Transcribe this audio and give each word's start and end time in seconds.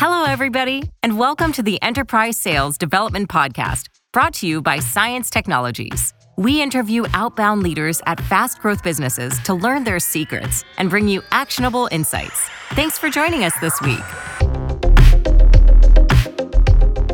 Hello, 0.00 0.24
everybody, 0.24 0.82
and 1.02 1.18
welcome 1.18 1.52
to 1.52 1.62
the 1.62 1.76
Enterprise 1.82 2.38
Sales 2.38 2.78
Development 2.78 3.28
Podcast, 3.28 3.88
brought 4.14 4.32
to 4.36 4.46
you 4.46 4.62
by 4.62 4.78
Cience 4.78 5.28
Technologies. 5.28 6.14
We 6.38 6.62
interview 6.62 7.04
outbound 7.12 7.62
leaders 7.62 8.00
at 8.06 8.18
fast 8.18 8.60
growth 8.60 8.82
businesses 8.82 9.38
to 9.40 9.52
learn 9.52 9.84
their 9.84 9.98
secrets 9.98 10.64
and 10.78 10.88
bring 10.88 11.06
you 11.06 11.20
actionable 11.32 11.86
insights. 11.92 12.48
Thanks 12.70 12.96
for 12.96 13.10
joining 13.10 13.44
us 13.44 13.52
this 13.60 13.78
week. 13.82 14.00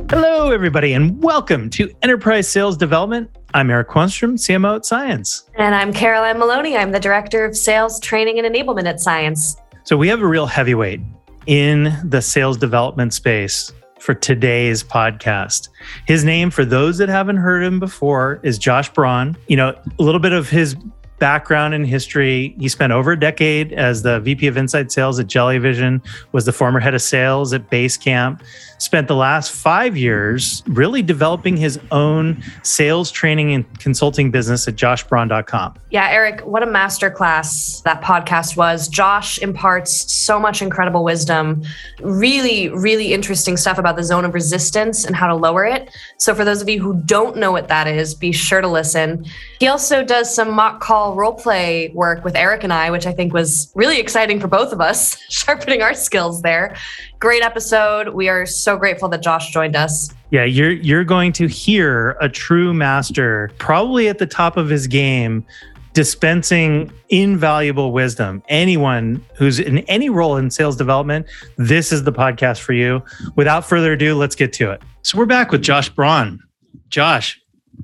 Hello, 0.09 0.53
everybody, 0.53 0.93
and 0.93 1.21
welcome 1.21 1.69
to 1.71 1.91
Enterprise 2.03 2.49
Sales 2.49 2.77
Development. 2.77 3.29
I'm 3.53 3.69
Eric 3.69 3.89
Quanstrom, 3.89 4.35
CMO 4.35 4.77
at 4.77 4.87
Cience. 4.87 5.51
And 5.59 5.75
I'm 5.75 5.93
Caroline 5.93 6.39
Maloney. 6.39 6.77
I'm 6.77 6.93
the 6.93 7.01
Director 7.01 7.45
of 7.45 7.57
Sales 7.57 7.99
Training 7.99 8.39
and 8.39 8.47
Enablement 8.47 8.87
at 8.87 9.01
Cience. 9.01 9.57
So, 9.83 9.97
we 9.97 10.07
have 10.07 10.21
a 10.21 10.27
real 10.27 10.47
heavyweight 10.47 11.01
in 11.47 11.97
the 12.05 12.21
sales 12.21 12.57
development 12.57 13.15
space 13.15 13.73
for 13.99 14.15
today's 14.15 14.85
podcast. 14.85 15.69
His 16.07 16.25
name, 16.25 16.51
for 16.51 16.65
those 16.65 16.99
that 16.99 17.09
haven't 17.09 17.39
heard 17.39 17.63
him 17.63 17.81
before, 17.81 18.41
is 18.43 18.59
Josh 18.59 18.93
Braun. 18.93 19.37
You 19.49 19.57
know, 19.57 19.69
a 19.99 20.03
little 20.03 20.21
bit 20.21 20.33
of 20.33 20.49
his 20.49 20.77
background 21.19 21.75
in 21.75 21.85
history. 21.85 22.55
He 22.59 22.69
spent 22.69 22.93
over 22.93 23.13
a 23.13 23.19
decade 23.19 23.73
as 23.73 24.03
the 24.03 24.21
VP 24.21 24.47
of 24.47 24.57
Inside 24.57 24.93
Sales 24.93 25.19
at 25.19 25.27
Jellyvision, 25.27 26.05
was 26.33 26.45
the 26.45 26.53
former 26.53 26.81
head 26.81 26.95
of 26.95 27.03
sales 27.03 27.53
at 27.53 27.71
Basecamp, 27.71 28.43
spent 28.79 29.09
the 29.09 29.17
last 29.17 29.53
five 29.53 29.97
years 29.97 30.63
really 30.67 31.03
developing 31.03 31.57
his 31.57 31.79
own 31.91 32.43
sales 32.63 33.11
training 33.11 33.55
and 33.55 33.81
consulting 33.81 34.31
business 34.31 34.69
at 34.69 34.77
joshbraun.com. 34.77 35.75
Yeah, 35.91 36.09
Eric, 36.11 36.45
what 36.45 36.63
a 36.63 36.67
masterclass 36.67 37.83
that 37.85 38.03
podcast 38.03 38.57
was. 38.57 38.89
Josh 38.89 39.39
imparts 39.39 40.13
so 40.13 40.39
much 40.39 40.61
incredible 40.61 41.05
wisdom, 41.05 41.63
really, 42.01 42.69
really 42.69 43.13
interesting 43.13 43.57
stuff 43.57 43.79
about 43.79 43.97
the 43.97 44.05
zone 44.05 44.25
of 44.25 44.35
resistance 44.35 45.05
and 45.05 45.17
how 45.17 45.27
to 45.27 45.35
lower 45.35 45.65
it. 45.65 45.91
So, 46.19 46.35
for 46.35 46.45
those 46.45 46.61
of 46.61 46.69
you 46.69 46.83
who 46.83 47.01
don't 47.03 47.37
know 47.37 47.53
what 47.53 47.69
that 47.69 47.87
is, 47.87 48.15
be 48.15 48.33
sure 48.33 48.61
to 48.61 48.69
listen. 48.69 49.25
He 49.61 49.69
also 49.69 50.05
does 50.05 50.35
some 50.35 50.51
mock 50.51 50.81
role 51.15 51.35
play 51.35 51.91
work 51.95 52.25
with 52.25 52.37
Eric 52.37 52.65
and 52.65 52.73
I, 52.73 52.91
which 52.91 53.07
I 53.07 53.13
think 53.13 53.33
was 53.33 53.73
really 53.75 53.99
exciting 53.99 54.41
for 54.41 54.49
both 54.49 54.73
of 54.73 54.81
us, 54.81 55.17
sharpening 55.31 55.83
our 55.83 55.95
skills 55.95 56.43
there. 56.43 56.77
Great 57.19 57.43
episode. 57.43 58.09
We 58.11 58.29
are 58.29 58.47
so 58.47 58.77
grateful 58.77 59.09
that 59.11 59.23
Josh 59.23 59.51
joined 59.53 59.77
us. 59.77 60.11
Yeah, 60.31 60.45
you're 60.45 60.73
you're 60.73 61.05
going 61.05 61.33
to 61.35 61.47
hear 61.47 62.17
a 62.21 62.29
true 62.29 62.75
master, 62.75 63.51
probably 63.59 64.09
at 64.09 64.19
the 64.19 64.27
top 64.27 64.57
of 64.57 64.69
his 64.69 64.87
game, 64.87 65.47
dispensing 65.93 66.93
invaluable 67.09 67.93
wisdom. 67.93 68.43
Anyone 68.49 69.25
who's 69.35 69.59
in 69.59 69.79
any 69.79 70.11
role 70.11 70.37
in 70.37 70.51
sales 70.51 70.77
development, 70.77 71.27
this 71.57 71.93
is 71.93 72.05
the 72.05 72.13
podcast 72.13 72.61
for 72.61 72.73
you. 72.75 73.03
Without 73.35 73.65
further 73.65 73.93
ado, 73.93 74.15
let's 74.15 74.35
get 74.35 74.53
to 74.55 74.71
it. 74.73 74.83
So 75.03 75.17
we're 75.17 75.27
back 75.27 75.53
with 75.53 75.63
Josh 75.63 75.89
Braun. 75.89 76.41
Josh, 76.89 77.41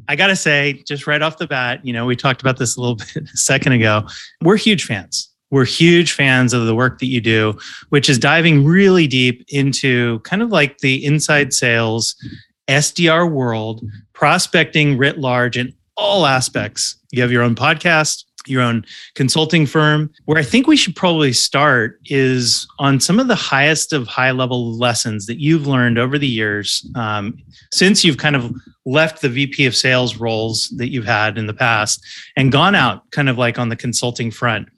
I 0.08 0.16
got 0.16 0.28
to 0.28 0.36
say, 0.36 0.82
just 0.86 1.06
right 1.06 1.22
off 1.22 1.38
the 1.38 1.46
bat, 1.46 1.84
you 1.84 1.92
know, 1.92 2.06
we 2.06 2.16
talked 2.16 2.40
about 2.40 2.58
this 2.58 2.76
a 2.76 2.80
little 2.80 2.96
bit 3.14 3.16
a 3.16 3.36
second 3.36 3.72
ago. 3.72 4.06
We're 4.42 4.56
huge 4.56 4.84
fans. 4.84 5.28
We're 5.50 5.66
huge 5.66 6.12
fans 6.12 6.54
of 6.54 6.64
the 6.64 6.74
work 6.74 6.98
that 7.00 7.06
you 7.06 7.20
do, 7.20 7.58
which 7.90 8.08
is 8.08 8.18
diving 8.18 8.64
really 8.64 9.06
deep 9.06 9.44
into 9.48 10.18
kind 10.20 10.40
of 10.40 10.50
like 10.50 10.78
the 10.78 11.04
inside 11.04 11.52
sales, 11.52 12.16
SDR 12.68 13.30
world, 13.30 13.84
prospecting 14.14 14.96
writ 14.96 15.18
large 15.18 15.58
in 15.58 15.74
all 15.96 16.24
aspects. 16.24 16.96
You 17.10 17.20
have 17.20 17.30
your 17.30 17.42
own 17.42 17.54
podcast, 17.54 18.24
your 18.46 18.62
own 18.62 18.84
consulting 19.14 19.66
firm. 19.66 20.10
Where 20.24 20.38
I 20.38 20.42
think 20.42 20.66
we 20.66 20.76
should 20.76 20.96
probably 20.96 21.32
start 21.32 22.00
is 22.06 22.66
on 22.78 23.00
some 23.00 23.18
of 23.18 23.28
the 23.28 23.34
highest 23.34 23.92
of 23.92 24.06
high 24.06 24.30
level 24.30 24.76
lessons 24.76 25.26
that 25.26 25.40
you've 25.40 25.66
learned 25.66 25.98
over 25.98 26.18
the 26.18 26.28
years 26.28 26.86
um, 26.94 27.38
since 27.70 28.04
you've 28.04 28.18
kind 28.18 28.36
of 28.36 28.52
left 28.84 29.22
the 29.22 29.28
VP 29.28 29.66
of 29.66 29.76
sales 29.76 30.16
roles 30.16 30.72
that 30.76 30.90
you've 30.90 31.04
had 31.04 31.38
in 31.38 31.46
the 31.46 31.54
past 31.54 32.04
and 32.36 32.52
gone 32.52 32.74
out 32.74 33.08
kind 33.10 33.28
of 33.28 33.38
like 33.38 33.58
on 33.58 33.68
the 33.68 33.76
consulting 33.76 34.30
front. 34.30 34.68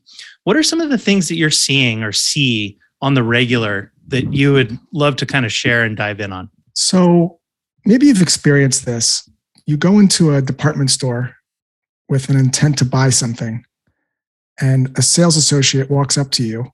What 0.44 0.56
are 0.56 0.62
some 0.62 0.80
of 0.80 0.90
the 0.90 0.98
things 0.98 1.28
that 1.28 1.36
you're 1.36 1.50
seeing 1.50 2.02
or 2.02 2.12
see 2.12 2.78
on 3.00 3.14
the 3.14 3.22
regular 3.22 3.92
that 4.08 4.32
you 4.32 4.52
would 4.52 4.78
love 4.92 5.16
to 5.16 5.26
kind 5.26 5.46
of 5.46 5.52
share 5.52 5.84
and 5.84 5.96
dive 5.96 6.20
in 6.20 6.32
on? 6.32 6.50
So 6.74 7.40
maybe 7.86 8.06
you've 8.06 8.22
experienced 8.22 8.84
this. 8.84 9.28
You 9.66 9.78
go 9.78 9.98
into 9.98 10.34
a 10.34 10.42
department 10.42 10.90
store 10.90 11.34
with 12.08 12.28
an 12.28 12.36
intent 12.36 12.78
to 12.78 12.84
buy 12.84 13.10
something, 13.10 13.64
and 14.60 14.96
a 14.98 15.02
sales 15.02 15.36
associate 15.36 15.90
walks 15.90 16.16
up 16.16 16.30
to 16.32 16.44
you 16.44 16.66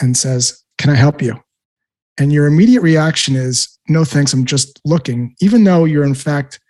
and 0.00 0.16
says, 0.16 0.62
Can 0.78 0.90
I 0.90 0.94
help 0.94 1.20
you? 1.20 1.42
And 2.18 2.32
your 2.32 2.46
immediate 2.46 2.82
reaction 2.82 3.36
is, 3.36 3.78
No, 3.88 4.04
thanks, 4.04 4.32
I'm 4.32 4.44
just 4.44 4.80
looking, 4.84 5.34
even 5.40 5.64
though 5.64 5.84
you're 5.84 6.04
in 6.04 6.14
fact 6.14 6.60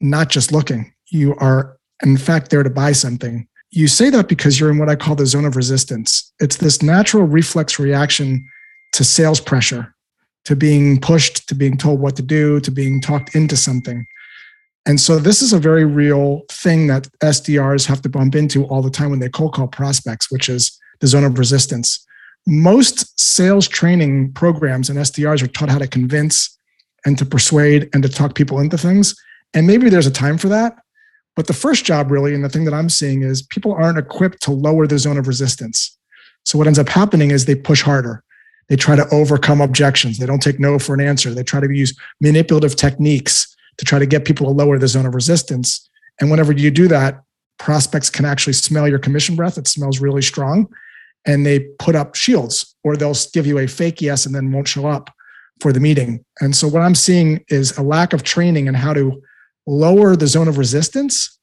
not 0.00 0.28
just 0.30 0.50
looking. 0.50 0.92
You 1.10 1.34
are, 1.36 1.76
in 2.02 2.16
fact, 2.16 2.50
there 2.50 2.62
to 2.62 2.70
buy 2.70 2.92
something 2.92 3.46
you 3.70 3.86
say 3.86 4.10
that 4.10 4.28
because 4.28 4.58
you're 4.58 4.70
in 4.70 4.78
what 4.78 4.88
I 4.88 4.96
call 4.96 5.14
the 5.14 5.26
zone 5.26 5.44
of 5.44 5.56
resistance. 5.56 6.32
It's 6.40 6.56
this 6.56 6.82
natural 6.82 7.24
reflex 7.24 7.78
reaction 7.78 8.48
to 8.92 9.04
sales 9.04 9.40
pressure, 9.40 9.94
to 10.46 10.56
being 10.56 11.00
pushed, 11.00 11.48
to 11.48 11.54
being 11.54 11.76
told 11.76 12.00
what 12.00 12.16
to 12.16 12.22
do, 12.22 12.60
to 12.60 12.70
being 12.70 13.00
talked 13.00 13.34
into 13.34 13.56
something. 13.56 14.06
And 14.86 15.00
so 15.00 15.18
this 15.18 15.42
is 15.42 15.52
a 15.52 15.58
very 15.58 15.84
real 15.84 16.42
thing 16.50 16.86
that 16.86 17.06
SDRs 17.22 17.86
have 17.86 18.02
to 18.02 18.08
bump 18.08 18.34
into 18.34 18.64
all 18.66 18.82
the 18.82 18.90
time 18.90 19.10
when 19.10 19.20
they 19.20 19.28
cold 19.28 19.52
call 19.52 19.68
prospects, 19.68 20.30
which 20.30 20.48
is 20.48 20.78
the 21.00 21.06
zone 21.06 21.24
of 21.24 21.38
resistance. 21.38 22.04
Most 22.46 23.18
sales 23.20 23.68
training 23.68 24.32
programs 24.32 24.88
and 24.88 24.98
SDRs 24.98 25.42
are 25.42 25.46
taught 25.48 25.68
how 25.68 25.78
to 25.78 25.86
convince 25.86 26.56
and 27.04 27.18
to 27.18 27.26
persuade 27.26 27.88
and 27.92 28.02
to 28.02 28.08
talk 28.08 28.34
people 28.34 28.58
into 28.58 28.78
things. 28.78 29.14
And 29.54 29.66
maybe 29.66 29.90
there's 29.90 30.06
a 30.06 30.10
time 30.10 30.38
for 30.38 30.48
that. 30.48 30.76
But 31.36 31.46
the 31.46 31.52
first 31.52 31.84
job, 31.84 32.10
really, 32.10 32.34
and 32.34 32.44
the 32.44 32.48
thing 32.48 32.64
that 32.64 32.74
I'm 32.74 32.88
seeing 32.88 33.22
is 33.22 33.42
people 33.42 33.72
aren't 33.72 33.98
equipped 33.98 34.42
to 34.42 34.50
lower 34.50 34.86
the 34.86 34.98
zone 34.98 35.18
of 35.18 35.28
resistance. 35.28 35.96
So 36.44 36.58
what 36.58 36.66
ends 36.66 36.78
up 36.78 36.88
happening 36.88 37.30
is 37.30 37.44
they 37.44 37.54
push 37.54 37.82
harder. 37.82 38.22
They 38.68 38.76
try 38.76 38.96
to 38.96 39.08
overcome 39.10 39.60
objections. 39.60 40.18
They 40.18 40.26
don't 40.26 40.42
take 40.42 40.60
no 40.60 40.78
for 40.78 40.94
an 40.94 41.00
answer. 41.00 41.34
They 41.34 41.42
try 41.42 41.60
to 41.60 41.70
use 41.72 41.96
manipulative 42.20 42.76
techniques 42.76 43.49
to 43.80 43.86
try 43.86 43.98
to 43.98 44.04
get 44.04 44.26
people 44.26 44.44
to 44.44 44.52
lower 44.52 44.78
the 44.78 44.86
zone 44.86 45.06
of 45.06 45.14
resistance. 45.14 45.88
And 46.20 46.30
whenever 46.30 46.52
you 46.52 46.70
do 46.70 46.86
that, 46.88 47.22
prospects 47.58 48.10
can 48.10 48.26
actually 48.26 48.52
smell 48.52 48.86
your 48.86 48.98
commission 48.98 49.36
breath. 49.36 49.56
It 49.56 49.66
smells 49.66 50.00
really 50.00 50.20
strong. 50.20 50.68
And 51.26 51.46
they 51.46 51.60
put 51.78 51.96
up 51.96 52.14
shields 52.14 52.76
or 52.84 52.94
they'll 52.94 53.16
give 53.32 53.46
you 53.46 53.58
a 53.58 53.66
fake 53.66 54.02
yes 54.02 54.26
and 54.26 54.34
then 54.34 54.52
won't 54.52 54.68
show 54.68 54.86
up 54.86 55.08
for 55.62 55.72
the 55.72 55.80
meeting. 55.80 56.22
And 56.42 56.54
so 56.54 56.68
what 56.68 56.82
I'm 56.82 56.94
seeing 56.94 57.42
is 57.48 57.76
a 57.78 57.82
lack 57.82 58.12
of 58.12 58.22
training 58.22 58.66
in 58.66 58.74
how 58.74 58.92
to 58.92 59.22
lower 59.66 60.14
the 60.14 60.26
zone 60.26 60.48
of 60.48 60.58
resistance 60.58 61.38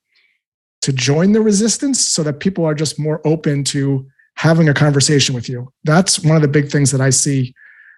to 0.82 0.94
join 0.94 1.32
the 1.32 1.42
resistance 1.42 2.00
so 2.00 2.22
that 2.22 2.40
people 2.40 2.66
are 2.66 2.76
just 2.76 3.00
more 3.00 3.20
open 3.26 3.64
to 3.64 4.06
having 4.36 4.70
a 4.70 4.76
conversation 4.76 5.34
with 5.34 5.50
you. 5.50 5.74
That's 5.86 6.24
one 6.24 6.36
of 6.36 6.44
the 6.44 6.48
big 6.48 6.70
things 6.70 6.92
that 6.92 7.02
I 7.02 7.10
see 7.10 7.56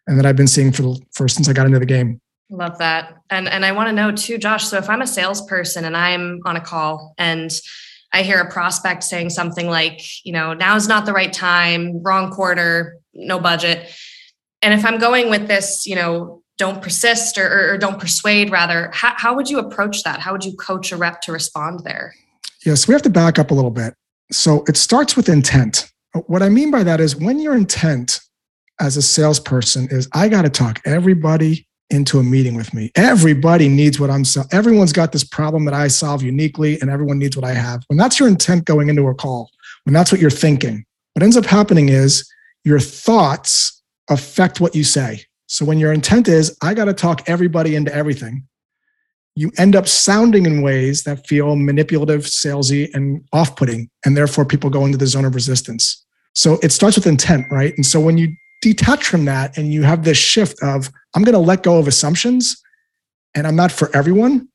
and 0.07 0.17
that 0.17 0.25
I've 0.25 0.37
been 0.37 0.47
seeing 0.47 0.71
for, 0.71 0.95
for 1.11 1.27
since 1.27 1.49
I 1.49 1.53
got 1.53 1.65
into 1.65 1.79
the 1.79 1.85
game. 1.85 2.21
Love 2.49 2.79
that. 2.79 3.15
And 3.29 3.47
and 3.47 3.63
I 3.63 3.71
want 3.71 3.89
to 3.89 3.93
know 3.93 4.11
too, 4.11 4.37
Josh. 4.37 4.65
So 4.67 4.77
if 4.77 4.89
I'm 4.89 5.01
a 5.01 5.07
salesperson 5.07 5.85
and 5.85 5.95
I'm 5.95 6.39
on 6.45 6.55
a 6.55 6.61
call 6.61 7.13
and 7.17 7.51
I 8.11 8.23
hear 8.23 8.39
a 8.39 8.51
prospect 8.51 9.03
saying 9.03 9.29
something 9.29 9.67
like, 9.67 10.01
you 10.25 10.33
know, 10.33 10.53
now 10.53 10.75
is 10.75 10.87
not 10.87 11.05
the 11.05 11.13
right 11.13 11.31
time, 11.31 12.01
wrong 12.01 12.31
quarter, 12.31 12.97
no 13.13 13.39
budget. 13.39 13.87
And 14.63 14.73
if 14.73 14.83
I'm 14.83 14.97
going 14.97 15.29
with 15.29 15.47
this, 15.47 15.85
you 15.85 15.95
know, 15.95 16.41
don't 16.59 16.81
persist 16.81 17.37
or, 17.37 17.73
or 17.73 17.77
don't 17.77 17.99
persuade 17.99 18.51
rather 18.51 18.91
how, 18.93 19.13
how 19.15 19.33
would 19.33 19.49
you 19.49 19.57
approach 19.57 20.03
that 20.03 20.19
how 20.19 20.33
would 20.33 20.43
you 20.43 20.55
coach 20.57 20.91
a 20.91 20.97
rep 20.97 21.21
to 21.21 21.31
respond 21.31 21.79
there 21.85 22.13
yes 22.65 22.87
we 22.87 22.93
have 22.93 23.01
to 23.01 23.09
back 23.09 23.39
up 23.39 23.49
a 23.49 23.53
little 23.53 23.71
bit 23.71 23.95
so 24.29 24.63
it 24.67 24.77
starts 24.77 25.15
with 25.15 25.29
intent 25.29 25.89
what 26.27 26.43
i 26.43 26.49
mean 26.49 26.69
by 26.69 26.83
that 26.83 26.99
is 26.99 27.15
when 27.15 27.39
your 27.39 27.55
intent 27.55 28.19
as 28.79 28.97
a 28.97 29.01
salesperson 29.01 29.87
is 29.89 30.07
i 30.13 30.27
got 30.27 30.43
to 30.43 30.49
talk 30.49 30.81
everybody 30.85 31.65
into 31.89 32.19
a 32.19 32.23
meeting 32.23 32.55
with 32.55 32.73
me 32.73 32.91
everybody 32.95 33.67
needs 33.67 33.99
what 33.99 34.09
i'm 34.09 34.25
selling 34.25 34.49
everyone's 34.51 34.93
got 34.93 35.11
this 35.11 35.23
problem 35.23 35.65
that 35.65 35.73
i 35.73 35.87
solve 35.87 36.21
uniquely 36.21 36.79
and 36.81 36.89
everyone 36.89 37.17
needs 37.17 37.35
what 37.35 37.45
i 37.45 37.53
have 37.53 37.83
when 37.87 37.97
that's 37.97 38.19
your 38.19 38.27
intent 38.27 38.65
going 38.65 38.89
into 38.89 39.07
a 39.07 39.15
call 39.15 39.49
when 39.85 39.93
that's 39.93 40.11
what 40.11 40.21
you're 40.21 40.29
thinking 40.29 40.85
what 41.13 41.23
ends 41.23 41.37
up 41.37 41.45
happening 41.45 41.89
is 41.89 42.29
your 42.63 42.79
thoughts 42.79 43.81
affect 44.09 44.59
what 44.59 44.75
you 44.75 44.83
say 44.83 45.23
so 45.49 45.65
when 45.65 45.79
your 45.79 45.91
intent 45.91 46.27
is, 46.27 46.55
I 46.61 46.75
got 46.75 46.85
to 46.85 46.93
talk 46.93 47.23
everybody 47.27 47.75
into 47.75 47.93
everything, 47.93 48.47
you 49.35 49.51
end 49.57 49.75
up 49.75 49.87
sounding 49.87 50.45
in 50.45 50.61
ways 50.61 51.03
that 51.03 51.25
feel 51.27 51.55
manipulative, 51.55 52.21
salesy, 52.21 52.93
and 52.93 53.25
off 53.33 53.55
putting. 53.55 53.89
And 54.05 54.15
therefore, 54.15 54.45
people 54.45 54.69
go 54.69 54.85
into 54.85 54.97
the 54.97 55.07
zone 55.07 55.25
of 55.25 55.33
resistance. 55.33 56.05
So 56.35 56.59
it 56.61 56.71
starts 56.71 56.97
with 56.97 57.07
intent, 57.07 57.47
right? 57.49 57.73
And 57.75 57.85
so 57.85 57.99
when 57.99 58.19
you 58.19 58.35
detach 58.61 59.05
from 59.05 59.25
that 59.25 59.57
and 59.57 59.73
you 59.73 59.83
have 59.83 60.03
this 60.03 60.17
shift 60.17 60.61
of, 60.61 60.89
I'm 61.15 61.23
going 61.23 61.33
to 61.33 61.39
let 61.39 61.63
go 61.63 61.77
of 61.77 61.87
assumptions 61.87 62.61
and 63.35 63.47
I'm 63.47 63.55
not 63.55 63.71
for 63.71 63.95
everyone. 63.95 64.47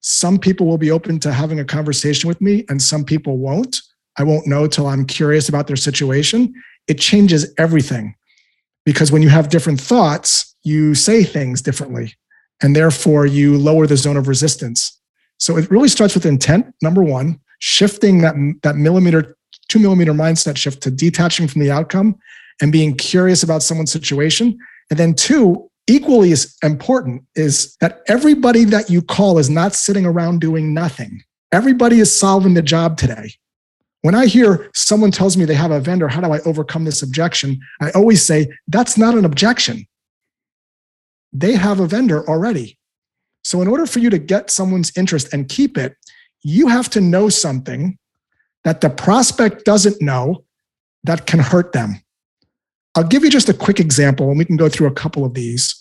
Some 0.00 0.38
people 0.38 0.66
will 0.66 0.78
be 0.78 0.90
open 0.90 1.20
to 1.20 1.32
having 1.32 1.60
a 1.60 1.64
conversation 1.64 2.28
with 2.28 2.40
me 2.40 2.64
and 2.68 2.80
some 2.80 3.04
people 3.04 3.36
won't. 3.36 3.80
I 4.18 4.22
won't 4.22 4.46
know 4.46 4.66
till 4.66 4.86
I'm 4.86 5.04
curious 5.04 5.48
about 5.48 5.66
their 5.66 5.76
situation. 5.76 6.52
It 6.88 6.98
changes 6.98 7.52
everything 7.58 8.14
because 8.84 9.12
when 9.12 9.22
you 9.22 9.28
have 9.28 9.50
different 9.50 9.80
thoughts, 9.80 10.56
you 10.62 10.94
say 10.94 11.24
things 11.24 11.62
differently, 11.62 12.14
and 12.62 12.74
therefore 12.74 13.26
you 13.26 13.56
lower 13.56 13.86
the 13.86 13.96
zone 13.96 14.16
of 14.16 14.28
resistance. 14.28 14.98
So 15.38 15.56
it 15.56 15.70
really 15.70 15.88
starts 15.88 16.14
with 16.14 16.26
intent, 16.26 16.74
number 16.82 17.02
one, 17.02 17.40
shifting 17.60 18.20
that, 18.22 18.34
that 18.62 18.76
millimeter, 18.76 19.36
two 19.68 19.78
millimeter 19.78 20.12
mindset 20.12 20.56
shift 20.56 20.82
to 20.82 20.90
detaching 20.90 21.48
from 21.48 21.62
the 21.62 21.70
outcome 21.70 22.18
and 22.60 22.72
being 22.72 22.96
curious 22.96 23.42
about 23.42 23.62
someone's 23.62 23.92
situation. 23.92 24.58
And 24.90 24.98
then 24.98 25.14
two, 25.14 25.70
equally 25.86 26.32
as 26.32 26.56
important 26.62 27.24
is 27.34 27.76
that 27.80 28.00
everybody 28.06 28.64
that 28.64 28.90
you 28.90 29.02
call 29.02 29.38
is 29.38 29.50
not 29.50 29.74
sitting 29.74 30.06
around 30.06 30.40
doing 30.40 30.74
nothing. 30.74 31.22
Everybody 31.52 31.98
is 31.98 32.16
solving 32.16 32.54
the 32.54 32.62
job 32.62 32.96
today. 32.96 33.32
When 34.02 34.14
I 34.14 34.26
hear 34.26 34.70
someone 34.74 35.10
tells 35.10 35.36
me 35.36 35.44
they 35.44 35.54
have 35.54 35.72
a 35.72 35.80
vendor, 35.80 36.08
how 36.08 36.20
do 36.20 36.32
I 36.32 36.40
overcome 36.40 36.84
this 36.84 37.02
objection? 37.02 37.60
I 37.80 37.90
always 37.90 38.24
say, 38.24 38.48
that's 38.68 38.96
not 38.96 39.14
an 39.14 39.24
objection. 39.24 39.86
They 41.32 41.52
have 41.52 41.80
a 41.80 41.86
vendor 41.86 42.26
already. 42.28 42.78
So, 43.42 43.62
in 43.62 43.68
order 43.68 43.86
for 43.86 43.98
you 43.98 44.10
to 44.10 44.18
get 44.18 44.50
someone's 44.50 44.92
interest 44.96 45.32
and 45.32 45.48
keep 45.48 45.78
it, 45.78 45.96
you 46.42 46.68
have 46.68 46.88
to 46.90 47.00
know 47.00 47.28
something 47.28 47.98
that 48.64 48.80
the 48.80 48.90
prospect 48.90 49.64
doesn't 49.64 50.00
know 50.00 50.44
that 51.04 51.26
can 51.26 51.40
hurt 51.40 51.72
them. 51.72 52.02
I'll 52.94 53.04
give 53.04 53.22
you 53.22 53.30
just 53.30 53.48
a 53.48 53.54
quick 53.54 53.78
example, 53.78 54.28
and 54.30 54.38
we 54.38 54.44
can 54.44 54.56
go 54.56 54.68
through 54.68 54.88
a 54.88 54.92
couple 54.94 55.24
of 55.24 55.34
these. 55.34 55.76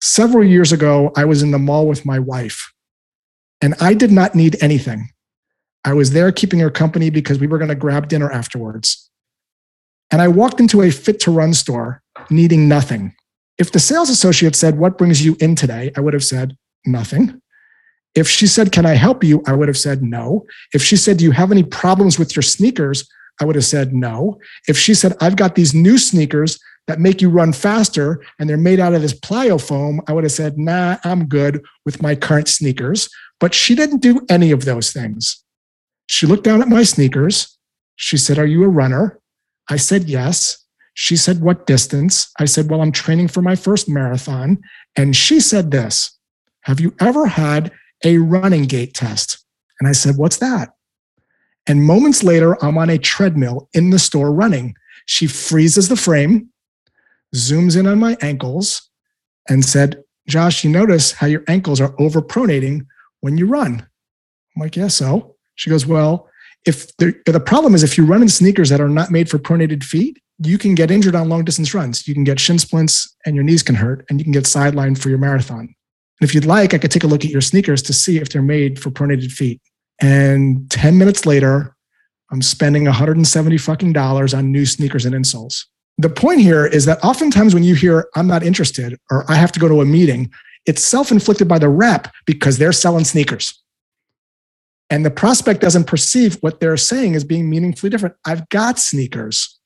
Several 0.00 0.44
years 0.44 0.72
ago, 0.72 1.12
I 1.16 1.24
was 1.24 1.42
in 1.42 1.50
the 1.50 1.58
mall 1.58 1.86
with 1.86 2.04
my 2.04 2.18
wife, 2.18 2.72
and 3.60 3.74
I 3.80 3.94
did 3.94 4.10
not 4.10 4.34
need 4.34 4.56
anything. 4.62 5.10
I 5.84 5.94
was 5.94 6.12
there 6.12 6.32
keeping 6.32 6.60
her 6.60 6.70
company 6.70 7.10
because 7.10 7.38
we 7.38 7.46
were 7.46 7.58
going 7.58 7.68
to 7.68 7.74
grab 7.74 8.08
dinner 8.08 8.30
afterwards. 8.30 9.10
And 10.10 10.20
I 10.20 10.28
walked 10.28 10.60
into 10.60 10.82
a 10.82 10.88
Fit2Run 10.88 11.54
store 11.54 12.02
needing 12.30 12.68
nothing. 12.68 13.14
If 13.58 13.72
the 13.72 13.78
sales 13.78 14.10
associate 14.10 14.56
said, 14.56 14.78
What 14.78 14.98
brings 14.98 15.24
you 15.24 15.36
in 15.40 15.54
today? 15.54 15.92
I 15.96 16.00
would 16.00 16.14
have 16.14 16.24
said, 16.24 16.56
Nothing. 16.84 17.40
If 18.14 18.28
she 18.28 18.46
said, 18.46 18.72
Can 18.72 18.86
I 18.86 18.94
help 18.94 19.22
you? 19.22 19.42
I 19.46 19.52
would 19.52 19.68
have 19.68 19.78
said 19.78 20.02
no. 20.02 20.46
If 20.74 20.82
she 20.82 20.96
said, 20.96 21.18
Do 21.18 21.24
you 21.24 21.30
have 21.30 21.52
any 21.52 21.62
problems 21.62 22.18
with 22.18 22.34
your 22.34 22.42
sneakers? 22.42 23.08
I 23.40 23.44
would 23.44 23.56
have 23.56 23.64
said 23.64 23.92
no. 23.94 24.38
If 24.68 24.76
she 24.78 24.94
said, 24.94 25.16
I've 25.20 25.36
got 25.36 25.54
these 25.54 25.74
new 25.74 25.98
sneakers 25.98 26.58
that 26.86 27.00
make 27.00 27.22
you 27.22 27.30
run 27.30 27.52
faster 27.52 28.22
and 28.38 28.48
they're 28.48 28.56
made 28.56 28.80
out 28.80 28.94
of 28.94 29.02
this 29.02 29.18
plyo 29.18 29.60
foam, 29.60 30.00
I 30.06 30.12
would 30.12 30.24
have 30.24 30.32
said, 30.32 30.58
Nah, 30.58 30.98
I'm 31.04 31.26
good 31.26 31.64
with 31.84 32.02
my 32.02 32.14
current 32.14 32.48
sneakers. 32.48 33.08
But 33.38 33.54
she 33.54 33.74
didn't 33.74 34.02
do 34.02 34.26
any 34.28 34.50
of 34.50 34.64
those 34.64 34.92
things. 34.92 35.42
She 36.06 36.26
looked 36.26 36.44
down 36.44 36.60
at 36.60 36.68
my 36.68 36.82
sneakers. 36.82 37.56
She 37.96 38.16
said, 38.16 38.38
Are 38.38 38.46
you 38.46 38.64
a 38.64 38.68
runner? 38.68 39.18
I 39.68 39.76
said, 39.76 40.04
Yes. 40.04 40.64
She 40.94 41.16
said, 41.16 41.40
What 41.40 41.66
distance? 41.66 42.30
I 42.38 42.44
said, 42.44 42.68
Well, 42.68 42.82
I'm 42.82 42.92
training 42.92 43.28
for 43.28 43.40
my 43.40 43.56
first 43.56 43.88
marathon. 43.88 44.58
And 44.96 45.16
she 45.16 45.40
said 45.40 45.70
this 45.70 46.18
Have 46.62 46.80
you 46.80 46.94
ever 47.00 47.26
had 47.26 47.72
a 48.04 48.18
running 48.18 48.64
gait 48.64 48.94
test? 48.94 49.44
And 49.78 49.88
I 49.88 49.92
said, 49.92 50.16
What's 50.16 50.38
that? 50.38 50.74
And 51.70 51.84
moments 51.84 52.24
later, 52.24 52.62
I'm 52.64 52.76
on 52.78 52.90
a 52.90 52.98
treadmill 52.98 53.68
in 53.74 53.90
the 53.90 53.98
store 54.00 54.32
running. 54.32 54.74
She 55.06 55.28
freezes 55.28 55.88
the 55.88 55.94
frame, 55.94 56.48
zooms 57.36 57.78
in 57.78 57.86
on 57.86 58.00
my 58.00 58.16
ankles, 58.20 58.90
and 59.48 59.64
said, 59.64 60.02
Josh, 60.26 60.64
you 60.64 60.70
notice 60.70 61.12
how 61.12 61.28
your 61.28 61.44
ankles 61.46 61.80
are 61.80 61.92
overpronating 61.92 62.86
when 63.20 63.38
you 63.38 63.46
run. 63.46 63.86
I'm 64.56 64.60
like, 64.60 64.74
Yeah, 64.74 64.88
so. 64.88 65.36
She 65.54 65.70
goes, 65.70 65.86
Well, 65.86 66.28
if 66.66 66.96
the, 66.96 67.14
the 67.24 67.38
problem 67.38 67.76
is 67.76 67.84
if 67.84 67.96
you 67.96 68.04
run 68.04 68.22
in 68.22 68.28
sneakers 68.28 68.70
that 68.70 68.80
are 68.80 68.88
not 68.88 69.12
made 69.12 69.30
for 69.30 69.38
pronated 69.38 69.84
feet, 69.84 70.20
you 70.38 70.58
can 70.58 70.74
get 70.74 70.90
injured 70.90 71.14
on 71.14 71.28
long 71.28 71.44
distance 71.44 71.72
runs. 71.72 72.08
You 72.08 72.14
can 72.14 72.24
get 72.24 72.40
shin 72.40 72.58
splints 72.58 73.16
and 73.24 73.36
your 73.36 73.44
knees 73.44 73.62
can 73.62 73.76
hurt, 73.76 74.04
and 74.10 74.18
you 74.18 74.24
can 74.24 74.32
get 74.32 74.42
sidelined 74.42 74.98
for 74.98 75.08
your 75.08 75.18
marathon. 75.18 75.60
And 75.60 76.28
if 76.28 76.34
you'd 76.34 76.46
like, 76.46 76.74
I 76.74 76.78
could 76.78 76.90
take 76.90 77.04
a 77.04 77.06
look 77.06 77.24
at 77.24 77.30
your 77.30 77.40
sneakers 77.40 77.80
to 77.82 77.92
see 77.92 78.16
if 78.16 78.30
they're 78.30 78.42
made 78.42 78.82
for 78.82 78.90
pronated 78.90 79.30
feet. 79.30 79.60
And 80.00 80.70
10 80.70 80.98
minutes 80.98 81.26
later, 81.26 81.74
I'm 82.30 82.42
spending 82.42 82.84
170 82.84 83.58
fucking 83.58 83.92
dollars 83.92 84.32
on 84.34 84.52
new 84.52 84.64
sneakers 84.64 85.04
and 85.04 85.14
insoles. 85.14 85.64
The 85.98 86.08
point 86.08 86.40
here 86.40 86.64
is 86.64 86.86
that 86.86 87.02
oftentimes 87.04 87.52
when 87.52 87.64
you 87.64 87.74
hear, 87.74 88.08
I'm 88.14 88.26
not 88.26 88.42
interested, 88.42 88.98
or 89.10 89.30
I 89.30 89.34
have 89.34 89.52
to 89.52 89.60
go 89.60 89.68
to 89.68 89.80
a 89.80 89.84
meeting, 89.84 90.30
it's 90.64 90.82
self 90.82 91.10
inflicted 91.10 91.48
by 91.48 91.58
the 91.58 91.68
rep 91.68 92.08
because 92.26 92.58
they're 92.58 92.72
selling 92.72 93.04
sneakers. 93.04 93.60
And 94.88 95.04
the 95.04 95.10
prospect 95.10 95.60
doesn't 95.60 95.84
perceive 95.84 96.36
what 96.40 96.60
they're 96.60 96.76
saying 96.76 97.14
as 97.14 97.24
being 97.24 97.48
meaningfully 97.48 97.90
different. 97.90 98.16
I've 98.24 98.48
got 98.48 98.78
sneakers. 98.78 99.58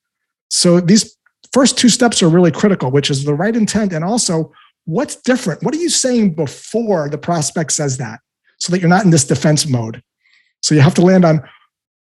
So 0.50 0.80
these 0.80 1.16
first 1.52 1.78
two 1.78 1.88
steps 1.88 2.22
are 2.22 2.28
really 2.28 2.50
critical, 2.50 2.90
which 2.90 3.10
is 3.10 3.24
the 3.24 3.34
right 3.34 3.54
intent 3.54 3.92
and 3.92 4.04
also 4.04 4.52
what's 4.84 5.16
different? 5.16 5.62
What 5.62 5.74
are 5.74 5.78
you 5.78 5.88
saying 5.88 6.34
before 6.34 7.08
the 7.08 7.18
prospect 7.18 7.72
says 7.72 7.96
that 7.98 8.20
so 8.58 8.70
that 8.70 8.80
you're 8.80 8.88
not 8.88 9.04
in 9.04 9.10
this 9.10 9.24
defense 9.24 9.66
mode? 9.66 10.02
So 10.64 10.74
you 10.74 10.80
have 10.80 10.94
to 10.94 11.02
land 11.02 11.26
on 11.26 11.46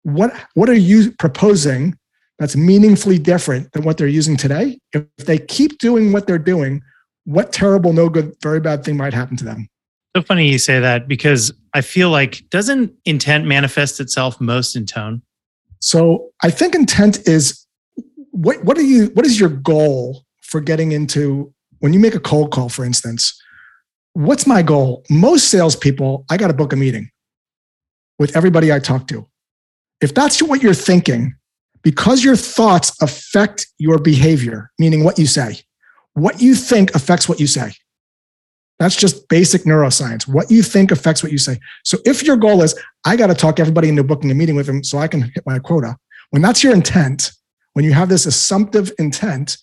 what, 0.04 0.33
what 0.54 0.69
are 0.69 0.74
you 0.74 1.12
proposing 1.19 1.98
that's 2.39 2.56
meaningfully 2.56 3.19
different 3.19 3.74
than 3.74 3.83
what 3.83 3.98
they're 3.98 4.07
using 4.07 4.38
today? 4.38 4.80
If 4.94 5.06
they 5.18 5.38
keep 5.38 5.80
doing 5.80 6.13
what 6.13 6.27
they're 6.27 6.38
doing, 6.39 6.81
what 7.25 7.51
terrible, 7.51 7.92
no 7.92 8.07
good, 8.07 8.33
very 8.42 8.62
bad 8.62 8.86
thing 8.86 8.95
might 8.95 9.13
happen 9.13 9.36
to 9.36 9.44
them? 9.44 9.68
So 10.15 10.24
funny 10.24 10.48
you 10.48 10.60
say 10.60 10.80
that 10.80 11.10
because 11.10 11.51
I 11.74 11.81
feel 11.81 12.10
like 12.10 12.50
doesn't 12.51 12.94
intent 13.04 13.45
manifest 13.45 14.00
itself 14.00 14.39
most 14.39 14.77
in 14.77 14.86
tone? 14.86 15.24
So 15.80 16.30
I 16.42 16.50
think 16.50 16.74
intent 16.74 17.27
is 17.27 17.68
what 18.31 18.63
what 18.63 18.77
are 18.77 18.83
you 18.83 19.07
what 19.07 19.25
is 19.25 19.39
your 19.39 19.50
goal 19.50 20.24
for 20.42 20.62
getting 20.62 20.94
into 20.94 21.54
when 21.80 21.92
you 21.92 22.00
make 22.00 22.15
a 22.15 22.19
cold 22.19 22.51
call, 22.51 22.69
for 22.69 22.86
instance, 22.86 23.38
what's 24.13 24.48
my 24.48 24.62
goal? 24.62 25.04
Most 25.10 25.50
salespeople, 25.50 26.25
I 26.30 26.38
got 26.38 26.48
to 26.48 26.54
book 26.54 26.71
a 26.71 26.77
meeting 26.77 27.10
with 28.19 28.36
everybody 28.36 28.71
I 28.71 28.80
talk 28.80 29.07
to. 29.07 29.27
If 30.01 30.13
that's 30.13 30.42
what 30.42 30.62
you're 30.62 30.74
thinking, 30.74 31.36
because 31.81 32.24
your 32.24 32.36
thoughts 32.36 32.95
affect 33.01 33.68
your 33.77 33.98
behavior, 33.98 34.71
meaning 34.80 35.04
what 35.04 35.19
you 35.19 35.27
say, 35.27 35.60
what 36.13 36.42
you 36.42 36.56
think 36.56 36.94
affects 36.95 37.27
what 37.27 37.39
you 37.39 37.48
say. 37.48 37.74
That's 38.80 38.95
just 38.95 39.27
basic 39.30 39.63
neuroscience. 39.63 40.27
What 40.27 40.50
you 40.50 40.63
think 40.63 40.92
affects 40.92 41.24
what 41.24 41.31
you 41.31 41.38
say. 41.38 41.60
So 41.83 41.98
if 42.06 42.24
your 42.24 42.36
goal 42.36 42.62
is, 42.63 42.77
I 43.06 43.15
got 43.15 43.27
to 43.27 43.36
talk 43.36 43.60
everybody 43.60 43.89
into 43.89 44.04
booking 44.04 44.31
a 44.31 44.33
meeting 44.33 44.56
with 44.56 44.65
them 44.65 44.83
so 44.83 44.98
I 44.98 45.07
can 45.07 45.21
hit 45.21 45.44
my 45.45 45.60
quota, 45.60 45.95
when 46.31 46.42
that's 46.42 46.63
your 46.63 46.74
intent, 46.74 47.31
when 47.74 47.86
you 47.86 47.94
have 47.94 48.10
this 48.10 48.25
assumptive 48.25 48.92
intent, 49.00 49.57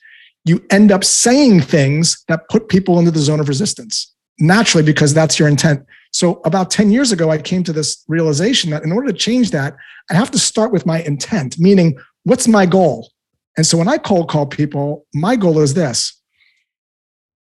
you 0.45 0.65
end 0.71 0.91
up 0.91 1.05
saying 1.05 1.61
things 1.61 2.25
that 2.29 2.49
put 2.49 2.69
people 2.69 2.99
into 2.99 3.11
the 3.11 3.19
zone 3.19 3.41
of 3.41 3.49
resistance 3.49 4.15
naturally 4.39 4.85
because 4.85 5.13
that's 5.13 5.39
your 5.39 5.49
intent. 5.49 5.85
So, 6.13 6.41
about 6.45 6.71
10 6.71 6.91
years 6.91 7.13
ago, 7.13 7.31
I 7.31 7.39
came 7.39 7.63
to 7.65 7.73
this 7.73 8.05
realization 8.09 8.71
that 8.71 8.83
in 8.83 8.93
order 8.93 9.09
to 9.09 9.17
change 9.17 9.53
that, 9.53 9.77
I 10.11 10.15
have 10.15 10.31
to 10.33 10.39
start 10.39 10.73
with 10.73 10.87
my 10.87 11.03
intent, 11.03 11.59
meaning, 11.59 11.99
what's 12.25 12.49
my 12.49 12.67
goal? 12.67 13.13
And 13.57 13.65
so, 13.65 13.79
when 13.79 13.89
I 13.89 13.99
cold 13.99 14.29
call 14.29 14.47
people, 14.47 15.07
my 15.15 15.37
goal 15.37 15.61
is 15.61 15.75
this 15.75 16.21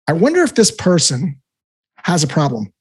I 0.07 0.13
wonder 0.13 0.43
if 0.43 0.55
this 0.55 0.71
person 0.71 1.41
has 2.05 2.23
a 2.23 2.29
problem. 2.29 2.73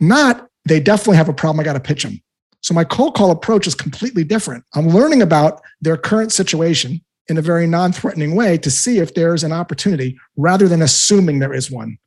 Not, 0.00 0.48
they 0.66 0.80
definitely 0.80 1.16
have 1.16 1.28
a 1.28 1.32
problem. 1.32 1.60
I 1.60 1.64
got 1.64 1.74
to 1.74 1.80
pitch 1.80 2.02
them. 2.02 2.20
So, 2.62 2.74
my 2.74 2.84
cold 2.84 3.14
call 3.14 3.30
approach 3.30 3.68
is 3.68 3.74
completely 3.74 4.24
different. 4.24 4.64
I'm 4.74 4.88
learning 4.88 5.22
about 5.22 5.60
their 5.80 5.96
current 5.96 6.32
situation 6.32 7.00
in 7.28 7.38
a 7.38 7.42
very 7.42 7.66
non 7.66 7.92
threatening 7.92 8.34
way 8.34 8.58
to 8.58 8.70
see 8.70 8.98
if 8.98 9.14
there's 9.14 9.44
an 9.44 9.52
opportunity 9.52 10.18
rather 10.36 10.66
than 10.66 10.82
assuming 10.82 11.38
there 11.38 11.54
is 11.54 11.70
one. 11.70 11.98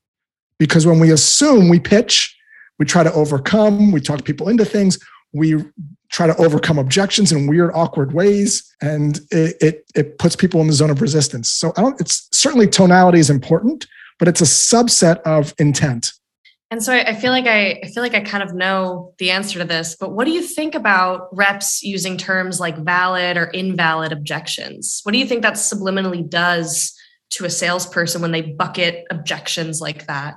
Because 0.58 0.86
when 0.86 1.00
we 1.00 1.12
assume, 1.12 1.69
we 1.69 1.79
pitch, 1.79 2.36
we 2.79 2.86
try 2.86 3.03
to 3.03 3.13
overcome, 3.13 3.91
we 3.91 4.01
talk 4.01 4.24
people 4.24 4.50
into 4.50 4.65
things, 4.65 4.98
we 5.33 5.63
try 6.09 6.25
to 6.25 6.36
overcome 6.38 6.79
objections 6.79 7.31
in 7.31 7.45
weird, 7.45 7.71
awkward 7.75 8.13
ways, 8.13 8.63
and 8.81 9.19
it, 9.29 9.57
it, 9.62 9.86
it 9.95 10.17
puts 10.17 10.36
people 10.36 10.59
in 10.62 10.67
the 10.67 10.74
zone 10.74 10.89
of 10.89 11.01
resistance. 11.01 11.51
So 11.51 11.71
I 11.77 11.81
don't, 11.81 12.00
it's 12.01 12.27
certainly 12.31 12.67
tonality 12.67 13.19
is 13.19 13.29
important, 13.29 13.86
but 14.17 14.27
it's 14.27 14.41
a 14.41 14.45
subset 14.45 15.21
of 15.21 15.53
intent. 15.59 16.13
And 16.71 16.83
so 16.83 16.93
I, 16.93 17.15
feel 17.15 17.31
like 17.31 17.48
I, 17.48 17.79
I 17.83 17.88
feel 17.88 18.03
like 18.03 18.13
I 18.13 18.21
kind 18.21 18.43
of 18.43 18.53
know 18.53 19.15
the 19.17 19.31
answer 19.31 19.57
to 19.57 19.65
this, 19.65 19.95
but 20.00 20.12
what 20.12 20.25
do 20.25 20.31
you 20.31 20.43
think 20.43 20.75
about 20.75 21.36
reps 21.36 21.81
using 21.81 22.15
terms 22.15 22.59
like 22.59 22.77
valid 22.77 23.38
or 23.38 23.45
invalid 23.45 24.12
objections? 24.12 25.01
What 25.03 25.13
do 25.13 25.17
you 25.17 25.25
think 25.25 25.41
that 25.41 25.55
subliminally 25.55 26.27
does 26.27 26.95
to 27.31 27.45
a 27.45 27.50
salesperson 27.50 28.21
when 28.21 28.31
they 28.31 28.41
bucket 28.41 29.05
objections 29.09 29.81
like 29.81 30.05
that? 30.05 30.36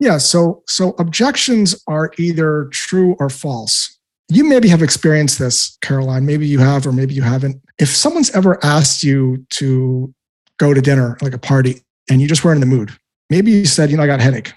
Yeah, 0.00 0.16
so 0.16 0.62
so 0.66 0.94
objections 0.98 1.80
are 1.86 2.10
either 2.18 2.68
true 2.72 3.16
or 3.20 3.28
false. 3.28 3.98
You 4.28 4.44
maybe 4.44 4.68
have 4.68 4.82
experienced 4.82 5.38
this, 5.38 5.76
Caroline. 5.82 6.24
Maybe 6.24 6.46
you 6.46 6.58
have, 6.58 6.86
or 6.86 6.92
maybe 6.92 7.14
you 7.14 7.22
haven't. 7.22 7.60
If 7.78 7.90
someone's 7.90 8.30
ever 8.30 8.64
asked 8.64 9.02
you 9.02 9.44
to 9.50 10.12
go 10.58 10.72
to 10.72 10.80
dinner, 10.80 11.18
like 11.20 11.34
a 11.34 11.38
party, 11.38 11.82
and 12.08 12.20
you 12.20 12.28
just 12.28 12.44
weren't 12.44 12.62
in 12.62 12.68
the 12.68 12.74
mood, 12.74 12.92
maybe 13.28 13.50
you 13.50 13.66
said, 13.66 13.90
you 13.90 13.96
know, 13.96 14.02
I 14.02 14.06
got 14.06 14.20
a 14.20 14.22
headache. 14.22 14.52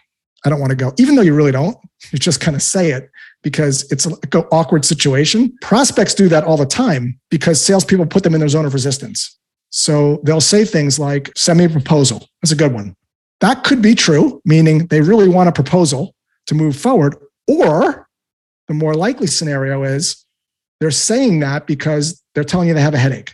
I 0.45 0.49
don't 0.49 0.59
want 0.59 0.71
to 0.71 0.75
go, 0.75 0.93
even 0.97 1.15
though 1.15 1.21
you 1.21 1.33
really 1.33 1.51
don't. 1.51 1.77
You 2.11 2.19
just 2.19 2.41
kind 2.41 2.55
of 2.55 2.61
say 2.61 2.91
it 2.91 3.09
because 3.41 3.89
it's 3.91 4.05
an 4.05 4.13
awkward 4.51 4.85
situation. 4.85 5.55
Prospects 5.61 6.13
do 6.13 6.27
that 6.29 6.43
all 6.43 6.57
the 6.57 6.65
time 6.65 7.19
because 7.29 7.61
salespeople 7.61 8.05
put 8.07 8.23
them 8.23 8.33
in 8.33 8.39
their 8.39 8.49
zone 8.49 8.65
of 8.65 8.73
resistance. 8.73 9.37
So 9.69 10.21
they'll 10.23 10.41
say 10.41 10.65
things 10.65 10.99
like, 10.99 11.31
send 11.35 11.59
me 11.59 11.65
a 11.65 11.69
proposal. 11.69 12.27
That's 12.41 12.51
a 12.51 12.55
good 12.55 12.73
one. 12.73 12.95
That 13.43 13.65
could 13.65 13.81
be 13.81 13.93
true, 13.93 14.41
meaning 14.45 14.87
they 14.87 15.01
really 15.01 15.27
want 15.27 15.49
a 15.49 15.51
proposal 15.51 16.15
to 16.47 16.55
move 16.55 16.77
forward. 16.77 17.17
Or 17.45 18.07
the 18.69 18.73
more 18.73 18.93
likely 18.93 19.27
scenario 19.27 19.83
is 19.83 20.25
they're 20.79 20.91
saying 20.91 21.41
that 21.41 21.67
because 21.67 22.23
they're 22.33 22.45
telling 22.45 22.69
you 22.69 22.73
they 22.73 22.79
have 22.79 22.93
a 22.93 22.97
headache. 22.97 23.33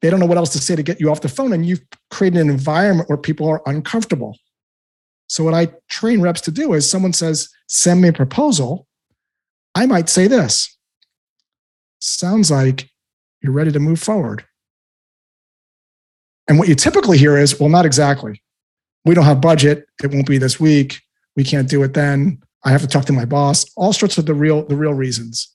They 0.00 0.08
don't 0.08 0.20
know 0.20 0.26
what 0.26 0.38
else 0.38 0.54
to 0.54 0.58
say 0.58 0.74
to 0.74 0.82
get 0.82 1.00
you 1.00 1.10
off 1.10 1.20
the 1.20 1.28
phone, 1.28 1.52
and 1.52 1.66
you've 1.66 1.82
created 2.10 2.40
an 2.40 2.48
environment 2.48 3.10
where 3.10 3.18
people 3.18 3.46
are 3.46 3.60
uncomfortable. 3.66 4.38
So, 5.26 5.44
what 5.44 5.52
I 5.52 5.68
train 5.90 6.22
reps 6.22 6.40
to 6.42 6.50
do 6.50 6.72
is 6.72 6.88
someone 6.88 7.12
says, 7.12 7.50
Send 7.68 8.00
me 8.00 8.08
a 8.08 8.12
proposal. 8.14 8.86
I 9.74 9.84
might 9.84 10.08
say 10.08 10.28
this 10.28 10.74
Sounds 11.98 12.50
like 12.50 12.88
you're 13.42 13.52
ready 13.52 13.70
to 13.70 13.78
move 13.78 14.00
forward. 14.00 14.46
And 16.48 16.58
what 16.58 16.68
you 16.68 16.74
typically 16.74 17.18
hear 17.18 17.36
is, 17.36 17.60
Well, 17.60 17.68
not 17.68 17.84
exactly. 17.84 18.41
We 19.04 19.14
don't 19.14 19.24
have 19.24 19.40
budget. 19.40 19.86
It 20.02 20.12
won't 20.12 20.26
be 20.26 20.38
this 20.38 20.60
week. 20.60 21.00
We 21.36 21.44
can't 21.44 21.68
do 21.68 21.82
it 21.82 21.94
then. 21.94 22.42
I 22.64 22.70
have 22.70 22.82
to 22.82 22.86
talk 22.86 23.04
to 23.06 23.12
my 23.12 23.24
boss. 23.24 23.66
All 23.76 23.92
sorts 23.92 24.18
of 24.18 24.26
the 24.26 24.34
real, 24.34 24.64
the 24.64 24.76
real 24.76 24.94
reasons. 24.94 25.48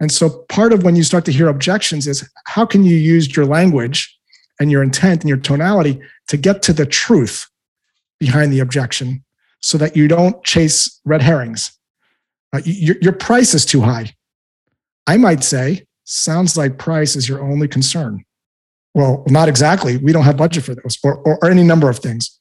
And 0.00 0.12
so 0.12 0.44
part 0.48 0.72
of 0.72 0.82
when 0.82 0.96
you 0.96 1.02
start 1.02 1.24
to 1.26 1.32
hear 1.32 1.48
objections 1.48 2.06
is 2.06 2.28
how 2.46 2.66
can 2.66 2.84
you 2.84 2.96
use 2.96 3.34
your 3.36 3.46
language 3.46 4.14
and 4.60 4.70
your 4.70 4.82
intent 4.82 5.22
and 5.22 5.28
your 5.28 5.38
tonality 5.38 6.00
to 6.28 6.36
get 6.36 6.62
to 6.62 6.72
the 6.72 6.86
truth 6.86 7.48
behind 8.18 8.52
the 8.52 8.60
objection 8.60 9.24
so 9.60 9.78
that 9.78 9.96
you 9.96 10.08
don't 10.08 10.42
chase 10.44 11.00
red 11.04 11.22
herrings. 11.22 11.72
Uh, 12.52 12.60
your, 12.64 12.96
your 13.00 13.12
price 13.12 13.54
is 13.54 13.64
too 13.64 13.80
high. 13.80 14.14
I 15.06 15.16
might 15.16 15.44
say, 15.44 15.86
sounds 16.04 16.56
like 16.56 16.78
price 16.78 17.16
is 17.16 17.28
your 17.28 17.40
only 17.42 17.68
concern. 17.68 18.24
Well, 18.94 19.24
not 19.28 19.48
exactly. 19.48 19.98
We 19.98 20.12
don't 20.12 20.24
have 20.24 20.36
budget 20.36 20.64
for 20.64 20.74
those 20.74 20.98
or, 21.02 21.16
or, 21.16 21.38
or 21.42 21.50
any 21.50 21.62
number 21.62 21.90
of 21.90 21.98
things. 21.98 22.38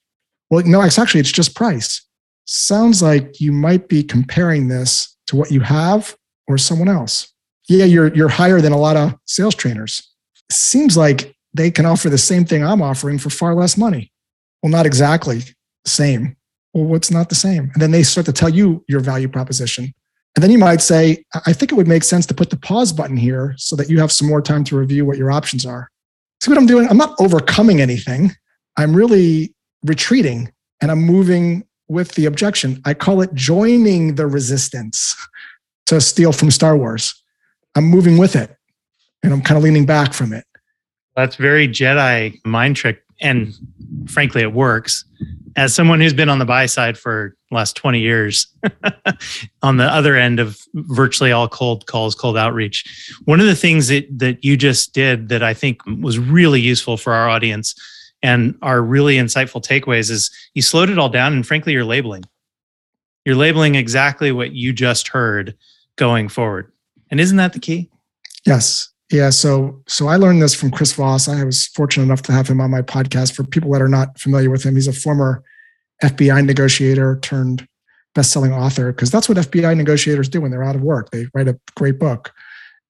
Well, 0.50 0.66
no, 0.66 0.82
it's 0.82 1.00
actually, 1.00 1.22
it's 1.22 1.32
just 1.32 1.56
price. 1.56 2.06
Sounds 2.46 3.02
like 3.02 3.40
you 3.40 3.52
might 3.52 3.88
be 3.88 4.04
comparing 4.04 4.68
this 4.68 5.16
to 5.28 5.36
what 5.36 5.52
you 5.52 5.62
have 5.62 6.16
or 6.48 6.58
someone 6.58 6.90
else 6.90 7.34
yeah, 7.68 7.86
you're 7.86 8.14
you're 8.14 8.30
higher 8.30 8.62
than 8.62 8.72
a 8.72 8.78
lot 8.78 8.98
of 8.98 9.16
sales 9.25 9.56
trainers. 9.56 10.14
Seems 10.52 10.96
like 10.96 11.36
they 11.54 11.72
can 11.72 11.86
offer 11.86 12.10
the 12.10 12.18
same 12.18 12.46
thing 12.46 12.64
I'm 12.64 12.82
offering 12.82 13.18
for 13.18 13.30
far 13.30 13.56
less 13.56 13.78
money. 13.78 14.12
Well, 14.62 14.72
not 14.72 14.86
exactly 14.86 15.40
the 15.40 15.90
same. 15.90 16.36
Well, 16.74 16.86
what's 16.86 17.10
not 17.10 17.30
the 17.30 17.36
same? 17.36 17.72
And 17.74 17.82
then 17.82 17.92
they 17.92 18.04
start 18.04 18.25
to 18.25 18.34
tell 18.34 18.50
you 18.50 18.84
your 18.88 19.00
value 19.00 19.30
proposition. 19.30 19.94
And 20.36 20.44
then 20.44 20.52
you 20.52 20.58
might 20.58 20.82
say, 20.82 21.24
I 21.46 21.54
think 21.54 21.72
it 21.72 21.75
would 21.75 21.88
make 21.88 22.04
sense 22.04 22.25
to 22.25 22.34
put 22.34 22.50
the 22.50 22.58
pause 22.58 22.92
button 22.92 23.16
here 23.16 23.56
so 23.58 23.78
that 23.78 23.90
you 23.90 24.00
have 24.00 24.12
some 24.12 24.28
more 24.28 24.42
time 24.42 24.66
to 24.66 24.78
review 24.78 25.06
what 25.06 25.18
your 25.18 25.32
options 25.32 25.66
are. 25.66 25.90
See 26.42 26.52
what 26.52 26.58
I'm 26.58 26.66
doing? 26.66 26.90
I'm 26.90 26.98
not 26.98 27.16
overcoming 27.20 27.80
anything. 27.80 28.36
I'm 28.75 28.94
really 28.94 29.55
retreating 29.86 30.51
and 30.82 30.92
I'm 30.92 31.01
moving 31.01 31.65
with 31.88 32.13
the 32.15 32.25
objection. 32.25 32.82
I 32.86 32.94
call 32.94 33.22
it 33.22 33.34
joining 33.34 34.15
the 34.15 34.27
resistance 34.27 35.15
to 35.86 36.01
steal 36.01 36.32
from 36.32 36.51
Star 36.51 36.75
Wars. 36.75 37.22
I'm 37.75 37.86
moving 37.86 38.18
with 38.18 38.36
it 38.36 38.56
and 39.24 39.34
I'm 39.34 39.42
kind 39.42 39.58
of 39.58 39.63
leaning 39.63 39.86
back 39.86 40.13
from 40.13 40.34
it. 40.34 40.46
That's 41.15 41.36
very 41.36 41.68
Jedi 41.68 42.39
mind 42.46 42.75
trick. 42.75 43.01
And 43.22 43.54
frankly, 44.08 44.42
it 44.42 44.54
works. 44.54 45.06
As 45.56 45.74
someone 45.74 46.01
who's 46.01 46.13
been 46.13 46.27
on 46.27 46.39
the 46.39 46.46
buy 46.46 46.65
side 46.65 46.98
for 46.98 47.38
last 47.50 47.77
20 47.77 48.00
years, 48.00 48.48
on 49.62 49.77
the 49.77 49.86
other 49.86 50.18
end 50.18 50.42
of 50.42 50.60
virtually 50.74 51.32
all 51.32 51.48
cold 51.48 51.86
calls, 51.86 52.13
cold 52.13 52.38
outreach, 52.38 52.84
one 53.24 53.39
of 53.39 53.46
the 53.46 53.56
things 53.56 53.88
that, 53.88 54.06
that 54.20 54.44
you 54.44 54.58
just 54.58 54.94
did 54.94 55.30
that 55.30 55.44
I 55.44 55.54
think 55.54 55.80
was 55.86 56.20
really 56.20 56.60
useful 56.60 56.98
for 56.98 57.13
our 57.13 57.30
audience 57.30 57.74
and 58.22 58.57
are 58.62 58.81
really 58.81 59.15
insightful 59.15 59.62
takeaways 59.62 60.10
is 60.10 60.31
you 60.53 60.62
slowed 60.62 60.89
it 60.89 60.98
all 60.98 61.10
down 61.10 61.34
and 61.34 61.45
frankly, 61.45 61.74
you're 61.74 61.86
labeling. 61.86 62.24
You're 63.25 63.36
labeling 63.36 63.75
exactly 63.75 64.31
what 64.31 64.51
you 64.51 64.72
just 64.74 65.07
heard 65.07 65.55
going 65.95 66.29
forward. 66.29 66.72
And 67.12 67.19
isn't 67.19 67.38
that 67.38 67.53
the 67.53 67.60
key? 67.60 67.89
Yes. 68.45 68.89
Yeah. 69.12 69.29
So 69.29 69.81
so 69.88 70.07
I 70.07 70.15
learned 70.17 70.41
this 70.41 70.55
from 70.55 70.72
Chris 70.72 70.93
Voss. 70.93 71.27
I 71.27 71.43
was 71.43 71.67
fortunate 71.67 72.03
enough 72.03 72.24
to 72.24 72.31
have 72.31 72.48
him 72.48 72.62
on 72.62 72.72
my 72.72 72.81
podcast. 72.81 73.36
For 73.36 73.43
people 73.43 73.72
that 73.72 73.81
are 73.81 73.88
not 73.88 74.19
familiar 74.19 74.50
with 74.50 74.63
him, 74.63 74.75
he's 74.75 74.88
a 74.88 74.93
former 74.93 75.43
FBI 76.03 76.45
negotiator 76.45 77.19
turned 77.22 77.67
best-selling 78.13 78.53
author 78.53 78.91
because 78.91 79.12
that's 79.12 79.27
what 79.27 79.38
FBI 79.38 79.75
negotiators 79.75 80.29
do 80.29 80.41
when 80.41 80.50
they're 80.50 80.63
out 80.63 80.75
of 80.75 80.81
work. 80.81 81.12
They 81.12 81.27
write 81.34 81.48
a 81.48 81.60
great 81.75 82.00
book. 82.00 82.34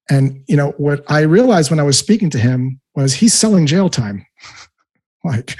And 0.10 0.44
you 0.48 0.56
know 0.56 0.72
what 0.78 1.04
I 1.08 1.22
realized 1.22 1.72
when 1.72 1.80
I 1.80 1.84
was 1.84 1.98
speaking 1.98 2.30
to 2.32 2.38
him 2.38 2.80
was 2.96 3.16
he's 3.16 3.34
selling 3.34 3.66
jail 3.66 3.90
time. 3.90 4.26
like, 5.32 5.58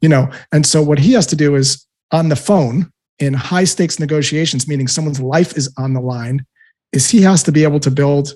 you 0.00 0.08
know, 0.08 0.30
and 0.52 0.66
so 0.66 0.82
what 0.82 0.98
he 0.98 1.12
has 1.12 1.26
to 1.28 1.36
do 1.36 1.54
is 1.54 1.86
on 2.10 2.28
the 2.28 2.36
phone 2.36 2.90
in 3.18 3.34
high 3.34 3.64
stakes 3.64 3.98
negotiations, 3.98 4.66
meaning 4.68 4.88
someone's 4.88 5.20
life 5.20 5.56
is 5.56 5.72
on 5.78 5.92
the 5.92 6.00
line, 6.00 6.44
is 6.92 7.10
he 7.10 7.22
has 7.22 7.42
to 7.44 7.52
be 7.52 7.62
able 7.62 7.80
to 7.80 7.90
build 7.90 8.34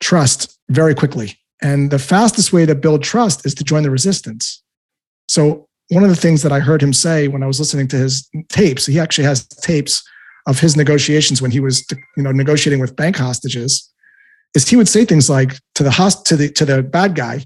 trust 0.00 0.58
very 0.68 0.94
quickly. 0.94 1.36
And 1.60 1.90
the 1.90 1.98
fastest 1.98 2.52
way 2.52 2.66
to 2.66 2.74
build 2.74 3.02
trust 3.02 3.44
is 3.44 3.54
to 3.56 3.64
join 3.64 3.82
the 3.82 3.90
resistance. 3.90 4.62
So, 5.28 5.66
one 5.90 6.04
of 6.04 6.10
the 6.10 6.16
things 6.16 6.42
that 6.42 6.52
I 6.52 6.60
heard 6.60 6.82
him 6.82 6.92
say 6.92 7.28
when 7.28 7.42
I 7.42 7.46
was 7.46 7.58
listening 7.58 7.88
to 7.88 7.96
his 7.96 8.28
tapes, 8.50 8.84
he 8.84 9.00
actually 9.00 9.24
has 9.24 9.46
tapes 9.46 10.06
of 10.48 10.58
his 10.58 10.76
negotiations 10.76 11.40
when 11.40 11.50
he 11.50 11.60
was 11.60 11.86
you 12.16 12.22
know 12.22 12.32
negotiating 12.32 12.80
with 12.80 12.96
bank 12.96 13.16
hostages 13.16 13.88
is 14.54 14.68
he 14.68 14.76
would 14.76 14.88
say 14.88 15.04
things 15.04 15.30
like 15.30 15.52
to 15.74 15.82
the 15.82 15.90
host 15.90 16.24
to 16.26 16.36
the 16.36 16.48
to 16.48 16.64
the 16.64 16.82
bad 16.82 17.14
guy 17.14 17.44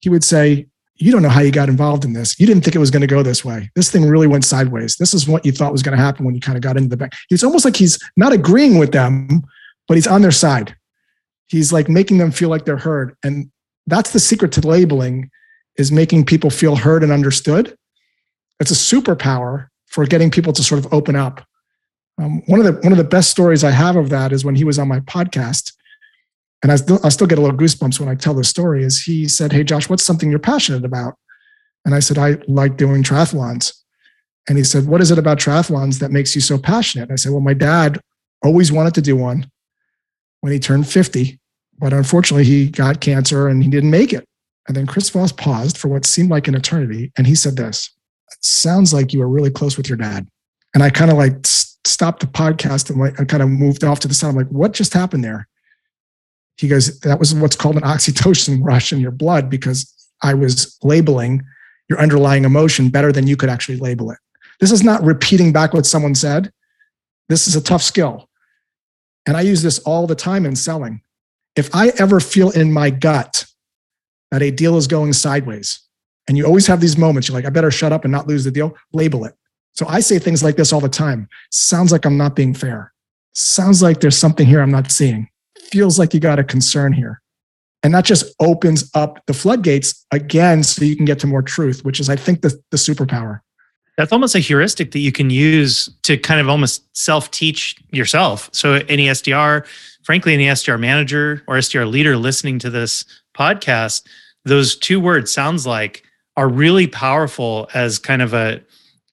he 0.00 0.08
would 0.08 0.24
say 0.24 0.66
you 0.98 1.12
don't 1.12 1.22
know 1.22 1.28
how 1.28 1.40
you 1.40 1.52
got 1.52 1.68
involved 1.68 2.04
in 2.04 2.12
this 2.12 2.38
you 2.40 2.46
didn't 2.46 2.64
think 2.64 2.74
it 2.74 2.80
was 2.80 2.90
going 2.90 3.00
to 3.00 3.06
go 3.06 3.22
this 3.22 3.44
way 3.44 3.70
this 3.76 3.90
thing 3.90 4.04
really 4.04 4.26
went 4.26 4.44
sideways 4.44 4.96
this 4.96 5.14
is 5.14 5.28
what 5.28 5.44
you 5.46 5.52
thought 5.52 5.72
was 5.72 5.82
going 5.82 5.96
to 5.96 6.02
happen 6.02 6.24
when 6.24 6.34
you 6.34 6.40
kind 6.40 6.56
of 6.56 6.62
got 6.62 6.76
into 6.76 6.88
the 6.88 6.96
bank 6.96 7.12
it's 7.30 7.44
almost 7.44 7.64
like 7.64 7.76
he's 7.76 7.98
not 8.16 8.32
agreeing 8.32 8.78
with 8.78 8.92
them 8.92 9.44
but 9.88 9.96
he's 9.96 10.06
on 10.06 10.22
their 10.22 10.30
side. 10.30 10.76
He's 11.48 11.72
like 11.72 11.88
making 11.88 12.18
them 12.18 12.30
feel 12.30 12.50
like 12.50 12.66
they're 12.66 12.76
heard. 12.76 13.16
And 13.24 13.50
that's 13.86 14.12
the 14.12 14.20
secret 14.20 14.52
to 14.52 14.66
labeling 14.66 15.30
is 15.76 15.90
making 15.90 16.26
people 16.26 16.50
feel 16.50 16.76
heard 16.76 17.02
and 17.02 17.10
understood. 17.10 17.74
It's 18.60 18.70
a 18.70 18.74
superpower 18.74 19.68
for 19.86 20.04
getting 20.04 20.30
people 20.30 20.52
to 20.52 20.62
sort 20.62 20.84
of 20.84 20.92
open 20.92 21.16
up. 21.16 21.44
Um, 22.20 22.42
one 22.46 22.60
of 22.60 22.66
the 22.66 22.72
one 22.82 22.92
of 22.92 22.98
the 22.98 23.04
best 23.04 23.30
stories 23.30 23.64
I 23.64 23.70
have 23.70 23.96
of 23.96 24.10
that 24.10 24.32
is 24.32 24.44
when 24.44 24.56
he 24.56 24.64
was 24.64 24.78
on 24.78 24.88
my 24.88 25.00
podcast, 25.00 25.72
and 26.62 26.72
I 26.72 26.76
still 26.76 27.00
I 27.04 27.08
still 27.08 27.26
get 27.26 27.38
a 27.38 27.42
little 27.42 27.56
goosebumps 27.56 28.00
when 28.00 28.08
I 28.08 28.14
tell 28.14 28.34
the 28.34 28.44
story. 28.44 28.84
Is 28.84 29.02
he 29.02 29.28
said, 29.28 29.52
"Hey 29.52 29.64
Josh, 29.64 29.88
what's 29.88 30.04
something 30.04 30.30
you're 30.30 30.38
passionate 30.38 30.84
about?" 30.84 31.14
And 31.84 31.94
I 31.94 32.00
said, 32.00 32.18
"I 32.18 32.38
like 32.48 32.76
doing 32.76 33.02
triathlons." 33.02 33.72
And 34.48 34.58
he 34.58 34.64
said, 34.64 34.86
"What 34.86 35.00
is 35.00 35.10
it 35.10 35.18
about 35.18 35.38
triathlons 35.38 35.98
that 36.00 36.10
makes 36.10 36.34
you 36.34 36.40
so 36.40 36.58
passionate?" 36.58 37.04
And 37.04 37.12
I 37.12 37.16
said, 37.16 37.32
"Well, 37.32 37.40
my 37.40 37.54
dad 37.54 38.00
always 38.42 38.72
wanted 38.72 38.94
to 38.94 39.02
do 39.02 39.16
one 39.16 39.50
when 40.40 40.52
he 40.52 40.58
turned 40.58 40.86
50, 40.86 41.38
but 41.78 41.92
unfortunately 41.92 42.44
he 42.44 42.68
got 42.68 43.00
cancer 43.00 43.48
and 43.48 43.62
he 43.62 43.68
didn't 43.68 43.90
make 43.90 44.12
it. 44.12 44.24
And 44.66 44.76
then 44.76 44.86
Chris 44.86 45.10
Voss 45.10 45.32
paused 45.32 45.78
for 45.78 45.88
what 45.88 46.06
seemed 46.06 46.30
like 46.30 46.46
an 46.46 46.54
eternity. 46.54 47.10
And 47.16 47.26
he 47.26 47.34
said 47.34 47.56
this, 47.56 47.90
sounds 48.40 48.92
like 48.92 49.12
you 49.12 49.20
were 49.20 49.28
really 49.28 49.50
close 49.50 49.76
with 49.76 49.88
your 49.88 49.98
dad. 49.98 50.28
And 50.74 50.82
I 50.82 50.90
kind 50.90 51.10
of 51.10 51.16
like 51.16 51.46
stopped 51.46 52.20
the 52.20 52.26
podcast 52.26 52.90
and 52.90 52.98
like, 52.98 53.18
I 53.20 53.24
kind 53.24 53.42
of 53.42 53.48
moved 53.48 53.84
off 53.84 54.00
to 54.00 54.08
the 54.08 54.14
side. 54.14 54.28
I'm 54.28 54.36
like, 54.36 54.48
what 54.48 54.72
just 54.72 54.92
happened 54.92 55.24
there? 55.24 55.48
He 56.58 56.68
goes, 56.68 56.98
that 57.00 57.18
was 57.18 57.34
what's 57.34 57.56
called 57.56 57.76
an 57.76 57.82
oxytocin 57.82 58.58
rush 58.62 58.92
in 58.92 59.00
your 59.00 59.12
blood 59.12 59.48
because 59.48 59.92
I 60.22 60.34
was 60.34 60.76
labeling 60.82 61.44
your 61.88 62.00
underlying 62.00 62.44
emotion 62.44 62.88
better 62.88 63.12
than 63.12 63.26
you 63.26 63.36
could 63.36 63.48
actually 63.48 63.78
label 63.78 64.10
it. 64.10 64.18
This 64.60 64.72
is 64.72 64.82
not 64.82 65.02
repeating 65.02 65.52
back 65.52 65.72
what 65.72 65.86
someone 65.86 66.14
said. 66.14 66.52
This 67.28 67.46
is 67.46 67.54
a 67.54 67.60
tough 67.60 67.82
skill. 67.82 68.28
And 69.26 69.36
I 69.36 69.42
use 69.42 69.62
this 69.62 69.78
all 69.80 70.06
the 70.06 70.14
time 70.14 70.44
in 70.44 70.56
selling. 70.56 71.00
If 71.54 71.74
I 71.74 71.88
ever 71.98 72.18
feel 72.18 72.50
in 72.50 72.72
my 72.72 72.90
gut 72.90 73.46
that 74.30 74.42
a 74.42 74.50
deal 74.50 74.76
is 74.76 74.86
going 74.86 75.12
sideways, 75.12 75.80
and 76.26 76.36
you 76.36 76.44
always 76.44 76.66
have 76.66 76.80
these 76.80 76.98
moments, 76.98 77.28
you're 77.28 77.34
like, 77.34 77.46
I 77.46 77.50
better 77.50 77.70
shut 77.70 77.92
up 77.92 78.04
and 78.04 78.12
not 78.12 78.26
lose 78.26 78.44
the 78.44 78.50
deal, 78.50 78.76
label 78.92 79.24
it. 79.24 79.34
So 79.72 79.86
I 79.88 80.00
say 80.00 80.18
things 80.18 80.42
like 80.42 80.56
this 80.56 80.72
all 80.72 80.80
the 80.80 80.88
time. 80.88 81.28
Sounds 81.50 81.92
like 81.92 82.04
I'm 82.04 82.18
not 82.18 82.36
being 82.36 82.52
fair. 82.52 82.92
Sounds 83.32 83.82
like 83.82 84.00
there's 84.00 84.18
something 84.18 84.46
here 84.46 84.60
I'm 84.60 84.70
not 84.70 84.90
seeing. 84.90 85.28
Feels 85.70 85.98
like 85.98 86.14
you 86.14 86.20
got 86.20 86.38
a 86.38 86.44
concern 86.44 86.92
here. 86.92 87.20
And 87.82 87.94
that 87.94 88.04
just 88.04 88.34
opens 88.40 88.90
up 88.94 89.24
the 89.26 89.34
floodgates 89.34 90.04
again 90.10 90.64
so 90.64 90.84
you 90.84 90.96
can 90.96 91.04
get 91.04 91.20
to 91.20 91.26
more 91.26 91.42
truth, 91.42 91.84
which 91.84 92.00
is, 92.00 92.08
I 92.10 92.16
think, 92.16 92.42
the, 92.42 92.60
the 92.70 92.76
superpower 92.76 93.40
that's 93.98 94.12
almost 94.12 94.36
a 94.36 94.38
heuristic 94.38 94.92
that 94.92 95.00
you 95.00 95.10
can 95.10 95.28
use 95.28 95.90
to 96.04 96.16
kind 96.16 96.40
of 96.40 96.48
almost 96.48 96.96
self 96.96 97.32
teach 97.32 97.74
yourself. 97.90 98.48
So, 98.52 98.74
any 98.88 99.06
SDR, 99.08 99.66
frankly, 100.04 100.32
any 100.34 100.46
SDR 100.46 100.78
manager 100.78 101.42
or 101.48 101.56
SDR 101.56 101.90
leader 101.90 102.16
listening 102.16 102.60
to 102.60 102.70
this 102.70 103.04
podcast, 103.36 104.06
those 104.44 104.76
two 104.76 105.00
words 105.00 105.32
sounds 105.32 105.66
like 105.66 106.04
are 106.36 106.48
really 106.48 106.86
powerful 106.86 107.68
as 107.74 107.98
kind 107.98 108.22
of 108.22 108.32
a, 108.32 108.62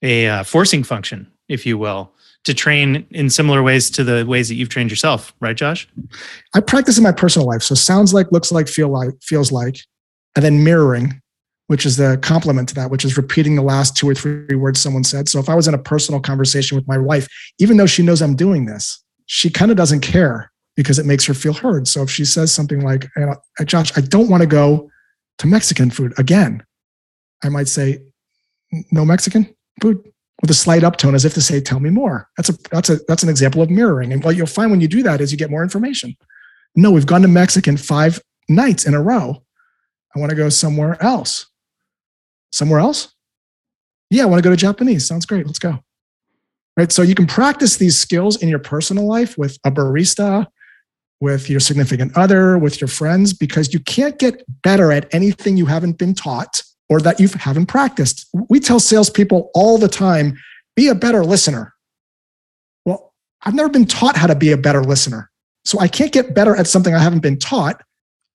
a 0.03 0.27
uh, 0.27 0.43
forcing 0.43 0.83
function, 0.83 1.31
if 1.49 1.65
you 1.65 1.79
will, 1.79 2.13
to 2.45 2.53
train 2.53 3.05
in 3.11 3.29
similar 3.29 3.61
ways 3.61 3.89
to 3.91 4.03
the 4.03 4.25
ways 4.25 4.47
that 4.49 4.55
you've 4.55 4.69
trained 4.69 4.89
yourself, 4.89 5.33
right, 5.39 5.55
Josh? 5.55 5.87
I 6.53 6.61
practice 6.61 6.97
in 6.97 7.03
my 7.03 7.11
personal 7.11 7.47
life. 7.47 7.63
So, 7.63 7.75
sounds 7.75 8.13
like, 8.13 8.31
looks 8.31 8.51
like, 8.51 8.67
feel 8.67 8.89
like, 8.89 9.13
feels 9.21 9.51
like, 9.51 9.77
and 10.35 10.45
then 10.45 10.63
mirroring 10.63 11.21
which 11.67 11.85
is 11.85 11.97
the 11.97 12.17
complement 12.21 12.69
to 12.69 12.75
that, 12.75 12.91
which 12.91 13.05
is 13.05 13.17
repeating 13.17 13.55
the 13.55 13.61
last 13.61 13.97
two 13.97 14.07
or 14.07 14.13
three 14.13 14.55
words 14.55 14.79
someone 14.79 15.03
said. 15.03 15.27
So 15.27 15.39
if 15.39 15.49
I 15.49 15.55
was 15.55 15.67
in 15.67 15.73
a 15.73 15.79
personal 15.79 16.21
conversation 16.21 16.75
with 16.75 16.87
my 16.87 16.97
wife, 16.97 17.27
even 17.59 17.77
though 17.77 17.85
she 17.85 18.03
knows 18.03 18.21
I'm 18.21 18.35
doing 18.35 18.65
this, 18.65 19.03
she 19.25 19.49
kind 19.49 19.71
of 19.71 19.77
doesn't 19.77 20.01
care 20.01 20.51
because 20.75 20.99
it 20.99 21.05
makes 21.05 21.25
her 21.25 21.33
feel 21.33 21.53
heard. 21.53 21.87
So 21.87 22.03
if 22.03 22.09
she 22.09 22.25
says 22.25 22.51
something 22.51 22.81
like, 22.81 23.07
uh, 23.19 23.63
Josh, 23.63 23.97
I 23.97 24.01
don't 24.01 24.29
want 24.29 24.41
to 24.41 24.47
go 24.47 24.89
to 25.39 25.47
Mexican 25.47 25.89
food 25.89 26.13
again, 26.19 26.63
I 27.43 27.49
might 27.49 27.67
say, 27.67 27.99
no 28.91 29.05
Mexican 29.05 29.53
food 29.81 30.03
with 30.45 30.51
a 30.51 30.53
slight 30.53 30.83
uptone 30.83 31.15
as 31.15 31.25
if 31.25 31.33
to 31.33 31.41
say, 31.41 31.59
tell 31.59 31.79
me 31.79 31.89
more. 31.89 32.29
That's 32.37 32.49
a 32.49 32.53
that's 32.69 32.89
a 32.91 32.97
that's 33.07 33.23
an 33.23 33.29
example 33.29 33.63
of 33.63 33.71
mirroring. 33.71 34.13
And 34.13 34.23
what 34.23 34.35
you'll 34.35 34.45
find 34.45 34.69
when 34.69 34.79
you 34.79 34.87
do 34.87 35.01
that 35.01 35.19
is 35.19 35.31
you 35.31 35.39
get 35.39 35.49
more 35.49 35.63
information. 35.63 36.15
No, 36.75 36.91
we've 36.91 37.07
gone 37.07 37.23
to 37.23 37.27
Mexican 37.27 37.77
five 37.77 38.21
nights 38.47 38.85
in 38.85 38.93
a 38.93 39.01
row. 39.01 39.43
I 40.15 40.19
want 40.19 40.29
to 40.29 40.35
go 40.35 40.49
somewhere 40.49 41.01
else. 41.01 41.47
Somewhere 42.51 42.79
else? 42.79 43.11
Yeah, 44.11 44.23
I 44.23 44.25
want 44.27 44.37
to 44.43 44.47
go 44.47 44.51
to 44.51 44.55
Japanese. 44.55 45.07
Sounds 45.07 45.25
great. 45.25 45.47
Let's 45.47 45.57
go. 45.57 45.79
Right. 46.77 46.91
So 46.91 47.01
you 47.01 47.15
can 47.15 47.25
practice 47.25 47.77
these 47.77 47.97
skills 47.97 48.41
in 48.41 48.47
your 48.47 48.59
personal 48.59 49.07
life 49.07 49.37
with 49.37 49.57
a 49.65 49.71
barista, 49.71 50.45
with 51.21 51.49
your 51.49 51.59
significant 51.59 52.15
other, 52.15 52.59
with 52.59 52.79
your 52.79 52.87
friends, 52.87 53.33
because 53.33 53.73
you 53.73 53.79
can't 53.79 54.19
get 54.19 54.43
better 54.61 54.91
at 54.91 55.11
anything 55.11 55.57
you 55.57 55.65
haven't 55.65 55.97
been 55.97 56.13
taught 56.13 56.61
or 56.89 56.99
that 57.01 57.19
you 57.19 57.27
haven't 57.29 57.65
practiced. 57.65 58.27
We 58.49 58.59
tell 58.59 58.79
salespeople 58.79 59.49
all 59.53 59.77
the 59.77 59.87
time 59.87 60.37
be 60.75 60.87
a 60.87 60.95
better 60.95 61.23
listener. 61.23 61.73
Well, 62.85 63.13
I've 63.43 63.55
never 63.55 63.69
been 63.69 63.85
taught 63.85 64.17
how 64.17 64.27
to 64.27 64.35
be 64.35 64.51
a 64.51 64.57
better 64.57 64.83
listener. 64.83 65.31
So 65.63 65.79
I 65.79 65.87
can't 65.87 66.11
get 66.11 66.35
better 66.35 66.55
at 66.55 66.67
something 66.67 66.93
I 66.93 66.99
haven't 66.99 67.21
been 67.21 67.39
taught. 67.39 67.81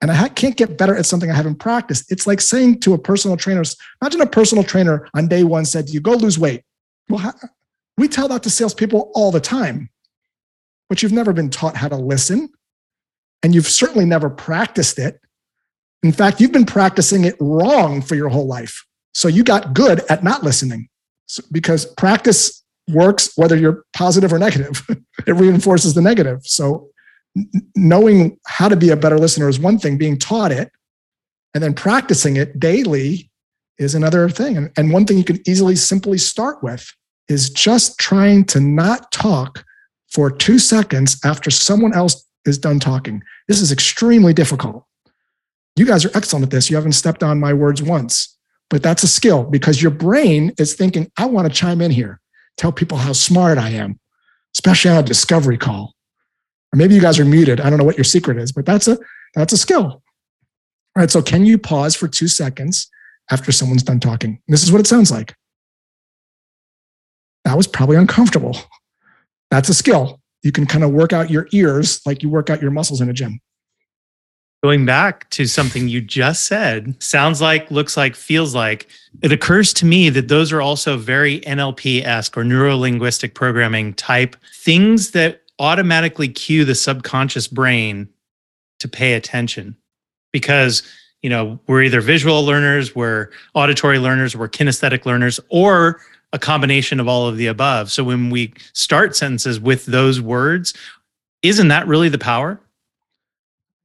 And 0.03 0.11
I 0.11 0.29
can't 0.31 0.57
get 0.57 0.79
better 0.79 0.97
at 0.97 1.05
something 1.05 1.31
I 1.31 1.35
haven't 1.35 1.57
practiced. 1.57 2.11
It's 2.11 2.27
like 2.27 2.41
saying 2.41 2.81
to 2.81 2.95
a 2.95 2.99
personal 2.99 3.37
trainer, 3.37 3.63
imagine 4.01 4.23
a 4.23 4.27
personal 4.27 4.65
trainer 4.65 5.07
on 5.15 5.29
day 5.29 5.45
one 5.45 5.67
said 5.67 5.89
to 5.89 5.93
you, 5.93 6.01
go 6.01 6.13
lose 6.13 6.39
weight. 6.39 6.63
Well, 7.11 7.35
we 7.99 8.09
tell 8.09 8.27
that 8.29 8.43
to 8.45 8.51
salespeople 8.51 9.13
all 9.15 9.31
the 9.31 9.41
time, 9.41 9.91
but 10.89 11.03
you've 11.03 11.13
never 11.13 11.35
been 11.35 11.51
taught 11.51 11.77
how 11.77 11.89
to 11.89 11.97
listen. 11.97 12.49
And 13.43 13.55
you've 13.55 13.67
certainly 13.67 14.07
never 14.07 14.31
practiced 14.31 14.99
it. 14.99 15.21
In 16.03 16.13
fact, 16.13 16.41
you've 16.41 16.53
been 16.53 16.67
practicing 16.67 17.25
it 17.25 17.37
wrong 17.41 18.01
for 18.01 18.15
your 18.15 18.29
whole 18.29 18.47
life. 18.47 18.85
So 19.15 19.29
you 19.29 19.45
got 19.45 19.75
good 19.75 20.03
at 20.09 20.25
not 20.25 20.43
listening 20.43 20.89
so, 21.27 21.43
because 21.53 21.87
practice 21.95 22.65
works 22.89 23.33
whether 23.37 23.57
you're 23.57 23.85
positive 23.93 24.33
or 24.33 24.39
negative. 24.39 24.87
it 25.27 25.33
reinforces 25.33 25.95
the 25.95 26.03
negative. 26.03 26.41
So 26.45 26.89
knowing 27.77 28.39
how 28.47 28.69
to 28.69 28.77
be 28.77 28.91
a 28.91 28.97
better 28.97 29.19
listener 29.19 29.49
is 29.49 29.59
one 29.59 29.79
thing, 29.79 29.99
being 29.99 30.19
taught 30.19 30.53
it 30.53 30.71
and 31.55 31.63
then 31.63 31.75
practicing 31.75 32.37
it 32.37 32.59
daily 32.59 33.31
is 33.79 33.95
another 33.95 34.29
thing. 34.29 34.57
And, 34.57 34.71
and 34.77 34.93
one 34.93 35.07
thing 35.07 35.19
you 35.19 35.25
can 35.25 35.41
easily 35.49 35.77
simply 35.77 36.19
start 36.19 36.63
with 36.63 36.93
is 37.29 37.51
just 37.51 37.99
trying 37.99 38.45
to 38.47 38.61
not 38.61 39.11
talk 39.13 39.65
for 40.13 40.31
two 40.31 40.59
seconds 40.59 41.19
after 41.25 41.51
someone 41.51 41.95
else 41.95 42.27
is 42.45 42.59
done 42.59 42.81
talking. 42.81 43.23
This 43.49 43.61
is 43.61 43.71
extremely 43.71 44.35
difficult. 44.35 44.85
You 45.81 45.87
guys 45.87 46.05
are 46.05 46.11
excellent 46.15 46.43
at 46.43 46.51
this. 46.51 46.69
You 46.69 46.77
haven't 46.77 46.93
stepped 46.93 47.23
on 47.23 47.41
my 47.41 47.55
words 47.55 47.83
once, 47.83 48.37
but 48.69 48.83
that's 48.83 49.03
a 49.03 49.09
skill 49.09 49.45
because 49.45 49.81
your 49.81 49.91
brain 49.91 50.53
is 50.59 50.75
thinking, 50.75 51.11
I 51.17 51.25
want 51.25 51.49
to 51.49 51.55
chime 51.55 51.81
in 51.81 51.91
here, 51.91 52.21
tell 52.59 52.71
people 52.71 52.99
how 52.99 53.15
smart 53.15 53.57
I 53.57 53.71
am, 53.71 53.99
especially 54.55 54.91
on 54.91 54.99
a 54.99 55.03
discovery 55.03 55.57
call. 55.57 55.95
Or 56.71 56.77
maybe 56.77 56.95
you 56.95 57.01
guys 57.01 57.19
are 57.19 57.25
muted. 57.25 57.63
I 57.63 57.71
don't 57.71 57.79
know 57.79 57.87
what 57.87 57.97
your 57.97 58.05
secret 58.05 58.37
is, 58.37 58.53
but 58.53 58.67
that's 58.67 58.89
a 58.89 58.99
that's 59.35 59.55
a 59.55 59.57
skill. 59.57 59.85
All 59.85 60.03
right. 60.97 61.11
So 61.11 61.23
can 61.23 61.47
you 61.47 61.57
pause 61.57 61.97
for 61.97 62.09
two 62.09 62.29
seconds 62.29 62.91
after 63.31 63.51
someone's 63.51 63.83
done 63.83 64.01
talking? 64.01 64.39
This 64.49 64.63
is 64.63 64.71
what 64.71 64.83
it 64.83 64.87
sounds 64.87 65.11
like. 65.11 65.35
That 67.47 67.57
was 67.57 67.67
probably 67.67 67.97
uncomfortable. 67.97 68.55
That's 69.51 69.71
a 69.71 69.75
skill. 69.75 70.21
You 70.43 70.53
can 70.53 70.67
kind 70.67 70.85
of 70.85 70.91
work 70.91 71.15
out 71.15 71.31
your 71.31 71.49
ears 71.53 72.03
like 72.05 72.23
you 72.23 72.29
work 72.29 72.51
out 72.51 72.61
your 72.61 72.71
muscles 72.71 73.01
in 73.01 73.09
a 73.09 73.15
gym. 73.15 73.41
Going 74.63 74.85
back 74.85 75.29
to 75.31 75.47
something 75.47 75.89
you 75.89 76.03
just 76.03 76.45
said, 76.45 77.03
sounds 77.03 77.41
like, 77.41 77.71
looks 77.71 77.97
like, 77.97 78.15
feels 78.15 78.55
like, 78.55 78.89
it 79.23 79.33
occurs 79.33 79.73
to 79.75 79.87
me 79.87 80.11
that 80.11 80.29
those 80.29 80.53
are 80.53 80.61
also 80.61 80.99
very 80.99 81.41
NLP 81.41 82.05
esque 82.05 82.37
or 82.37 82.45
neuro 82.45 82.77
linguistic 82.77 83.35
programming 83.35 83.95
type 83.95 84.37
things 84.55 85.13
that 85.13 85.43
automatically 85.59 86.29
cue 86.29 86.65
the 86.65 86.75
subconscious 86.75 87.49
brain 87.49 88.09
to 88.81 88.89
pay 88.89 89.15
attention. 89.15 89.77
Because 90.33 90.83
you 91.23 91.31
know 91.31 91.59
we're 91.67 91.83
either 91.83 92.01
visual 92.01 92.43
learners 92.45 92.95
we're 92.95 93.29
auditory 93.55 93.99
learners 93.99 94.37
we're 94.37 94.49
kinesthetic 94.49 95.05
learners 95.05 95.39
or 95.49 96.01
a 96.33 96.39
combination 96.39 97.01
of 97.01 97.09
all 97.09 97.27
of 97.27 97.37
the 97.37 97.47
above. 97.47 97.91
So 97.91 98.05
when 98.05 98.31
we 98.31 98.55
start 98.73 99.17
sentences 99.17 99.59
with 99.59 99.87
those 99.87 100.21
words 100.21 100.75
isn't 101.43 101.69
that 101.69 101.87
really 101.87 102.09
the 102.09 102.19
power 102.19 102.61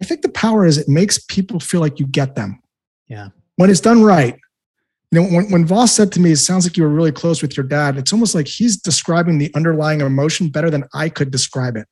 i 0.06 0.08
think 0.08 0.22
the 0.22 0.30
power 0.30 0.66
is 0.66 0.78
it 0.78 0.88
makes 0.88 1.18
people 1.18 1.60
feel 1.60 1.82
like 1.82 2.00
you 2.00 2.06
get 2.08 2.36
them 2.36 2.62
yeah 3.08 3.30
when 3.56 3.70
it's 3.70 3.82
done 3.82 4.04
right 4.04 4.38
you 5.12 5.22
know, 5.22 5.28
when, 5.30 5.50
when 5.50 5.66
Voss 5.66 5.94
said 5.94 6.12
to 6.14 6.20
me, 6.20 6.32
it 6.32 6.38
sounds 6.38 6.66
like 6.66 6.76
you 6.76 6.84
were 6.84 6.90
really 6.90 7.12
close 7.12 7.42
with 7.42 7.56
your 7.56 7.66
dad, 7.66 7.98
it's 7.98 8.12
almost 8.12 8.36
like 8.36 8.48
he's 8.48 8.76
describing 8.76 9.38
the 9.38 9.50
underlying 9.56 10.02
emotion 10.02 10.50
better 10.50 10.70
than 10.70 10.84
I 10.94 11.08
could 11.08 11.32
describe 11.32 11.78
it. 11.78 11.88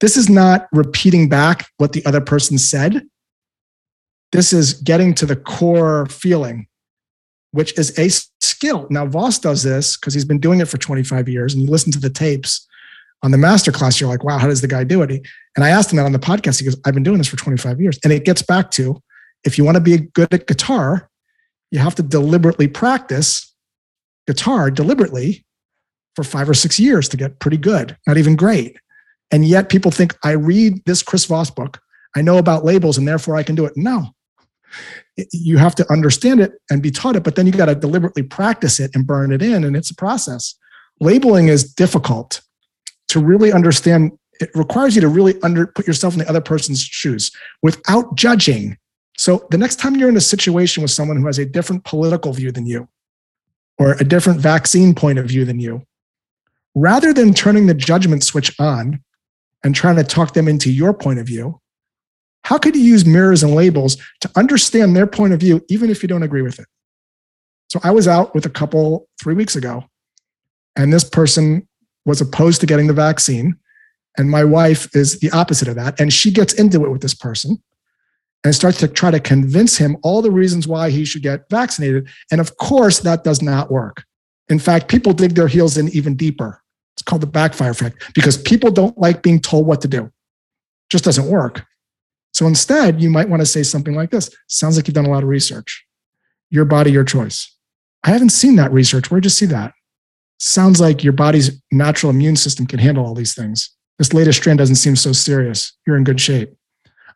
This 0.00 0.16
is 0.16 0.30
not 0.30 0.66
repeating 0.72 1.28
back 1.28 1.68
what 1.76 1.92
the 1.92 2.04
other 2.06 2.22
person 2.22 2.56
said. 2.56 3.02
This 4.32 4.54
is 4.54 4.72
getting 4.72 5.12
to 5.16 5.26
the 5.26 5.36
core 5.36 6.06
feeling, 6.06 6.66
which 7.50 7.78
is 7.78 7.98
a 7.98 8.08
skill. 8.42 8.86
Now, 8.88 9.04
Voss 9.04 9.38
does 9.38 9.62
this 9.62 9.98
because 9.98 10.14
he's 10.14 10.24
been 10.24 10.40
doing 10.40 10.60
it 10.60 10.68
for 10.68 10.78
25 10.78 11.28
years, 11.28 11.52
and 11.52 11.62
you 11.62 11.68
listen 11.68 11.92
to 11.92 12.00
the 12.00 12.08
tapes 12.08 12.66
on 13.22 13.32
the 13.32 13.36
masterclass, 13.36 14.00
you're 14.00 14.08
like, 14.08 14.24
wow, 14.24 14.38
how 14.38 14.46
does 14.46 14.62
the 14.62 14.68
guy 14.68 14.82
do 14.82 15.02
it? 15.02 15.26
And 15.56 15.64
I 15.64 15.70
asked 15.70 15.92
him 15.92 15.96
that 15.96 16.06
on 16.06 16.12
the 16.12 16.18
podcast. 16.18 16.60
He 16.60 16.64
goes, 16.64 16.80
I've 16.84 16.94
been 16.94 17.02
doing 17.02 17.18
this 17.18 17.28
for 17.28 17.36
25 17.36 17.80
years. 17.80 17.98
And 18.04 18.12
it 18.12 18.24
gets 18.24 18.42
back 18.42 18.70
to 18.72 19.02
if 19.44 19.58
you 19.58 19.64
want 19.64 19.76
to 19.76 19.80
be 19.80 19.98
good 19.98 20.32
at 20.32 20.46
guitar, 20.46 21.10
you 21.70 21.78
have 21.78 21.94
to 21.96 22.02
deliberately 22.02 22.68
practice 22.68 23.52
guitar 24.26 24.70
deliberately 24.70 25.44
for 26.14 26.24
five 26.24 26.48
or 26.48 26.54
six 26.54 26.78
years 26.78 27.08
to 27.08 27.16
get 27.16 27.38
pretty 27.38 27.56
good, 27.56 27.96
not 28.06 28.16
even 28.16 28.36
great. 28.36 28.76
And 29.30 29.44
yet 29.44 29.68
people 29.68 29.90
think 29.90 30.16
I 30.24 30.32
read 30.32 30.84
this 30.86 31.02
Chris 31.02 31.24
Voss 31.24 31.50
book, 31.50 31.80
I 32.16 32.22
know 32.22 32.38
about 32.38 32.64
labels, 32.64 32.98
and 32.98 33.06
therefore 33.06 33.36
I 33.36 33.42
can 33.42 33.54
do 33.54 33.64
it. 33.64 33.72
No, 33.76 34.08
you 35.32 35.58
have 35.58 35.74
to 35.76 35.92
understand 35.92 36.40
it 36.40 36.52
and 36.70 36.82
be 36.82 36.90
taught 36.90 37.16
it, 37.16 37.22
but 37.22 37.36
then 37.36 37.46
you 37.46 37.52
got 37.52 37.66
to 37.66 37.74
deliberately 37.74 38.22
practice 38.22 38.80
it 38.80 38.90
and 38.94 39.06
burn 39.06 39.32
it 39.32 39.42
in. 39.42 39.64
And 39.64 39.76
it's 39.76 39.90
a 39.90 39.94
process. 39.94 40.54
Labeling 41.00 41.48
is 41.48 41.72
difficult 41.72 42.40
to 43.08 43.20
really 43.20 43.52
understand. 43.52 44.12
It 44.40 44.50
requires 44.54 44.94
you 44.94 45.02
to 45.02 45.08
really 45.08 45.40
under 45.42 45.66
put 45.66 45.86
yourself 45.86 46.14
in 46.14 46.20
the 46.20 46.28
other 46.28 46.40
person's 46.40 46.80
shoes 46.80 47.30
without 47.62 48.16
judging 48.16 48.76
so 49.20 49.46
the 49.50 49.58
next 49.58 49.76
time 49.76 49.96
you're 49.96 50.08
in 50.08 50.16
a 50.16 50.20
situation 50.20 50.80
with 50.80 50.90
someone 50.90 51.18
who 51.18 51.26
has 51.26 51.38
a 51.38 51.44
different 51.44 51.84
political 51.84 52.32
view 52.32 52.50
than 52.50 52.64
you 52.64 52.88
or 53.78 53.92
a 53.92 54.04
different 54.04 54.40
vaccine 54.40 54.94
point 54.94 55.18
of 55.18 55.26
view 55.26 55.44
than 55.44 55.60
you, 55.60 55.82
rather 56.74 57.12
than 57.12 57.34
turning 57.34 57.66
the 57.66 57.74
judgment 57.74 58.24
switch 58.24 58.58
on 58.58 59.04
and 59.62 59.74
trying 59.74 59.96
to 59.96 60.04
talk 60.04 60.32
them 60.32 60.48
into 60.48 60.72
your 60.72 60.94
point 60.94 61.18
of 61.18 61.26
view, 61.26 61.60
how 62.44 62.56
could 62.56 62.74
you 62.74 62.80
use 62.80 63.04
mirrors 63.04 63.42
and 63.42 63.54
labels 63.54 63.98
to 64.22 64.30
understand 64.36 64.96
their 64.96 65.06
point 65.06 65.34
of 65.34 65.40
view, 65.40 65.62
even 65.68 65.90
if 65.90 66.02
you 66.02 66.08
don't 66.08 66.22
agree 66.22 66.40
with 66.40 66.58
it? 66.58 66.66
So 67.68 67.78
I 67.84 67.90
was 67.90 68.08
out 68.08 68.34
with 68.34 68.46
a 68.46 68.50
couple 68.50 69.06
three 69.22 69.34
weeks 69.34 69.54
ago, 69.54 69.84
and 70.76 70.90
this 70.90 71.04
person 71.04 71.68
was 72.06 72.22
opposed 72.22 72.62
to 72.62 72.66
getting 72.66 72.86
the 72.86 72.94
vaccine. 72.94 73.58
And 74.18 74.30
my 74.30 74.44
wife 74.44 74.94
is 74.94 75.20
the 75.20 75.30
opposite 75.30 75.68
of 75.68 75.76
that. 75.76 76.00
And 76.00 76.12
she 76.12 76.30
gets 76.30 76.52
into 76.52 76.84
it 76.84 76.90
with 76.90 77.00
this 77.00 77.14
person 77.14 77.62
and 78.44 78.54
starts 78.54 78.78
to 78.78 78.88
try 78.88 79.10
to 79.10 79.20
convince 79.20 79.76
him 79.76 79.96
all 80.02 80.22
the 80.22 80.30
reasons 80.30 80.66
why 80.66 80.90
he 80.90 81.04
should 81.04 81.22
get 81.22 81.48
vaccinated. 81.50 82.08
And 82.30 82.40
of 82.40 82.56
course, 82.56 83.00
that 83.00 83.24
does 83.24 83.42
not 83.42 83.70
work. 83.70 84.04
In 84.48 84.58
fact, 84.58 84.88
people 84.88 85.12
dig 85.12 85.34
their 85.34 85.48
heels 85.48 85.76
in 85.76 85.88
even 85.90 86.16
deeper. 86.16 86.62
It's 86.94 87.02
called 87.02 87.22
the 87.22 87.26
backfire 87.26 87.70
effect 87.70 88.12
because 88.14 88.36
people 88.36 88.70
don't 88.70 88.98
like 88.98 89.22
being 89.22 89.40
told 89.40 89.66
what 89.66 89.80
to 89.82 89.88
do. 89.88 90.04
It 90.04 90.12
just 90.90 91.04
doesn't 91.04 91.26
work. 91.26 91.64
So 92.32 92.46
instead, 92.46 93.00
you 93.00 93.10
might 93.10 93.28
want 93.28 93.40
to 93.42 93.46
say 93.46 93.62
something 93.62 93.94
like 93.94 94.10
this 94.10 94.30
Sounds 94.48 94.76
like 94.76 94.88
you've 94.88 94.94
done 94.94 95.06
a 95.06 95.10
lot 95.10 95.22
of 95.22 95.28
research. 95.28 95.84
Your 96.50 96.64
body, 96.64 96.90
your 96.90 97.04
choice. 97.04 97.56
I 98.02 98.10
haven't 98.10 98.30
seen 98.30 98.56
that 98.56 98.72
research. 98.72 99.10
Where'd 99.10 99.24
you 99.24 99.30
see 99.30 99.46
that? 99.46 99.72
Sounds 100.38 100.80
like 100.80 101.04
your 101.04 101.12
body's 101.12 101.60
natural 101.70 102.10
immune 102.10 102.36
system 102.36 102.66
can 102.66 102.78
handle 102.78 103.04
all 103.04 103.14
these 103.14 103.34
things. 103.34 103.70
This 104.00 104.14
latest 104.14 104.38
strand 104.38 104.58
doesn't 104.58 104.76
seem 104.76 104.96
so 104.96 105.12
serious. 105.12 105.76
You're 105.86 105.96
in 105.96 106.04
good 106.04 106.20
shape. 106.20 106.52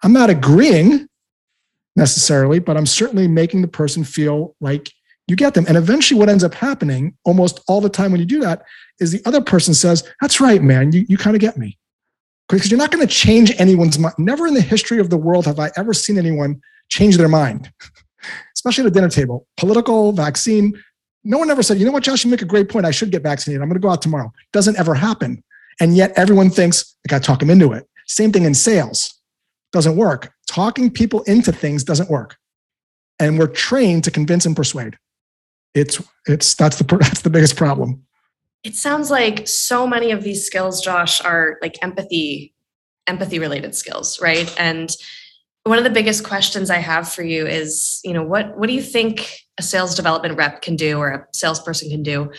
I'm 0.02 0.12
not 0.12 0.28
agreeing 0.28 1.08
necessarily, 1.96 2.58
but 2.58 2.76
I'm 2.76 2.84
certainly 2.84 3.26
making 3.26 3.62
the 3.62 3.68
person 3.68 4.04
feel 4.04 4.54
like 4.60 4.92
you 5.26 5.34
get 5.34 5.54
them. 5.54 5.64
And 5.66 5.78
eventually, 5.78 6.20
what 6.20 6.28
ends 6.28 6.44
up 6.44 6.52
happening 6.52 7.16
almost 7.24 7.60
all 7.66 7.80
the 7.80 7.88
time 7.88 8.12
when 8.12 8.20
you 8.20 8.26
do 8.26 8.40
that 8.40 8.62
is 9.00 9.10
the 9.10 9.22
other 9.24 9.40
person 9.40 9.72
says, 9.72 10.08
That's 10.20 10.40
right, 10.40 10.62
man, 10.62 10.92
you, 10.92 11.06
you 11.08 11.16
kind 11.16 11.34
of 11.34 11.40
get 11.40 11.56
me. 11.56 11.78
Because 12.48 12.70
you're 12.70 12.78
not 12.78 12.90
going 12.90 13.04
to 13.04 13.12
change 13.12 13.50
anyone's 13.58 13.98
mind. 13.98 14.14
Never 14.18 14.46
in 14.46 14.54
the 14.54 14.60
history 14.60 15.00
of 15.00 15.08
the 15.08 15.16
world 15.16 15.46
have 15.46 15.58
I 15.58 15.70
ever 15.76 15.94
seen 15.94 16.18
anyone 16.18 16.60
change 16.90 17.16
their 17.16 17.28
mind. 17.28 17.72
especially 18.54 18.84
at 18.84 18.88
a 18.88 18.94
dinner 18.94 19.08
table, 19.08 19.46
political, 19.56 20.12
vaccine. 20.12 20.74
No 21.22 21.38
one 21.38 21.50
ever 21.50 21.62
said, 21.62 21.78
you 21.78 21.86
know 21.86 21.92
what, 21.92 22.02
Josh, 22.02 22.24
you 22.24 22.30
make 22.30 22.42
a 22.42 22.46
great 22.46 22.68
point. 22.68 22.86
I 22.86 22.90
should 22.90 23.10
get 23.10 23.22
vaccinated. 23.22 23.62
I'm 23.62 23.68
going 23.68 23.80
to 23.80 23.84
go 23.84 23.90
out 23.90 24.02
tomorrow. 24.02 24.32
Doesn't 24.52 24.78
ever 24.78 24.94
happen. 24.94 25.42
And 25.80 25.96
yet 25.96 26.12
everyone 26.16 26.50
thinks 26.50 26.96
I 27.06 27.10
got 27.10 27.22
to 27.22 27.26
talk 27.26 27.40
them 27.40 27.50
into 27.50 27.72
it. 27.72 27.88
Same 28.06 28.32
thing 28.32 28.44
in 28.44 28.54
sales. 28.54 29.14
Doesn't 29.72 29.96
work. 29.96 30.32
Talking 30.46 30.90
people 30.90 31.22
into 31.22 31.52
things 31.52 31.84
doesn't 31.84 32.10
work. 32.10 32.36
And 33.18 33.38
we're 33.38 33.48
trained 33.48 34.04
to 34.04 34.10
convince 34.10 34.46
and 34.46 34.56
persuade. 34.56 34.96
It's 35.74 36.02
it's 36.26 36.54
that's 36.54 36.78
the 36.78 36.84
that's 37.00 37.22
the 37.22 37.30
biggest 37.30 37.56
problem. 37.56 38.02
It 38.62 38.76
sounds 38.76 39.10
like 39.10 39.46
so 39.46 39.86
many 39.86 40.10
of 40.10 40.22
these 40.22 40.46
skills, 40.46 40.80
Josh, 40.80 41.22
are 41.22 41.58
like 41.60 41.82
empathy, 41.82 42.54
empathy 43.06 43.38
related 43.38 43.74
skills, 43.74 44.20
right? 44.20 44.52
And 44.58 44.90
one 45.64 45.78
of 45.78 45.84
the 45.84 45.90
biggest 45.90 46.24
questions 46.24 46.70
I 46.70 46.78
have 46.78 47.10
for 47.10 47.22
you 47.22 47.46
is, 47.46 48.00
you 48.04 48.12
know, 48.12 48.22
what 48.22 48.56
what 48.56 48.68
do 48.68 48.74
you 48.74 48.82
think 48.82 49.40
a 49.58 49.62
sales 49.62 49.94
development 49.94 50.36
rep 50.36 50.62
can 50.62 50.76
do 50.76 50.98
or 50.98 51.08
a 51.08 51.26
salesperson 51.32 51.90
can 51.90 52.02
do 52.02 52.30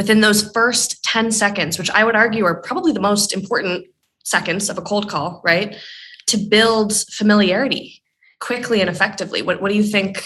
within 0.00 0.22
those 0.22 0.50
first 0.52 1.04
10 1.04 1.30
seconds, 1.30 1.78
which 1.78 1.90
I 1.90 2.04
would 2.04 2.16
argue 2.16 2.46
are 2.46 2.54
probably 2.62 2.90
the 2.90 3.02
most 3.02 3.34
important 3.34 3.84
seconds 4.24 4.70
of 4.70 4.78
a 4.78 4.80
cold 4.80 5.10
call, 5.10 5.42
right? 5.44 5.76
To 6.28 6.38
build 6.38 6.96
familiarity 7.10 8.02
quickly 8.38 8.80
and 8.80 8.88
effectively. 8.88 9.42
What, 9.42 9.60
what 9.60 9.70
do 9.70 9.76
you 9.76 9.82
think? 9.82 10.24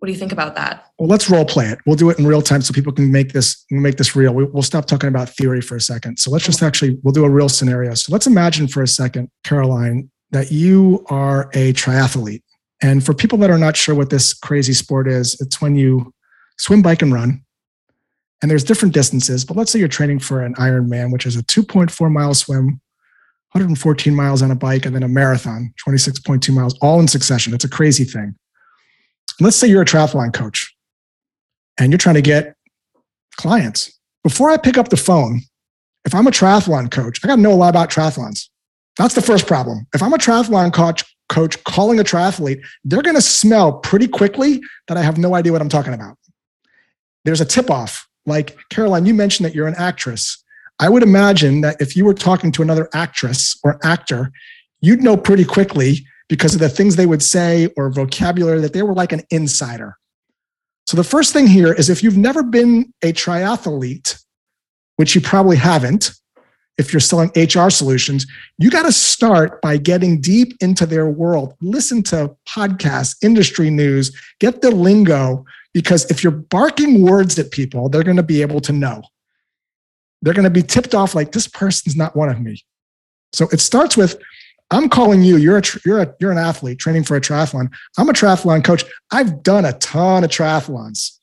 What 0.00 0.06
do 0.06 0.12
you 0.12 0.18
think 0.18 0.32
about 0.32 0.56
that? 0.56 0.86
Well, 0.98 1.08
let's 1.08 1.30
role 1.30 1.44
play 1.44 1.66
it. 1.66 1.78
We'll 1.86 1.94
do 1.94 2.10
it 2.10 2.18
in 2.18 2.26
real 2.26 2.42
time 2.42 2.62
so 2.62 2.74
people 2.74 2.92
can 2.92 3.12
make 3.12 3.32
this 3.32 3.64
make 3.70 3.96
this 3.96 4.16
real. 4.16 4.34
We'll 4.34 4.64
stop 4.64 4.86
talking 4.86 5.08
about 5.08 5.28
theory 5.28 5.60
for 5.60 5.76
a 5.76 5.80
second. 5.80 6.18
So 6.18 6.32
let's 6.32 6.44
just 6.44 6.60
actually 6.60 6.98
we'll 7.04 7.12
do 7.12 7.24
a 7.24 7.30
real 7.30 7.48
scenario. 7.48 7.94
So 7.94 8.10
let's 8.10 8.26
imagine 8.26 8.66
for 8.66 8.82
a 8.82 8.88
second, 8.88 9.30
Caroline, 9.44 10.10
that 10.32 10.50
you 10.50 11.04
are 11.10 11.48
a 11.54 11.74
triathlete. 11.74 12.42
And 12.82 13.06
for 13.06 13.14
people 13.14 13.38
that 13.38 13.50
are 13.50 13.58
not 13.58 13.76
sure 13.76 13.94
what 13.94 14.10
this 14.10 14.34
crazy 14.34 14.72
sport 14.72 15.06
is, 15.06 15.40
it's 15.40 15.60
when 15.60 15.76
you 15.76 16.12
swim, 16.58 16.82
bike, 16.82 17.02
and 17.02 17.12
run. 17.12 17.44
And 18.42 18.50
there's 18.50 18.64
different 18.64 18.92
distances, 18.92 19.44
but 19.44 19.56
let's 19.56 19.70
say 19.70 19.78
you're 19.78 19.88
training 19.88 20.18
for 20.18 20.42
an 20.42 20.54
Ironman, 20.56 21.12
which 21.12 21.26
is 21.26 21.36
a 21.36 21.42
2.4 21.44 22.10
mile 22.10 22.34
swim, 22.34 22.80
114 23.52 24.14
miles 24.14 24.42
on 24.42 24.50
a 24.50 24.56
bike, 24.56 24.84
and 24.84 24.94
then 24.94 25.04
a 25.04 25.08
marathon, 25.08 25.72
26.2 25.86 26.52
miles, 26.52 26.76
all 26.80 26.98
in 26.98 27.06
succession. 27.06 27.54
It's 27.54 27.64
a 27.64 27.68
crazy 27.68 28.04
thing. 28.04 28.34
Let's 29.40 29.56
say 29.56 29.68
you're 29.68 29.82
a 29.82 29.86
triathlon 29.86 30.34
coach 30.34 30.74
and 31.78 31.92
you're 31.92 31.98
trying 31.98 32.16
to 32.16 32.22
get 32.22 32.56
clients. 33.36 33.98
Before 34.24 34.50
I 34.50 34.56
pick 34.56 34.76
up 34.76 34.88
the 34.88 34.96
phone, 34.96 35.42
if 36.04 36.14
I'm 36.14 36.26
a 36.26 36.30
triathlon 36.30 36.90
coach, 36.90 37.20
I 37.24 37.28
got 37.28 37.36
to 37.36 37.42
know 37.42 37.52
a 37.52 37.54
lot 37.54 37.70
about 37.70 37.90
triathlons. 37.90 38.48
That's 38.98 39.14
the 39.14 39.22
first 39.22 39.46
problem. 39.46 39.86
If 39.94 40.02
I'm 40.02 40.12
a 40.12 40.18
triathlon 40.18 40.72
coach, 40.72 41.04
coach 41.28 41.62
calling 41.64 42.00
a 42.00 42.04
triathlete, 42.04 42.60
they're 42.84 43.02
going 43.02 43.16
to 43.16 43.22
smell 43.22 43.74
pretty 43.74 44.08
quickly 44.08 44.60
that 44.88 44.96
I 44.96 45.02
have 45.02 45.16
no 45.16 45.34
idea 45.34 45.52
what 45.52 45.62
I'm 45.62 45.68
talking 45.68 45.94
about. 45.94 46.18
There's 47.24 47.40
a 47.40 47.46
tip 47.46 47.70
off. 47.70 48.06
Like 48.26 48.56
Caroline, 48.70 49.06
you 49.06 49.14
mentioned 49.14 49.46
that 49.46 49.54
you're 49.54 49.66
an 49.66 49.74
actress. 49.76 50.42
I 50.78 50.88
would 50.88 51.02
imagine 51.02 51.60
that 51.62 51.80
if 51.80 51.96
you 51.96 52.04
were 52.04 52.14
talking 52.14 52.52
to 52.52 52.62
another 52.62 52.88
actress 52.94 53.58
or 53.62 53.78
actor, 53.84 54.32
you'd 54.80 55.02
know 55.02 55.16
pretty 55.16 55.44
quickly 55.44 56.06
because 56.28 56.54
of 56.54 56.60
the 56.60 56.68
things 56.68 56.96
they 56.96 57.06
would 57.06 57.22
say 57.22 57.68
or 57.76 57.90
vocabulary 57.90 58.60
that 58.60 58.72
they 58.72 58.82
were 58.82 58.94
like 58.94 59.12
an 59.12 59.22
insider. 59.30 59.96
So 60.86 60.96
the 60.96 61.04
first 61.04 61.32
thing 61.32 61.46
here 61.46 61.72
is 61.72 61.88
if 61.88 62.02
you've 62.02 62.16
never 62.16 62.42
been 62.42 62.92
a 63.02 63.12
triathlete, 63.12 64.20
which 64.96 65.14
you 65.14 65.20
probably 65.20 65.56
haven't, 65.56 66.12
if 66.82 66.92
you're 66.92 67.00
selling 67.00 67.30
HR 67.36 67.70
solutions, 67.70 68.26
you 68.58 68.68
got 68.68 68.82
to 68.82 68.92
start 68.92 69.62
by 69.62 69.76
getting 69.76 70.20
deep 70.20 70.54
into 70.60 70.84
their 70.84 71.06
world. 71.06 71.54
Listen 71.62 72.02
to 72.02 72.36
podcasts, 72.46 73.16
industry 73.22 73.70
news, 73.70 74.10
get 74.40 74.60
the 74.60 74.70
lingo, 74.70 75.44
because 75.72 76.10
if 76.10 76.24
you're 76.24 76.32
barking 76.32 77.02
words 77.02 77.38
at 77.38 77.52
people, 77.52 77.88
they're 77.88 78.02
going 78.02 78.16
to 78.16 78.22
be 78.22 78.42
able 78.42 78.60
to 78.60 78.72
know. 78.72 79.00
They're 80.22 80.34
going 80.34 80.44
to 80.44 80.50
be 80.50 80.62
tipped 80.62 80.94
off 80.94 81.14
like 81.14 81.30
this 81.30 81.46
person's 81.46 81.96
not 81.96 82.16
one 82.16 82.28
of 82.28 82.40
me. 82.40 82.62
So 83.32 83.48
it 83.52 83.60
starts 83.60 83.96
with 83.96 84.20
I'm 84.72 84.88
calling 84.88 85.22
you. 85.22 85.36
You're 85.36 85.58
a 85.58 85.62
you're 85.84 86.00
a 86.00 86.14
you're 86.18 86.32
an 86.32 86.38
athlete 86.38 86.78
training 86.78 87.04
for 87.04 87.16
a 87.16 87.20
triathlon. 87.20 87.70
I'm 87.98 88.08
a 88.08 88.12
triathlon 88.12 88.64
coach. 88.64 88.84
I've 89.10 89.42
done 89.42 89.66
a 89.66 89.74
ton 89.74 90.24
of 90.24 90.30
triathlons. 90.30 91.18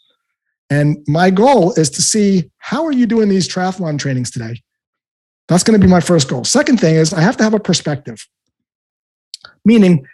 And 0.69 1.03
my 1.07 1.31
goal 1.31 1.73
is 1.73 1.89
to 1.91 2.01
see 2.01 2.51
how 2.59 2.85
are 2.85 2.91
you 2.91 3.07
doing 3.07 3.27
these 3.27 3.49
triathlon 3.49 3.97
trainings 3.97 4.29
today? 4.29 4.61
That's 5.49 5.63
going 5.63 5.79
to 5.79 5.85
be 5.85 5.91
my 5.91 5.99
first 5.99 6.29
goal. 6.29 6.45
Second 6.45 6.79
thing 6.79 6.95
is 6.95 7.11
I 7.11 7.21
have 7.21 7.35
to 7.37 7.43
have 7.43 7.55
a 7.55 7.59
perspective. 7.59 8.25
Meaning 9.65 10.05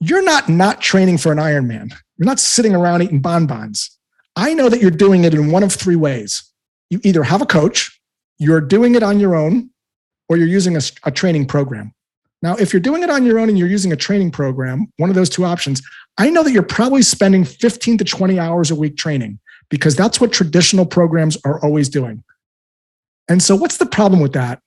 you're 0.00 0.24
not 0.24 0.48
not 0.48 0.80
training 0.80 1.18
for 1.18 1.32
an 1.32 1.38
Ironman. 1.38 1.90
You're 2.16 2.26
not 2.26 2.40
sitting 2.40 2.74
around 2.74 3.02
eating 3.02 3.20
bonbons. 3.20 3.90
I 4.36 4.54
know 4.54 4.68
that 4.68 4.80
you're 4.80 4.90
doing 4.90 5.24
it 5.24 5.34
in 5.34 5.50
one 5.50 5.62
of 5.62 5.72
three 5.72 5.96
ways. 5.96 6.50
You 6.90 7.00
either 7.02 7.24
have 7.24 7.42
a 7.42 7.46
coach, 7.46 8.00
you're 8.38 8.60
doing 8.60 8.94
it 8.94 9.02
on 9.02 9.20
your 9.20 9.34
own, 9.34 9.70
or 10.28 10.36
you're 10.36 10.48
using 10.48 10.76
a, 10.76 10.80
a 11.04 11.10
training 11.10 11.46
program. 11.46 11.92
Now, 12.42 12.56
if 12.56 12.72
you're 12.72 12.80
doing 12.80 13.02
it 13.02 13.10
on 13.10 13.24
your 13.24 13.38
own 13.38 13.48
and 13.48 13.58
you're 13.58 13.68
using 13.68 13.92
a 13.92 13.96
training 13.96 14.30
program, 14.30 14.86
one 14.98 15.08
of 15.08 15.16
those 15.16 15.30
two 15.30 15.44
options, 15.44 15.82
I 16.18 16.30
know 16.30 16.42
that 16.42 16.52
you're 16.52 16.62
probably 16.62 17.02
spending 17.02 17.44
15 17.44 17.98
to 17.98 18.04
20 18.04 18.38
hours 18.38 18.70
a 18.70 18.74
week 18.74 18.96
training 18.96 19.38
because 19.70 19.96
that's 19.96 20.20
what 20.20 20.32
traditional 20.32 20.84
programs 20.84 21.38
are 21.44 21.58
always 21.64 21.88
doing. 21.88 22.22
And 23.28 23.42
so, 23.42 23.56
what's 23.56 23.78
the 23.78 23.86
problem 23.86 24.20
with 24.20 24.34
that? 24.34 24.60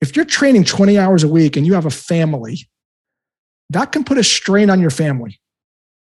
If 0.00 0.14
you're 0.14 0.24
training 0.24 0.64
20 0.64 0.98
hours 0.98 1.24
a 1.24 1.28
week 1.28 1.56
and 1.56 1.66
you 1.66 1.74
have 1.74 1.86
a 1.86 1.90
family, 1.90 2.68
that 3.70 3.92
can 3.92 4.04
put 4.04 4.18
a 4.18 4.24
strain 4.24 4.70
on 4.70 4.80
your 4.80 4.90
family. 4.90 5.40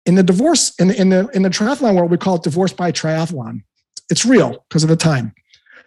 In 0.06 0.16
the 0.16 0.24
divorce, 0.24 0.74
in 0.80 0.88
the, 0.88 1.00
in 1.00 1.10
the, 1.10 1.28
in 1.30 1.42
the 1.44 1.50
triathlon 1.50 1.96
world, 1.96 2.10
we 2.10 2.18
call 2.18 2.36
it 2.36 2.44
divorce 2.44 2.74
by 2.74 2.92
triathlon. 2.92 3.64
It's 4.10 4.26
real 4.26 4.66
because 4.68 4.84
of 4.84 4.90
the 4.90 4.96
time. 4.96 5.34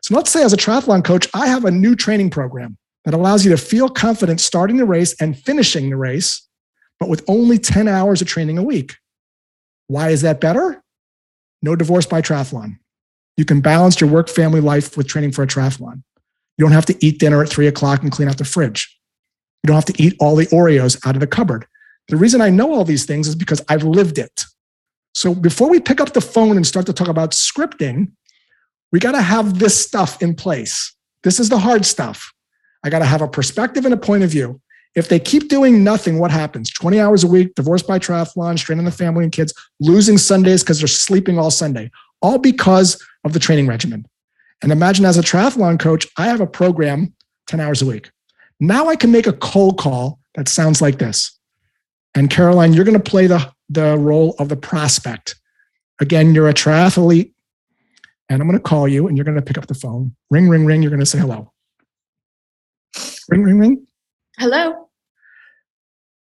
So 0.03 0.14
let's 0.14 0.31
say 0.31 0.45
as 0.45 0.53
a 0.53 0.57
triathlon 0.57 1.03
coach, 1.03 1.29
I 1.35 1.49
have 1.49 1.64
a 1.64 1.71
new 1.71 1.97
training 1.97 2.31
program 2.31 2.77
that 3.05 3.14
allows 3.14 3.45
you 3.45 3.51
to 3.51 3.57
feel 3.57 3.88
confident 3.88 4.40
starting 4.40 4.77
the 4.77 4.85
race 4.85 5.14
and 5.21 5.37
finishing 5.37 5.90
the 5.90 5.97
race, 5.97 6.47
but 7.01 7.09
with 7.09 7.25
only 7.27 7.59
10 7.59 7.88
hours 7.88 8.21
of 8.21 8.29
training 8.29 8.59
a 8.59 8.62
week. 8.62 8.97
Why 9.88 10.11
is 10.11 10.23
that 10.23 10.40
better? 10.40 10.83
No 11.62 11.75
divorce 11.75 12.07
by 12.07 12.23
triathlon. 12.23 12.79
You 13.37 13.45
can 13.45 13.61
balance 13.61 14.01
your 14.01 14.11
work 14.11 14.29
family 14.29 14.61
life 14.61 14.97
with 14.97 15.09
training 15.09 15.33
for 15.33 15.43
a 15.43 15.47
triathlon. 15.47 16.03
You 16.57 16.64
don't 16.64 16.73
have 16.73 16.87
to 16.87 17.05
eat 17.05 17.19
dinner 17.19 17.43
at 17.43 17.49
three 17.49 17.67
o'clock 17.67 18.03
and 18.03 18.12
clean 18.12 18.29
out 18.29 18.38
the 18.38 18.45
fridge. 18.45 18.97
You 19.62 19.69
don't 19.69 19.77
have 19.77 19.85
to 19.87 20.03
eat 20.03 20.14
all 20.21 20.37
the 20.37 20.47
Oreos 20.47 21.05
out 21.07 21.17
of 21.17 21.21
the 21.21 21.27
cupboard. 21.27 21.67
The 22.09 22.17
reason 22.17 22.40
I 22.40 22.51
know 22.51 22.73
all 22.73 22.85
these 22.85 23.07
things 23.07 23.29
is 23.29 23.35
because 23.35 23.62
I've 23.69 23.83
lived 23.83 24.19
it. 24.19 24.45
So 25.14 25.35
before 25.35 25.71
we 25.71 25.81
pick 25.81 26.01
up 26.01 26.12
the 26.12 26.21
phone 26.21 26.57
and 26.57 26.67
start 26.67 26.87
to 26.87 26.93
talk 26.93 27.09
about 27.09 27.31
scripting, 27.31 28.12
we 28.93 28.99
got 28.99 29.12
to 29.12 29.23
have 29.23 29.59
this 29.59 29.81
stuff 29.81 30.23
in 30.23 30.35
place. 30.35 30.95
This 31.23 31.40
is 31.40 31.49
the 31.49 31.59
hard 31.59 31.87
stuff. 31.87 32.33
I 32.85 32.90
got 32.90 32.99
to 32.99 33.07
have 33.07 33.23
a 33.23 33.29
perspective 33.29 33.85
and 33.85 33.95
a 33.95 33.97
point 33.97 34.23
of 34.23 34.31
view. 34.31 34.61
If 34.95 35.09
they 35.09 35.19
keep 35.19 35.49
doing 35.49 35.83
nothing, 35.83 36.19
what 36.19 36.31
happens? 36.31 36.71
20 36.71 37.01
hours 37.01 37.25
a 37.25 37.27
week, 37.27 37.55
divorced 37.55 37.88
by 37.88 37.99
triathlon, 37.99 38.59
straining 38.59 38.85
the 38.85 38.93
family 38.93 39.25
and 39.25 39.33
kids, 39.33 39.53
losing 39.81 40.19
Sundays 40.19 40.62
because 40.62 40.79
they're 40.79 40.87
sleeping 40.87 41.38
all 41.38 41.51
Sunday, 41.51 41.90
all 42.23 42.38
because 42.38 43.03
of 43.25 43.33
the 43.33 43.40
training 43.40 43.67
regimen. 43.67 44.07
And 44.62 44.73
imagine 44.73 45.05
as 45.05 45.19
a 45.19 45.23
triathlon 45.23 45.79
coach, 45.79 46.07
I 46.17 46.27
have 46.27 46.40
a 46.40 46.47
program 46.47 47.14
10 47.49 47.61
hours 47.61 47.83
a 47.83 47.87
week. 47.87 48.11
Now 48.61 48.88
I 48.88 48.97
can 48.97 49.12
make 49.12 49.27
a 49.27 49.33
cold 49.33 49.79
call 49.79 50.21
that 50.35 50.49
sounds 50.49 50.81
like 50.81 50.99
this. 50.99 51.38
And 52.14 52.31
Caroline, 52.31 52.73
you're 52.73 52.85
going 52.85 53.01
to 53.01 53.11
play 53.11 53.27
the, 53.27 53.53
the 53.69 53.97
role 53.97 54.35
of 54.38 54.49
the 54.49 54.57
prospect. 54.57 55.37
Again, 56.01 56.35
you're 56.35 56.49
a 56.49 56.55
triathlete, 56.55 57.33
and 58.29 58.40
I'm 58.40 58.49
going 58.49 58.59
to 58.59 58.62
call 58.62 58.88
you, 58.88 59.07
and 59.07 59.17
you're 59.17 59.25
going 59.25 59.37
to 59.37 59.43
pick 59.43 59.59
up 59.59 59.67
the 59.67 59.75
phone. 59.75 60.14
Ring, 60.31 60.49
ring, 60.49 60.64
ring. 60.64 60.83
You're 60.83 60.90
going 60.90 61.01
to 61.01 61.07
say 61.07 61.19
hello. 61.19 61.53
Ring, 63.29 63.43
ring, 63.43 63.59
ring. 63.59 63.87
Hello. 64.38 64.88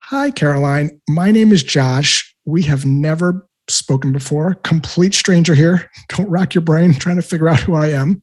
Hi, 0.04 0.30
Caroline. 0.30 1.00
My 1.08 1.30
name 1.30 1.52
is 1.52 1.62
Josh. 1.62 2.34
We 2.44 2.62
have 2.62 2.84
never 2.84 3.46
spoken 3.68 4.12
before. 4.12 4.54
Complete 4.56 5.14
stranger 5.14 5.54
here. 5.54 5.90
Don't 6.08 6.28
rack 6.28 6.54
your 6.54 6.62
brain 6.62 6.94
trying 6.98 7.16
to 7.16 7.22
figure 7.22 7.48
out 7.48 7.60
who 7.60 7.74
I 7.74 7.88
am. 7.88 8.22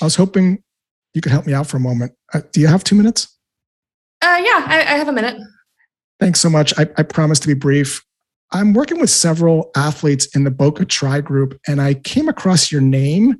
I 0.00 0.04
was 0.04 0.16
hoping 0.16 0.62
you 1.14 1.20
could 1.20 1.32
help 1.32 1.46
me 1.46 1.54
out 1.54 1.66
for 1.66 1.76
a 1.76 1.80
moment. 1.80 2.12
Uh, 2.34 2.40
do 2.52 2.60
you 2.60 2.66
have 2.66 2.84
two 2.84 2.96
minutes? 2.96 3.28
Uh, 4.22 4.40
yeah, 4.42 4.64
I, 4.66 4.78
I 4.80 4.98
have 4.98 5.08
a 5.08 5.12
minute. 5.12 5.36
Thanks 6.18 6.40
so 6.40 6.50
much. 6.50 6.76
I, 6.78 6.88
I 6.96 7.02
promise 7.02 7.38
to 7.40 7.48
be 7.48 7.54
brief. 7.54 8.02
I'm 8.52 8.72
working 8.72 9.00
with 9.00 9.10
several 9.10 9.70
athletes 9.76 10.34
in 10.34 10.44
the 10.44 10.50
Boca 10.50 10.84
Tri 10.84 11.20
group, 11.20 11.58
and 11.66 11.80
I 11.80 11.94
came 11.94 12.28
across 12.28 12.70
your 12.70 12.80
name 12.80 13.36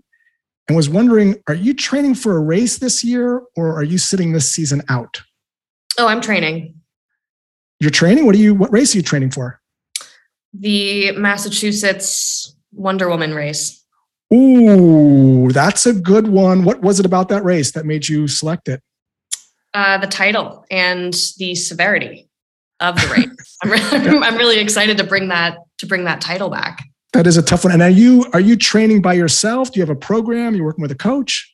and 0.68 0.76
was 0.76 0.88
wondering 0.88 1.36
are 1.48 1.54
you 1.54 1.74
training 1.74 2.14
for 2.14 2.36
a 2.36 2.40
race 2.40 2.78
this 2.78 3.04
year 3.04 3.42
or 3.56 3.74
are 3.76 3.84
you 3.84 3.98
sitting 3.98 4.32
this 4.32 4.50
season 4.50 4.82
out? 4.88 5.22
Oh, 5.98 6.08
I'm 6.08 6.20
training. 6.20 6.74
You're 7.80 7.90
training? 7.90 8.26
What 8.26 8.34
are 8.34 8.38
you 8.38 8.54
what 8.54 8.72
race 8.72 8.94
are 8.94 8.98
you 8.98 9.02
training 9.02 9.30
for? 9.30 9.60
The 10.58 11.12
Massachusetts 11.12 12.56
Wonder 12.72 13.08
Woman 13.08 13.34
race. 13.34 13.84
Ooh, 14.32 15.50
that's 15.52 15.86
a 15.86 15.92
good 15.92 16.28
one. 16.28 16.64
What 16.64 16.80
was 16.82 16.98
it 16.98 17.06
about 17.06 17.28
that 17.28 17.44
race 17.44 17.72
that 17.72 17.86
made 17.86 18.08
you 18.08 18.26
select 18.26 18.68
it? 18.68 18.82
Uh, 19.74 19.98
the 19.98 20.06
title 20.06 20.64
and 20.70 21.14
the 21.38 21.54
severity. 21.54 22.28
of 22.80 22.96
the 22.96 23.06
race. 23.08 23.56
I'm 23.62 23.70
really, 23.70 24.18
I'm 24.26 24.36
really 24.36 24.58
excited 24.58 24.96
to 24.98 25.04
bring 25.04 25.28
that 25.28 25.58
to 25.78 25.86
bring 25.86 26.04
that 26.04 26.20
title 26.20 26.50
back. 26.50 26.82
That 27.12 27.26
is 27.26 27.36
a 27.36 27.42
tough 27.42 27.64
one. 27.64 27.72
And 27.72 27.82
are 27.82 27.90
you 27.90 28.26
are 28.32 28.40
you 28.40 28.56
training 28.56 29.00
by 29.00 29.14
yourself? 29.14 29.72
Do 29.72 29.80
you 29.80 29.86
have 29.86 29.94
a 29.94 29.98
program? 29.98 30.54
You're 30.54 30.64
working 30.64 30.82
with 30.82 30.90
a 30.90 30.96
coach? 30.96 31.52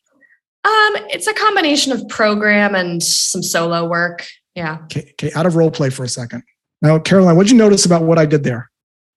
Um, 0.64 0.92
it's 1.10 1.26
a 1.26 1.34
combination 1.34 1.92
of 1.92 2.08
program 2.08 2.74
and 2.74 3.02
some 3.02 3.42
solo 3.42 3.88
work. 3.88 4.26
Yeah. 4.54 4.78
Okay, 4.84 5.12
okay. 5.12 5.32
Out 5.34 5.44
of 5.46 5.56
role 5.56 5.70
play 5.70 5.90
for 5.90 6.04
a 6.04 6.08
second. 6.08 6.42
Now, 6.80 6.98
Caroline, 6.98 7.36
what'd 7.36 7.50
you 7.50 7.58
notice 7.58 7.84
about 7.84 8.02
what 8.02 8.18
I 8.18 8.26
did 8.26 8.44
there? 8.44 8.70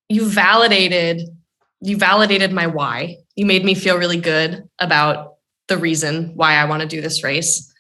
You 0.10 0.30
validated 0.30 1.22
you 1.82 1.98
validated 1.98 2.52
my 2.52 2.68
why. 2.68 3.18
You 3.36 3.46
made 3.46 3.64
me 3.64 3.76
feel 3.76 3.98
really 3.98 4.20
good 4.20 4.68
about 4.80 5.36
the 5.68 5.78
reason 5.78 6.32
why 6.36 6.56
I 6.56 6.66
want 6.66 6.82
to 6.82 6.88
do 6.88 7.02
this 7.02 7.24
race. 7.24 7.72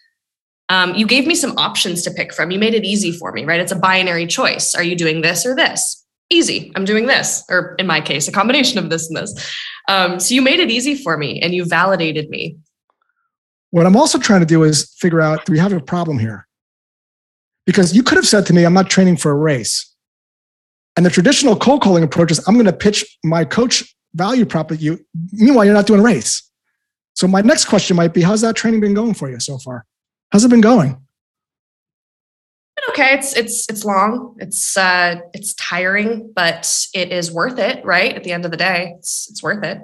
Um, 0.69 0.95
you 0.95 1.05
gave 1.05 1.27
me 1.27 1.35
some 1.35 1.57
options 1.57 2.03
to 2.03 2.11
pick 2.11 2.33
from. 2.33 2.51
You 2.51 2.59
made 2.59 2.73
it 2.73 2.83
easy 2.83 3.11
for 3.11 3.31
me, 3.31 3.45
right? 3.45 3.59
It's 3.59 3.71
a 3.71 3.79
binary 3.79 4.27
choice. 4.27 4.75
Are 4.75 4.83
you 4.83 4.95
doing 4.95 5.21
this 5.21 5.45
or 5.45 5.55
this? 5.55 6.03
Easy. 6.31 6.71
I'm 6.75 6.85
doing 6.85 7.05
this, 7.05 7.43
or 7.49 7.75
in 7.77 7.85
my 7.85 8.01
case, 8.01 8.27
a 8.27 8.31
combination 8.31 8.79
of 8.79 8.89
this 8.89 9.07
and 9.07 9.17
this. 9.17 9.55
Um, 9.87 10.19
so 10.19 10.33
you 10.33 10.41
made 10.41 10.59
it 10.59 10.71
easy 10.71 10.95
for 10.95 11.17
me 11.17 11.39
and 11.41 11.53
you 11.53 11.65
validated 11.65 12.29
me. 12.29 12.57
What 13.69 13.85
I'm 13.85 13.95
also 13.95 14.17
trying 14.17 14.39
to 14.39 14.45
do 14.45 14.63
is 14.63 14.95
figure 14.99 15.21
out 15.21 15.45
do 15.45 15.51
we 15.51 15.59
have 15.59 15.71
a 15.73 15.79
problem 15.79 16.17
here? 16.17 16.47
Because 17.65 17.95
you 17.95 18.01
could 18.01 18.15
have 18.15 18.27
said 18.27 18.45
to 18.47 18.53
me, 18.53 18.65
I'm 18.65 18.73
not 18.73 18.89
training 18.89 19.17
for 19.17 19.31
a 19.31 19.35
race. 19.35 19.94
And 20.97 21.05
the 21.05 21.09
traditional 21.09 21.55
cold 21.55 21.81
calling 21.81 22.03
approach 22.03 22.31
is 22.31 22.45
I'm 22.47 22.53
going 22.55 22.65
to 22.65 22.73
pitch 22.73 23.17
my 23.23 23.43
coach 23.43 23.95
value 24.13 24.45
prop 24.45 24.71
at 24.71 24.81
you. 24.81 24.99
Meanwhile, 25.33 25.65
you're 25.65 25.73
not 25.73 25.87
doing 25.87 25.99
a 25.99 26.03
race. 26.03 26.49
So 27.15 27.27
my 27.27 27.41
next 27.41 27.65
question 27.65 27.95
might 27.95 28.13
be, 28.13 28.21
how's 28.21 28.41
that 28.41 28.55
training 28.55 28.81
been 28.81 28.93
going 28.93 29.13
for 29.13 29.29
you 29.29 29.39
so 29.39 29.57
far? 29.57 29.85
How's 30.31 30.43
it 30.43 30.49
been 30.49 30.61
going? 30.61 30.97
Okay, 32.89 33.13
it's 33.13 33.35
it's 33.35 33.67
it's 33.69 33.83
long. 33.83 34.35
It's 34.39 34.77
uh 34.77 35.15
it's 35.33 35.53
tiring, 35.55 36.31
but 36.35 36.87
it 36.93 37.11
is 37.11 37.31
worth 37.31 37.57
it, 37.57 37.83
right? 37.83 38.13
At 38.13 38.23
the 38.23 38.31
end 38.31 38.45
of 38.45 38.51
the 38.51 38.57
day, 38.57 38.93
it's 38.97 39.27
it's 39.29 39.41
worth 39.41 39.63
it. 39.63 39.79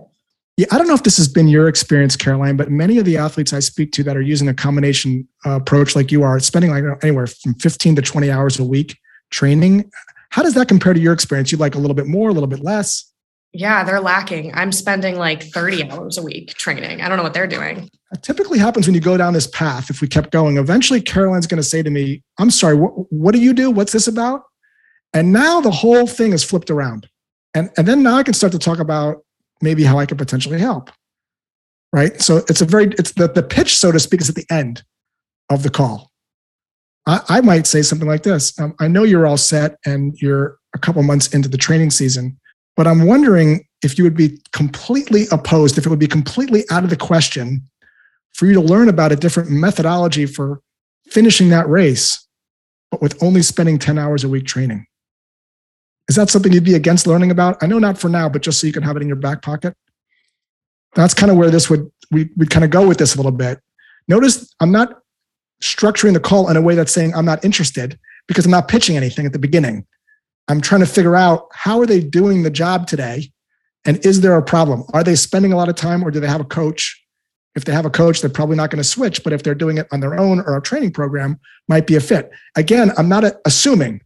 Yeah, 0.58 0.68
I 0.72 0.78
don't 0.78 0.88
know 0.88 0.94
if 0.94 1.04
this 1.04 1.18
has 1.18 1.28
been 1.28 1.48
your 1.48 1.68
experience, 1.68 2.16
Caroline, 2.16 2.58
but 2.58 2.70
many 2.70 2.98
of 2.98 3.06
the 3.06 3.18
athletes 3.18 3.54
I 3.54 3.60
speak 3.60 3.94
to 3.94 4.04
that 4.04 4.18
are 4.18 4.22
using 4.22 4.50
a 4.50 4.54
combination 4.54 5.28
uh, 5.46 5.52
approach 5.52 5.96
like 5.96 6.12
you 6.12 6.24
are, 6.24 6.40
spending 6.40 6.70
like 6.70 6.84
anywhere 7.02 7.28
from 7.28 7.56
15 7.56 7.96
to 7.96 8.02
20 8.02 8.30
hours 8.30 8.60
a 8.60 8.64
week 8.64 8.98
training. 9.32 9.90
How 10.32 10.44
does 10.44 10.54
that 10.56 10.68
compare 10.68 10.94
to 10.94 11.00
your 11.00 11.14
experience? 11.14 11.52
You 11.52 11.58
like 11.58 11.76
a 11.76 11.78
little 11.78 11.94
bit 11.94 12.08
more, 12.08 12.30
a 12.30 12.34
little 12.34 12.48
bit 12.48 12.62
less? 12.62 13.12
Yeah, 13.54 13.84
they're 13.84 14.00
lacking. 14.00 14.54
I'm 14.54 14.72
spending 14.72 15.18
like 15.18 15.44
30 15.44 15.92
hours 15.92 16.18
a 16.18 16.24
week 16.24 16.54
training. 16.54 17.02
I 17.02 17.10
don't 17.10 17.18
know 17.18 17.24
what 17.24 17.34
they're 17.34 17.48
doing. 17.48 17.90
It 18.14 18.24
typically 18.24 18.58
happens 18.58 18.88
when 18.88 18.96
you 18.96 19.02
go 19.02 19.18
down 19.18 19.34
this 19.34 19.48
path. 19.48 19.90
If 19.90 20.02
we 20.02 20.08
kept 20.08 20.32
going, 20.32 20.58
eventually 20.58 21.02
Caroline's 21.02 21.48
going 21.48 21.58
to 21.58 21.68
say 21.68 21.84
to 21.84 21.90
me, 21.90 22.24
I'm 22.40 22.50
sorry, 22.50 22.76
what, 22.76 22.92
what 23.12 23.34
do 23.34 23.42
you 23.42 23.54
do? 23.54 23.70
What's 23.70 23.92
this 23.92 24.08
about? 24.08 24.44
And 25.14 25.34
now 25.34 25.60
the 25.60 25.72
whole 25.72 26.08
thing 26.08 26.32
is 26.32 26.46
flipped 26.46 26.70
around. 26.70 27.10
And, 27.54 27.70
and 27.78 27.86
then 27.86 28.04
now 28.04 28.16
I 28.16 28.24
can 28.24 28.34
start 28.34 28.54
to 28.54 28.60
talk 28.60 28.80
about 28.80 29.26
maybe 29.62 29.84
how 29.84 30.00
I 30.00 30.06
could 30.06 30.18
potentially 30.18 30.60
help. 30.60 30.90
Right. 31.92 32.22
So 32.22 32.38
it's 32.48 32.62
a 32.62 32.66
very, 32.66 32.86
it's 32.98 33.12
the, 33.12 33.28
the 33.28 33.44
pitch, 33.44 33.78
so 33.78 33.92
to 33.92 34.00
speak, 34.00 34.22
is 34.22 34.30
at 34.30 34.36
the 34.36 34.46
end 34.50 34.84
of 35.50 35.64
the 35.64 35.70
call. 35.70 36.11
I, 37.06 37.22
I 37.30 37.42
might 37.42 37.68
say 37.68 37.82
something 37.82 38.08
like 38.08 38.24
this 38.24 38.58
um, 38.60 38.76
I 38.80 38.88
know 38.88 39.04
you're 39.04 39.28
all 39.28 39.38
set 39.38 39.78
and 39.86 40.16
you're 40.22 40.58
a 40.74 40.80
couple 40.80 41.02
months 41.04 41.34
into 41.34 41.50
the 41.50 41.58
training 41.58 41.92
season 41.92 42.38
but 42.76 42.88
I'm 42.88 43.06
wondering 43.06 43.66
if 43.82 43.98
you 43.98 44.04
would 44.04 44.16
be 44.16 44.42
completely 44.54 45.26
opposed, 45.32 45.78
if 45.78 45.86
it 45.86 45.90
would 45.90 46.00
be 46.00 46.08
completely 46.08 46.64
out 46.70 46.84
of 46.84 46.90
the 46.90 46.98
question 46.98 47.68
for 48.34 48.46
you 48.46 48.54
to 48.54 48.62
learn 48.62 48.90
about 48.90 49.12
a 49.12 49.16
different 49.16 49.50
methodology 49.50 50.26
for 50.26 50.62
finishing 51.08 51.50
that 51.50 51.68
race, 51.68 52.26
but 52.90 53.02
with 53.02 53.22
only 53.22 53.42
spending 53.42 53.78
10 53.78 53.98
hours 53.98 54.24
a 54.24 54.30
week 54.30 54.46
training. 54.46 54.86
Is 56.08 56.16
that 56.16 56.30
something 56.30 56.52
you'd 56.52 56.64
be 56.64 56.76
against 56.76 57.08
learning 57.08 57.32
about? 57.32 57.62
I 57.62 57.68
know 57.68 57.80
not 57.80 57.98
for 57.98 58.10
now, 58.10 58.30
but 58.30 58.42
just 58.42 58.60
so 58.60 58.68
you 58.68 58.74
can 58.74 58.84
have 58.84 58.96
it 58.96 59.02
in 59.02 59.08
your 59.08 59.18
back 59.18 59.42
pocket. 59.42 59.76
That's 60.96 61.14
kind 61.14 61.32
of 61.32 61.38
where 61.38 61.50
this 61.50 61.70
would 61.70 61.90
we 62.12 62.30
would 62.36 62.50
kind 62.50 62.66
of 62.66 62.70
go 62.70 62.86
with 62.86 62.98
this 62.98 63.14
a 63.14 63.18
little 63.18 63.32
bit. 63.32 63.62
Notice 64.10 64.54
I'm 64.60 64.72
not 64.72 65.01
structuring 65.62 66.14
the 66.14 66.20
call 66.20 66.50
in 66.50 66.58
a 66.58 66.62
way 66.62 66.76
that's 66.76 66.92
saying 66.92 67.14
I'm 67.14 67.26
not 67.26 67.44
interested 67.46 67.98
because 68.28 68.46
I'm 68.46 68.52
not 68.52 68.68
pitching 68.68 68.98
anything 68.98 69.26
at 69.26 69.34
the 69.34 69.40
beginning. 69.40 69.86
I'm 70.48 70.62
trying 70.62 70.82
to 70.82 70.88
figure 70.88 71.16
out 71.16 71.48
how 71.54 71.80
are 71.80 71.86
they 71.86 72.02
doing 72.02 72.44
the 72.44 72.50
job 72.50 72.88
today? 72.88 73.32
And 73.86 74.04
is 74.06 74.22
there 74.22 74.36
a 74.36 74.44
problem? 74.44 74.84
Are 74.94 75.04
they 75.04 75.16
spending 75.16 75.54
a 75.54 75.58
lot 75.58 75.70
of 75.70 75.76
time 75.76 76.04
or 76.04 76.12
do 76.12 76.20
they 76.20 76.28
have 76.28 76.42
a 76.42 76.46
coach? 76.46 76.98
If 77.56 77.66
they 77.66 77.74
have 77.74 77.86
a 77.86 77.90
coach, 77.90 78.22
they're 78.22 78.30
probably 78.30 78.56
not 78.56 78.70
going 78.70 78.82
to 78.82 78.88
switch, 78.88 79.24
but 79.24 79.34
if 79.34 79.44
they're 79.44 79.56
doing 79.56 79.78
it 79.78 79.88
on 79.92 80.00
their 80.00 80.18
own 80.18 80.40
or 80.40 80.56
a 80.56 80.62
training 80.62 80.92
program, 80.92 81.40
might 81.68 81.86
be 81.86 81.96
a 81.96 82.00
fit. 82.00 82.32
Again, 82.56 82.92
I'm 82.98 83.10
not 83.10 83.26
assuming 83.46 84.02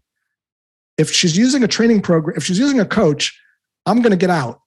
if 0.98 1.12
she's 1.12 1.38
using 1.38 1.64
a 1.64 1.68
training 1.68 2.02
program, 2.02 2.38
if 2.38 2.44
she's 2.44 2.60
using 2.60 2.80
a 2.80 2.86
coach, 2.86 3.40
I'm 3.86 4.02
going 4.02 4.12
to 4.12 4.18
get 4.18 4.30
out. 4.30 4.62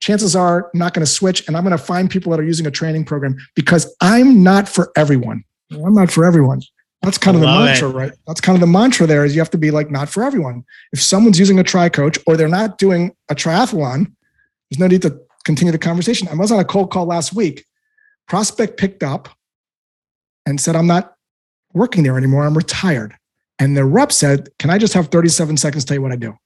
Chances 0.00 0.36
are 0.36 0.70
I'm 0.72 0.78
not 0.78 0.94
going 0.94 1.04
to 1.04 1.10
switch 1.10 1.46
and 1.46 1.56
I'm 1.56 1.64
going 1.64 1.76
to 1.76 1.82
find 1.82 2.10
people 2.10 2.30
that 2.30 2.40
are 2.40 2.44
using 2.44 2.66
a 2.66 2.70
training 2.70 3.04
program 3.04 3.36
because 3.54 3.94
I'm 4.00 4.42
not 4.42 4.68
for 4.68 4.92
everyone. 4.96 5.44
I'm 5.72 5.94
not 5.94 6.10
for 6.10 6.24
everyone. 6.24 6.62
That's 7.02 7.18
kind 7.18 7.36
of 7.36 7.40
the 7.40 7.46
mantra, 7.46 7.88
it. 7.90 7.94
right? 7.94 8.12
That's 8.26 8.40
kind 8.40 8.56
of 8.56 8.60
the 8.60 8.66
mantra 8.66 9.06
there 9.06 9.24
is 9.24 9.34
you 9.34 9.40
have 9.40 9.50
to 9.50 9.58
be 9.58 9.70
like, 9.70 9.90
not 9.90 10.08
for 10.08 10.24
everyone. 10.24 10.64
If 10.92 11.00
someone's 11.00 11.38
using 11.38 11.58
a 11.58 11.62
tri 11.62 11.88
coach 11.88 12.18
or 12.26 12.36
they're 12.36 12.48
not 12.48 12.78
doing 12.78 13.14
a 13.30 13.34
triathlon, 13.34 14.12
there's 14.70 14.78
no 14.78 14.86
need 14.86 15.02
to 15.02 15.20
continue 15.44 15.72
the 15.72 15.78
conversation. 15.78 16.26
I 16.28 16.34
was 16.34 16.50
on 16.50 16.58
a 16.58 16.64
cold 16.64 16.90
call 16.90 17.06
last 17.06 17.32
week. 17.32 17.64
Prospect 18.26 18.76
picked 18.76 19.02
up 19.02 19.28
and 20.46 20.60
said, 20.60 20.74
I'm 20.74 20.86
not 20.86 21.14
working 21.74 22.02
there 22.02 22.16
anymore. 22.16 22.44
I'm 22.44 22.56
retired. 22.56 23.14
And 23.58 23.76
the 23.76 23.84
rep 23.84 24.10
said, 24.12 24.48
Can 24.58 24.70
I 24.70 24.78
just 24.78 24.94
have 24.94 25.08
37 25.08 25.56
seconds 25.56 25.84
to 25.84 25.88
tell 25.88 25.96
you 25.96 26.02
what 26.02 26.12
I 26.12 26.16
do? 26.16 26.36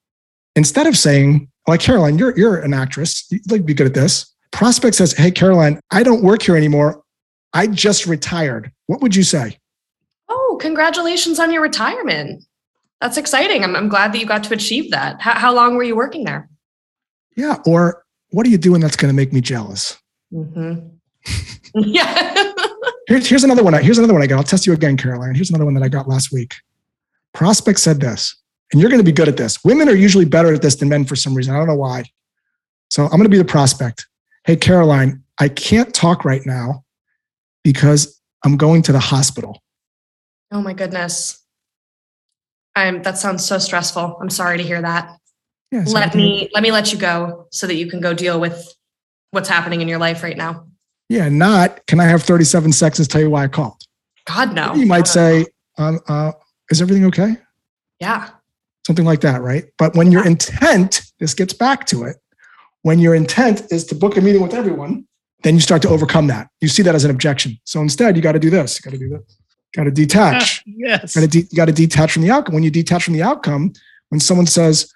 Instead 0.56 0.86
of 0.86 0.96
saying, 0.96 1.48
like 1.66 1.80
Caroline, 1.80 2.18
you're 2.18 2.36
you're 2.36 2.58
an 2.58 2.74
actress. 2.74 3.26
You'd 3.30 3.50
like 3.50 3.60
to 3.60 3.64
be 3.64 3.74
good 3.74 3.86
at 3.86 3.94
this. 3.94 4.34
Prospect 4.52 4.94
says, 4.94 5.12
Hey, 5.12 5.30
Caroline, 5.30 5.80
I 5.90 6.02
don't 6.02 6.22
work 6.22 6.42
here 6.42 6.56
anymore. 6.56 7.02
I 7.52 7.66
just 7.66 8.06
retired. 8.06 8.72
What 8.86 9.00
would 9.00 9.16
you 9.16 9.22
say? 9.22 9.58
Oh, 10.28 10.58
congratulations 10.60 11.38
on 11.38 11.52
your 11.52 11.62
retirement. 11.62 12.44
That's 13.00 13.16
exciting. 13.16 13.64
I'm, 13.64 13.74
I'm 13.74 13.88
glad 13.88 14.12
that 14.12 14.18
you 14.18 14.26
got 14.26 14.44
to 14.44 14.54
achieve 14.54 14.90
that. 14.90 15.20
How, 15.20 15.34
how 15.34 15.54
long 15.54 15.76
were 15.76 15.82
you 15.82 15.96
working 15.96 16.24
there? 16.24 16.48
Yeah. 17.36 17.58
Or 17.66 18.04
what 18.30 18.46
are 18.46 18.50
you 18.50 18.58
doing 18.58 18.80
that's 18.80 18.96
going 18.96 19.12
to 19.12 19.16
make 19.16 19.32
me 19.32 19.40
jealous? 19.40 19.98
Mm-hmm. 20.32 20.88
yeah. 21.74 22.52
here's, 23.06 23.28
here's 23.28 23.44
another 23.44 23.62
one. 23.62 23.74
Here's 23.82 23.98
another 23.98 24.12
one 24.12 24.22
I 24.22 24.26
got. 24.26 24.38
I'll 24.38 24.44
test 24.44 24.66
you 24.66 24.72
again, 24.72 24.96
Caroline. 24.96 25.34
Here's 25.34 25.50
another 25.50 25.64
one 25.64 25.74
that 25.74 25.82
I 25.82 25.88
got 25.88 26.08
last 26.08 26.32
week. 26.32 26.54
Prospect 27.32 27.78
said 27.78 28.00
this, 28.00 28.36
and 28.72 28.80
you're 28.80 28.90
going 28.90 29.00
to 29.00 29.04
be 29.04 29.12
good 29.12 29.28
at 29.28 29.36
this. 29.36 29.62
Women 29.64 29.88
are 29.88 29.94
usually 29.94 30.24
better 30.24 30.52
at 30.54 30.62
this 30.62 30.76
than 30.76 30.88
men 30.88 31.04
for 31.04 31.16
some 31.16 31.34
reason. 31.34 31.54
I 31.54 31.58
don't 31.58 31.68
know 31.68 31.76
why. 31.76 32.04
So 32.88 33.04
I'm 33.04 33.10
going 33.10 33.24
to 33.24 33.28
be 33.28 33.38
the 33.38 33.44
prospect. 33.44 34.06
Hey, 34.44 34.56
Caroline, 34.56 35.22
I 35.38 35.48
can't 35.48 35.94
talk 35.94 36.24
right 36.24 36.44
now 36.44 36.84
because 37.64 38.20
I'm 38.44 38.56
going 38.56 38.82
to 38.82 38.92
the 38.92 39.00
hospital. 39.00 39.60
Oh 40.52 40.60
my 40.60 40.72
goodness. 40.72 41.44
I'm 42.74 43.02
that 43.02 43.18
sounds 43.18 43.44
so 43.44 43.58
stressful. 43.58 44.18
I'm 44.20 44.30
sorry 44.30 44.58
to 44.58 44.64
hear 44.64 44.80
that. 44.80 45.16
Yeah, 45.70 45.84
let 45.86 46.14
me 46.14 46.50
let 46.52 46.62
me 46.62 46.72
let 46.72 46.92
you 46.92 46.98
go 46.98 47.46
so 47.50 47.66
that 47.66 47.74
you 47.74 47.88
can 47.88 48.00
go 48.00 48.12
deal 48.12 48.40
with 48.40 48.74
what's 49.30 49.48
happening 49.48 49.80
in 49.80 49.88
your 49.88 49.98
life 49.98 50.22
right 50.22 50.36
now. 50.36 50.66
Yeah, 51.08 51.28
not 51.28 51.86
can 51.86 52.00
I 52.00 52.04
have 52.04 52.22
37 52.22 52.72
seconds 52.72 53.06
to 53.06 53.12
tell 53.12 53.20
you 53.20 53.30
why 53.30 53.44
I 53.44 53.48
called? 53.48 53.82
God 54.24 54.54
no. 54.54 54.74
You 54.74 54.86
might 54.86 55.06
say, 55.06 55.46
um, 55.78 56.00
uh, 56.08 56.32
is 56.70 56.80
everything 56.80 57.04
okay? 57.06 57.36
Yeah. 58.00 58.30
Something 58.86 59.04
like 59.04 59.20
that, 59.20 59.42
right? 59.42 59.64
But 59.78 59.94
when 59.94 60.10
your 60.10 60.24
intent, 60.24 61.02
this 61.18 61.34
gets 61.34 61.52
back 61.52 61.86
to 61.86 62.04
it, 62.04 62.16
when 62.82 62.98
your 62.98 63.14
intent 63.14 63.70
is 63.70 63.84
to 63.86 63.94
book 63.94 64.16
a 64.16 64.20
meeting 64.20 64.42
with 64.42 64.54
everyone, 64.54 65.06
then 65.42 65.54
you 65.54 65.60
start 65.60 65.82
to 65.82 65.88
overcome 65.88 66.26
that. 66.28 66.48
You 66.60 66.68
see 66.68 66.82
that 66.82 66.94
as 66.94 67.04
an 67.04 67.10
objection. 67.10 67.58
So 67.64 67.80
instead, 67.80 68.16
you 68.16 68.22
got 68.22 68.32
to 68.32 68.38
do 68.38 68.50
this. 68.50 68.78
You 68.78 68.90
got 68.90 68.96
to 68.96 68.98
do 68.98 69.08
this. 69.08 69.36
Got 69.74 69.84
to 69.84 69.90
detach. 69.90 70.62
yes. 70.66 71.14
Got 71.14 71.20
to 71.20 71.26
de- 71.28 71.56
got 71.56 71.66
to 71.66 71.72
detach 71.72 72.12
from 72.12 72.22
the 72.22 72.30
outcome. 72.30 72.54
When 72.54 72.64
you 72.64 72.70
detach 72.70 73.04
from 73.04 73.14
the 73.14 73.22
outcome, 73.22 73.72
when 74.08 74.20
someone 74.20 74.46
says, 74.46 74.92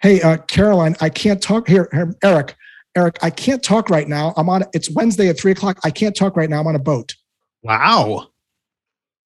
"Hey, 0.00 0.20
uh, 0.22 0.36
Caroline, 0.38 0.94
I 1.00 1.08
can't 1.08 1.42
talk 1.42 1.66
here, 1.68 1.88
here, 1.92 2.14
Eric, 2.22 2.54
Eric, 2.96 3.18
I 3.22 3.30
can't 3.30 3.62
talk 3.62 3.90
right 3.90 4.08
now. 4.08 4.32
I'm 4.36 4.48
on. 4.48 4.64
It's 4.72 4.88
Wednesday 4.90 5.28
at 5.28 5.38
three 5.38 5.52
o'clock. 5.52 5.78
I 5.84 5.90
can't 5.90 6.14
talk 6.16 6.36
right 6.36 6.48
now. 6.48 6.60
I'm 6.60 6.66
on 6.66 6.76
a 6.76 6.80
boat." 6.80 7.14
Wow. 7.62 8.28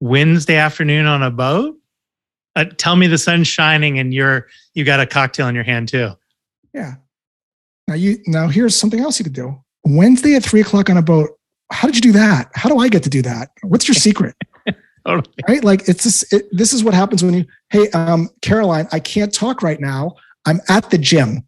Wednesday 0.01 0.57
afternoon 0.57 1.05
on 1.05 1.23
a 1.23 1.31
boat. 1.31 1.77
Uh, 2.55 2.65
tell 2.77 2.95
me 2.95 3.07
the 3.07 3.17
sun's 3.17 3.47
shining 3.47 3.99
and 3.99 4.13
you're 4.13 4.47
you 4.73 4.83
got 4.83 4.99
a 4.99 5.05
cocktail 5.05 5.47
in 5.47 5.55
your 5.55 5.63
hand 5.63 5.87
too. 5.87 6.11
Yeah. 6.73 6.95
Now 7.87 7.95
you 7.95 8.17
now 8.27 8.47
here's 8.47 8.75
something 8.75 8.99
else 8.99 9.17
you 9.17 9.23
could 9.23 9.33
do. 9.33 9.63
Wednesday 9.85 10.35
at 10.35 10.43
three 10.43 10.61
o'clock 10.61 10.89
on 10.89 10.97
a 10.97 11.01
boat. 11.01 11.31
How 11.71 11.87
did 11.87 11.95
you 11.95 12.01
do 12.01 12.11
that? 12.13 12.49
How 12.53 12.69
do 12.69 12.77
I 12.77 12.89
get 12.89 13.03
to 13.03 13.09
do 13.09 13.21
that? 13.23 13.49
What's 13.63 13.87
your 13.87 13.95
secret? 13.95 14.35
totally. 15.07 15.33
Right? 15.47 15.63
Like 15.63 15.87
it's 15.87 16.03
this, 16.03 16.33
it, 16.33 16.45
this 16.51 16.73
is 16.73 16.83
what 16.83 16.93
happens 16.93 17.23
when 17.23 17.33
you, 17.33 17.45
hey, 17.69 17.89
um, 17.91 18.29
Caroline, 18.41 18.87
I 18.91 18.99
can't 18.99 19.33
talk 19.33 19.61
right 19.61 19.79
now. 19.79 20.15
I'm 20.45 20.61
at 20.69 20.89
the 20.89 20.97
gym. 20.97 21.47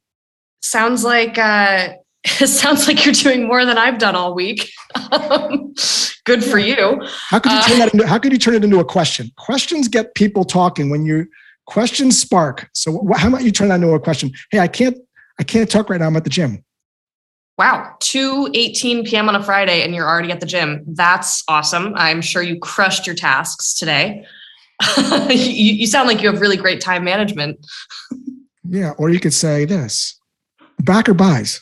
Sounds 0.62 1.04
like 1.04 1.38
uh, 1.38 1.89
it 2.24 2.48
sounds 2.48 2.88
like 2.88 3.06
you're 3.06 3.13
doing 3.13 3.48
more 3.48 3.65
than 3.65 3.78
I've 3.78 4.00
done 4.00 4.15
all 4.15 4.34
week. 4.34 4.69
Um, 5.12 5.74
good 6.26 6.43
for 6.43 6.58
you. 6.58 7.02
How 7.30 7.39
could 7.39 7.52
you 7.52 7.62
turn 7.62 7.82
uh, 7.82 7.86
that 7.86 7.93
into, 7.93 8.08
how 8.08 8.17
could 8.17 8.32
you 8.32 8.39
turn 8.39 8.56
it 8.56 8.63
into 8.63 8.80
a 8.80 8.86
question? 8.86 9.32
Questions 9.38 9.88
get 9.88 10.15
people 10.15 10.43
talking 10.43 10.89
when 10.89 11.06
you 11.06 11.28
Questions 11.65 12.17
spark. 12.17 12.69
So 12.74 13.08
wh- 13.08 13.19
how 13.19 13.30
about 13.30 13.43
you 13.43 13.52
turn 13.52 13.69
that 13.69 13.76
into 13.76 13.89
a 13.89 14.00
question? 14.00 14.32
Hey, 14.52 14.60
I 14.60 14.67
can't, 14.67 14.98
I 15.39 15.43
can't 15.43 15.69
talk 15.69 15.89
right 15.89 16.00
now. 16.00 16.08
I'm 16.08 16.15
at 16.15 16.24
the 16.24 16.30
gym. 16.30 16.63
Wow, 17.57 17.95
2 17.99 18.51
18 18.53 19.05
p.m. 19.05 19.29
on 19.29 19.35
a 19.35 19.43
Friday 19.43 19.83
and 19.83 19.95
you're 19.95 20.07
already 20.07 20.31
at 20.31 20.41
the 20.41 20.45
gym. 20.45 20.83
That's 20.87 21.43
awesome. 21.47 21.93
I'm 21.95 22.21
sure 22.21 22.41
you 22.41 22.59
crushed 22.59 23.07
your 23.07 23.15
tasks 23.15 23.73
today. 23.77 24.25
you, 25.29 25.73
you 25.73 25.87
sound 25.87 26.07
like 26.07 26.21
you 26.21 26.29
have 26.29 26.41
really 26.41 26.57
great 26.57 26.81
time 26.81 27.05
management. 27.05 27.65
Yeah. 28.67 28.91
Or 28.97 29.09
you 29.09 29.21
could 29.21 29.33
say 29.33 29.63
this 29.63 30.19
back 30.79 31.07
or 31.07 31.13
buys. 31.13 31.61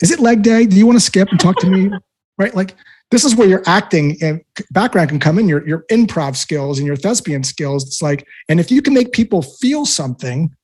Is 0.00 0.12
it 0.12 0.20
leg 0.20 0.42
day? 0.42 0.66
Do 0.66 0.76
you 0.76 0.86
want 0.86 0.96
to 0.96 1.04
skip 1.04 1.28
and 1.30 1.40
talk 1.40 1.56
to 1.60 1.66
me? 1.66 1.90
right? 2.38 2.54
Like 2.54 2.76
this 3.10 3.24
is 3.24 3.34
where 3.34 3.48
your 3.48 3.62
acting 3.66 4.16
and 4.22 4.42
background 4.70 5.08
can 5.08 5.18
come 5.18 5.38
in, 5.38 5.48
your, 5.48 5.66
your 5.66 5.84
improv 5.90 6.36
skills 6.36 6.78
and 6.78 6.86
your 6.86 6.96
thespian 6.96 7.44
skills. 7.44 7.84
It's 7.84 8.02
like, 8.02 8.26
and 8.48 8.60
if 8.60 8.70
you 8.70 8.82
can 8.82 8.94
make 8.94 9.12
people 9.12 9.42
feel 9.42 9.86
something 9.86 10.54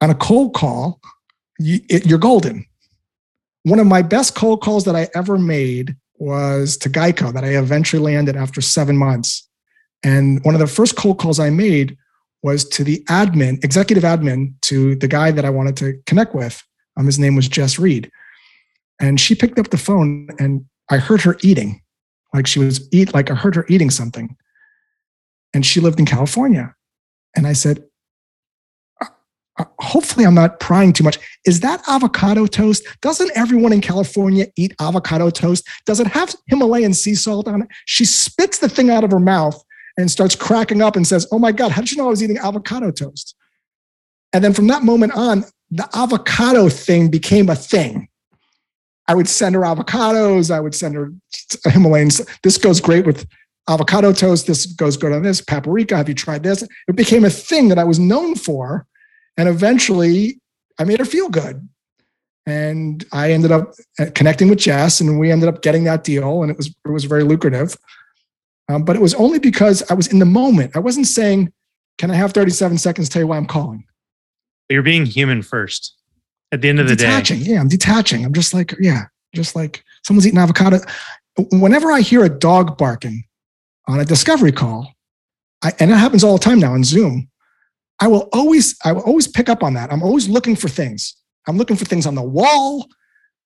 on 0.00 0.10
a 0.10 0.14
cold 0.14 0.54
call, 0.54 1.00
you, 1.58 1.80
it, 1.88 2.06
you're 2.06 2.18
golden. 2.18 2.64
One 3.66 3.80
of 3.80 3.86
my 3.88 4.00
best 4.00 4.36
cold 4.36 4.60
calls 4.60 4.84
that 4.84 4.94
I 4.94 5.08
ever 5.16 5.36
made 5.36 5.96
was 6.18 6.76
to 6.76 6.88
Geico 6.88 7.32
that 7.32 7.42
I 7.42 7.56
eventually 7.56 8.00
landed 8.00 8.36
after 8.36 8.60
seven 8.60 8.96
months. 8.96 9.44
And 10.04 10.40
one 10.44 10.54
of 10.54 10.60
the 10.60 10.68
first 10.68 10.94
cold 10.94 11.18
calls 11.18 11.40
I 11.40 11.50
made 11.50 11.96
was 12.44 12.64
to 12.68 12.84
the 12.84 13.02
admin, 13.08 13.64
executive 13.64 14.04
admin, 14.04 14.54
to 14.62 14.94
the 14.94 15.08
guy 15.08 15.32
that 15.32 15.44
I 15.44 15.50
wanted 15.50 15.76
to 15.78 16.00
connect 16.06 16.32
with. 16.32 16.62
Um, 16.96 17.06
his 17.06 17.18
name 17.18 17.34
was 17.34 17.48
Jess 17.48 17.76
Reed. 17.76 18.08
And 19.00 19.18
she 19.20 19.34
picked 19.34 19.58
up 19.58 19.70
the 19.70 19.78
phone 19.78 20.28
and 20.38 20.64
I 20.88 20.98
heard 20.98 21.22
her 21.22 21.36
eating, 21.42 21.82
like 22.32 22.46
she 22.46 22.60
was 22.60 22.88
eat, 22.92 23.14
like 23.14 23.32
I 23.32 23.34
heard 23.34 23.56
her 23.56 23.66
eating 23.68 23.90
something. 23.90 24.36
And 25.52 25.66
she 25.66 25.80
lived 25.80 25.98
in 25.98 26.06
California. 26.06 26.72
And 27.34 27.48
I 27.48 27.52
said, 27.52 27.82
hopefully 29.78 30.26
I'm 30.26 30.34
not 30.34 30.60
prying 30.60 30.92
too 30.92 31.04
much. 31.04 31.18
Is 31.44 31.60
that 31.60 31.82
avocado 31.88 32.46
toast? 32.46 32.86
Doesn't 33.00 33.30
everyone 33.34 33.72
in 33.72 33.80
California 33.80 34.46
eat 34.56 34.74
avocado 34.80 35.30
toast? 35.30 35.66
Does 35.86 36.00
it 36.00 36.06
have 36.06 36.34
Himalayan 36.46 36.94
sea 36.94 37.14
salt 37.14 37.48
on 37.48 37.62
it? 37.62 37.68
She 37.86 38.04
spits 38.04 38.58
the 38.58 38.68
thing 38.68 38.90
out 38.90 39.04
of 39.04 39.10
her 39.10 39.20
mouth 39.20 39.62
and 39.96 40.10
starts 40.10 40.36
cracking 40.36 40.82
up 40.82 40.96
and 40.96 41.06
says, 41.06 41.26
Oh 41.32 41.38
my 41.38 41.52
God, 41.52 41.72
how 41.72 41.80
did 41.80 41.90
you 41.90 41.98
know 41.98 42.06
I 42.06 42.10
was 42.10 42.22
eating 42.22 42.38
avocado 42.38 42.90
toast? 42.90 43.34
And 44.32 44.44
then 44.44 44.52
from 44.52 44.66
that 44.66 44.82
moment 44.82 45.12
on, 45.12 45.44
the 45.70 45.88
avocado 45.94 46.68
thing 46.68 47.08
became 47.08 47.48
a 47.48 47.56
thing. 47.56 48.08
I 49.08 49.14
would 49.14 49.28
send 49.28 49.54
her 49.54 49.62
avocados. 49.62 50.50
I 50.50 50.60
would 50.60 50.74
send 50.74 50.94
her 50.94 51.12
Himalayans. 51.64 52.26
This 52.42 52.58
goes 52.58 52.80
great 52.80 53.06
with 53.06 53.26
avocado 53.68 54.12
toast. 54.12 54.46
This 54.46 54.66
goes 54.66 54.96
good 54.96 55.12
on 55.12 55.22
this. 55.22 55.40
Paprika. 55.40 55.96
Have 55.96 56.08
you 56.08 56.14
tried 56.14 56.42
this? 56.42 56.62
It 56.62 56.96
became 56.96 57.24
a 57.24 57.30
thing 57.30 57.68
that 57.68 57.78
I 57.78 57.84
was 57.84 57.98
known 57.98 58.34
for. 58.34 58.86
And 59.36 59.48
eventually 59.48 60.40
I 60.78 60.84
made 60.84 60.98
her 60.98 61.04
feel 61.04 61.28
good. 61.28 61.68
And 62.46 63.04
I 63.12 63.32
ended 63.32 63.50
up 63.50 63.74
uh, 63.98 64.06
connecting 64.14 64.48
with 64.48 64.58
Jess 64.58 65.00
and 65.00 65.18
we 65.18 65.32
ended 65.32 65.48
up 65.48 65.62
getting 65.62 65.84
that 65.84 66.04
deal. 66.04 66.42
And 66.42 66.50
it 66.50 66.56
was, 66.56 66.68
it 66.68 66.90
was 66.90 67.04
very 67.04 67.24
lucrative. 67.24 67.76
Um, 68.68 68.84
but 68.84 68.96
it 68.96 69.02
was 69.02 69.14
only 69.14 69.38
because 69.38 69.82
I 69.90 69.94
was 69.94 70.06
in 70.08 70.18
the 70.18 70.26
moment. 70.26 70.76
I 70.76 70.80
wasn't 70.80 71.06
saying, 71.06 71.52
can 71.98 72.10
I 72.10 72.14
have 72.14 72.32
37 72.32 72.78
seconds 72.78 73.08
to 73.08 73.12
tell 73.12 73.22
you 73.22 73.26
why 73.26 73.36
I'm 73.36 73.46
calling? 73.46 73.84
You're 74.68 74.82
being 74.82 75.06
human 75.06 75.42
first 75.42 75.94
at 76.52 76.60
the 76.60 76.68
end 76.68 76.80
of 76.80 76.86
I'm 76.86 76.90
the 76.90 76.96
detaching. 76.96 77.40
day. 77.40 77.52
Yeah, 77.52 77.60
I'm 77.60 77.68
detaching. 77.68 78.24
I'm 78.24 78.32
just 78.32 78.54
like, 78.54 78.74
yeah, 78.80 79.04
just 79.34 79.56
like 79.56 79.84
someone's 80.04 80.26
eating 80.26 80.38
avocado. 80.38 80.80
Whenever 81.52 81.92
I 81.92 82.00
hear 82.00 82.24
a 82.24 82.28
dog 82.28 82.76
barking 82.76 83.24
on 83.88 84.00
a 84.00 84.04
discovery 84.04 84.52
call, 84.52 84.92
I, 85.62 85.72
and 85.78 85.90
it 85.90 85.96
happens 85.96 86.24
all 86.24 86.36
the 86.36 86.44
time 86.44 86.58
now 86.60 86.72
on 86.72 86.84
Zoom, 86.84 87.28
I 88.00 88.08
will 88.08 88.28
always, 88.32 88.76
I 88.84 88.92
will 88.92 89.02
always 89.02 89.26
pick 89.26 89.48
up 89.48 89.62
on 89.62 89.74
that. 89.74 89.92
I'm 89.92 90.02
always 90.02 90.28
looking 90.28 90.56
for 90.56 90.68
things. 90.68 91.16
I'm 91.46 91.56
looking 91.56 91.76
for 91.76 91.84
things 91.84 92.06
on 92.06 92.14
the 92.14 92.22
wall. 92.22 92.88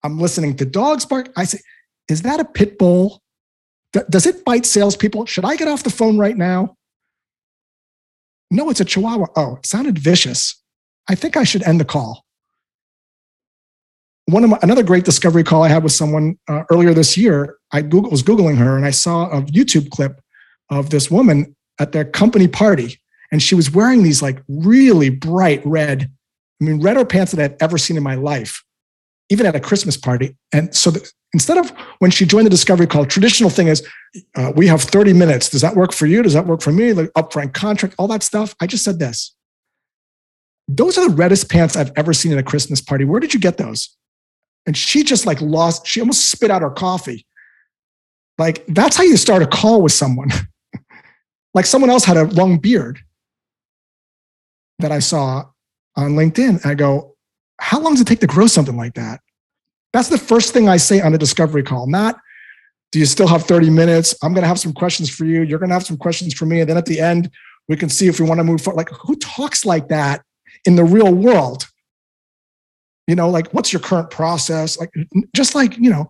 I'm 0.02 0.18
listening 0.18 0.56
to 0.56 0.64
dogs 0.64 1.04
bark. 1.04 1.30
I 1.36 1.44
say, 1.44 1.58
is 2.08 2.22
that 2.22 2.40
a 2.40 2.44
pit 2.44 2.78
bull? 2.78 3.22
Does 3.92 4.26
it 4.26 4.44
bite 4.44 4.66
salespeople? 4.66 5.26
Should 5.26 5.44
I 5.44 5.56
get 5.56 5.68
off 5.68 5.82
the 5.82 5.90
phone 5.90 6.18
right 6.18 6.36
now? 6.36 6.76
No, 8.50 8.70
it's 8.70 8.80
a 8.80 8.84
chihuahua. 8.84 9.26
Oh, 9.36 9.56
it 9.56 9.66
sounded 9.66 9.98
vicious. 9.98 10.60
I 11.08 11.14
think 11.14 11.36
I 11.36 11.44
should 11.44 11.62
end 11.62 11.80
the 11.80 11.84
call 11.84 12.24
one 14.32 14.44
of 14.44 14.50
my, 14.50 14.58
another 14.62 14.82
great 14.82 15.04
discovery 15.04 15.42
call 15.42 15.62
I 15.62 15.68
had 15.68 15.82
with 15.82 15.92
someone 15.92 16.38
uh, 16.48 16.62
earlier 16.70 16.94
this 16.94 17.16
year. 17.16 17.56
I 17.72 17.82
Google, 17.82 18.10
was 18.10 18.22
googling 18.22 18.56
her 18.58 18.76
and 18.76 18.86
I 18.86 18.90
saw 18.90 19.28
a 19.30 19.42
YouTube 19.42 19.90
clip 19.90 20.20
of 20.70 20.90
this 20.90 21.10
woman 21.10 21.56
at 21.78 21.92
their 21.92 22.04
company 22.04 22.46
party, 22.46 22.99
and 23.30 23.42
she 23.42 23.54
was 23.54 23.70
wearing 23.70 24.02
these 24.02 24.22
like 24.22 24.42
really 24.48 25.08
bright 25.08 25.62
red, 25.64 26.10
I 26.60 26.64
mean, 26.64 26.80
redder 26.80 27.04
pants 27.04 27.32
that 27.32 27.42
I've 27.42 27.56
ever 27.60 27.78
seen 27.78 27.96
in 27.96 28.02
my 28.02 28.16
life, 28.16 28.62
even 29.28 29.46
at 29.46 29.56
a 29.56 29.60
Christmas 29.60 29.96
party. 29.96 30.36
And 30.52 30.74
so 30.74 30.90
the, 30.90 31.10
instead 31.32 31.58
of 31.58 31.70
when 32.00 32.10
she 32.10 32.26
joined 32.26 32.46
the 32.46 32.50
discovery 32.50 32.86
call, 32.86 33.04
traditional 33.06 33.50
thing 33.50 33.68
is 33.68 33.86
uh, 34.36 34.52
we 34.56 34.66
have 34.66 34.82
30 34.82 35.12
minutes. 35.12 35.48
Does 35.48 35.60
that 35.62 35.76
work 35.76 35.92
for 35.92 36.06
you? 36.06 36.22
Does 36.22 36.34
that 36.34 36.46
work 36.46 36.60
for 36.60 36.72
me? 36.72 36.92
Like 36.92 37.12
upfront 37.12 37.54
contract, 37.54 37.94
all 37.98 38.08
that 38.08 38.22
stuff. 38.22 38.54
I 38.60 38.66
just 38.66 38.84
said 38.84 38.98
this. 38.98 39.34
Those 40.66 40.98
are 40.98 41.08
the 41.08 41.14
reddest 41.14 41.50
pants 41.50 41.76
I've 41.76 41.92
ever 41.96 42.12
seen 42.12 42.32
at 42.32 42.38
a 42.38 42.42
Christmas 42.42 42.80
party. 42.80 43.04
Where 43.04 43.20
did 43.20 43.34
you 43.34 43.40
get 43.40 43.58
those? 43.58 43.96
And 44.66 44.76
she 44.76 45.02
just 45.02 45.26
like 45.26 45.40
lost, 45.40 45.86
she 45.86 46.00
almost 46.00 46.30
spit 46.30 46.50
out 46.50 46.62
her 46.62 46.70
coffee. 46.70 47.26
Like 48.38 48.64
that's 48.66 48.96
how 48.96 49.02
you 49.02 49.16
start 49.16 49.42
a 49.42 49.46
call 49.46 49.82
with 49.82 49.92
someone. 49.92 50.30
like 51.54 51.66
someone 51.66 51.90
else 51.90 52.04
had 52.04 52.16
a 52.16 52.24
long 52.24 52.58
beard 52.58 53.00
that 54.80 54.92
I 54.92 54.98
saw 54.98 55.44
on 55.96 56.12
LinkedIn. 56.12 56.64
I 56.64 56.74
go, 56.74 57.16
how 57.58 57.80
long 57.80 57.94
does 57.94 58.02
it 58.02 58.06
take 58.06 58.20
to 58.20 58.26
grow 58.26 58.46
something 58.46 58.76
like 58.76 58.94
that? 58.94 59.20
That's 59.92 60.08
the 60.08 60.18
first 60.18 60.52
thing 60.52 60.68
I 60.68 60.76
say 60.76 61.00
on 61.00 61.14
a 61.14 61.18
discovery 61.18 61.62
call, 61.62 61.86
not 61.86 62.16
do 62.92 62.98
you 62.98 63.06
still 63.06 63.28
have 63.28 63.44
30 63.44 63.70
minutes? 63.70 64.16
I'm 64.20 64.32
going 64.32 64.42
to 64.42 64.48
have 64.48 64.58
some 64.58 64.72
questions 64.72 65.08
for 65.08 65.24
you. 65.24 65.42
You're 65.42 65.60
going 65.60 65.68
to 65.68 65.74
have 65.74 65.86
some 65.86 65.96
questions 65.96 66.34
for 66.34 66.44
me. 66.44 66.60
And 66.60 66.68
then 66.68 66.76
at 66.76 66.86
the 66.86 66.98
end, 66.98 67.30
we 67.68 67.76
can 67.76 67.88
see 67.88 68.08
if 68.08 68.18
we 68.18 68.26
want 68.26 68.38
to 68.38 68.44
move 68.44 68.60
forward. 68.60 68.78
Like, 68.78 68.88
who 68.88 69.14
talks 69.14 69.64
like 69.64 69.86
that 69.88 70.22
in 70.66 70.74
the 70.74 70.82
real 70.82 71.14
world? 71.14 71.68
you 73.10 73.16
know 73.16 73.28
like 73.28 73.48
what's 73.50 73.72
your 73.72 73.80
current 73.80 74.08
process 74.08 74.78
like 74.78 74.92
just 75.34 75.56
like 75.56 75.76
you 75.76 75.90
know 75.90 76.08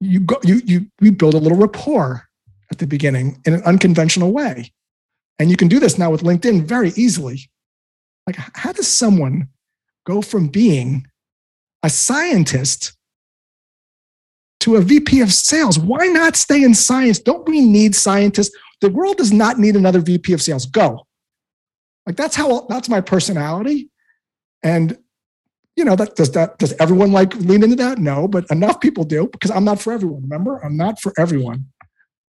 you 0.00 0.20
go 0.20 0.36
you 0.42 0.62
you 0.64 0.86
we 1.02 1.10
build 1.10 1.34
a 1.34 1.38
little 1.38 1.58
rapport 1.58 2.26
at 2.72 2.78
the 2.78 2.86
beginning 2.86 3.38
in 3.44 3.52
an 3.52 3.62
unconventional 3.64 4.32
way 4.32 4.72
and 5.38 5.50
you 5.50 5.56
can 5.56 5.68
do 5.68 5.78
this 5.78 5.98
now 5.98 6.10
with 6.10 6.22
linkedin 6.22 6.64
very 6.64 6.92
easily 6.96 7.50
like 8.28 8.36
how 8.52 8.72
does 8.72 8.86
someone 8.86 9.48
go 10.04 10.20
from 10.20 10.48
being 10.48 11.06
a 11.82 11.88
scientist 11.88 12.94
to 14.60 14.76
a 14.76 14.82
vp 14.82 15.22
of 15.22 15.32
sales? 15.32 15.78
Why 15.78 16.08
not 16.08 16.36
stay 16.36 16.62
in 16.62 16.74
science? 16.74 17.18
Don't 17.18 17.48
we 17.48 17.62
need 17.62 17.94
scientists? 17.94 18.54
The 18.82 18.90
world 18.90 19.16
does 19.16 19.32
not 19.32 19.58
need 19.58 19.76
another 19.76 20.00
vp 20.00 20.34
of 20.34 20.42
sales. 20.42 20.66
Go. 20.66 21.06
Like 22.06 22.16
that's 22.16 22.36
how 22.36 22.66
that's 22.68 22.90
my 22.90 23.00
personality. 23.00 23.88
And 24.62 24.98
you 25.74 25.84
know 25.86 25.96
that 25.96 26.14
does 26.14 26.30
that 26.32 26.58
does 26.58 26.74
everyone 26.74 27.12
like 27.12 27.34
lean 27.36 27.62
into 27.62 27.76
that? 27.76 27.96
No 27.96 28.28
but 28.28 28.44
enough 28.50 28.78
people 28.80 29.04
do 29.04 29.26
because 29.32 29.50
i'm 29.50 29.64
not 29.64 29.80
for 29.80 29.94
everyone 29.94 30.20
remember? 30.20 30.62
I'm 30.62 30.76
not 30.76 31.00
for 31.00 31.14
everyone. 31.16 31.64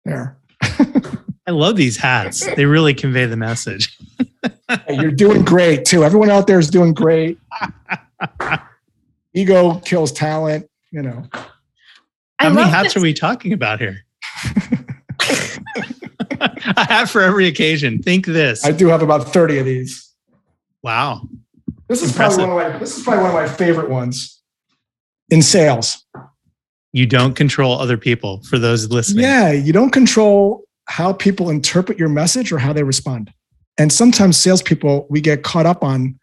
There 0.06 0.40
I 1.46 1.52
love 1.52 1.76
these 1.76 1.98
hats. 1.98 2.48
They 2.56 2.66
really 2.66 2.94
convey 2.94 3.26
the 3.26 3.38
message. 3.38 3.98
hey, 4.70 4.96
you're 4.96 5.12
doing 5.12 5.44
great 5.44 5.86
too 5.86 6.04
everyone 6.04 6.30
out 6.30 6.48
there 6.48 6.60
is 6.60 6.70
doing 6.70 6.94
great 6.94 7.38
ego 9.34 9.80
kills 9.86 10.12
talent 10.12 10.70
you 10.92 11.02
know 11.02 11.28
how 12.40 12.50
many 12.50 12.70
hats 12.70 12.94
this. 12.94 12.98
are 12.98 13.02
we 13.02 13.14
talking 13.14 13.54
about 13.54 13.80
here 13.80 14.00
I 16.76 16.86
have 16.90 17.10
for 17.10 17.22
every 17.22 17.48
occasion 17.48 18.02
think 18.02 18.26
this 18.26 18.66
i 18.66 18.72
do 18.72 18.88
have 18.88 19.02
about 19.02 19.32
30 19.32 19.60
of 19.60 19.66
these 19.66 20.14
wow 20.82 21.22
this 21.88 22.02
is 22.02 22.12
Impressive. 22.12 22.38
probably 22.38 22.56
one 22.56 22.66
of 22.66 22.74
my 22.74 22.80
this 22.80 22.98
is 22.98 23.04
probably 23.04 23.24
one 23.24 23.30
of 23.30 23.36
my 23.36 23.48
favorite 23.48 23.90
ones 23.90 24.42
in 25.30 25.42
sales. 25.42 26.04
You 26.92 27.06
don't 27.06 27.34
control 27.34 27.80
other 27.80 27.98
people 27.98 28.42
for 28.44 28.60
those 28.60 28.90
listening. 28.90 29.26
Yeah, 29.26 29.52
you 29.52 29.74
don't 29.74 29.90
control 29.90 30.64
how 30.86 31.14
people 31.14 31.50
interpret 31.50 31.98
your 31.98 32.10
message 32.10 32.52
or 32.52 32.58
how 32.58 32.74
they 32.74 32.84
respond. 32.84 33.34
And 33.78 33.92
sometimes 33.92 34.38
salespeople, 34.38 35.08
we 35.10 35.22
get 35.22 35.44
caught 35.44 35.66
up 35.66 35.84
on 35.84 36.20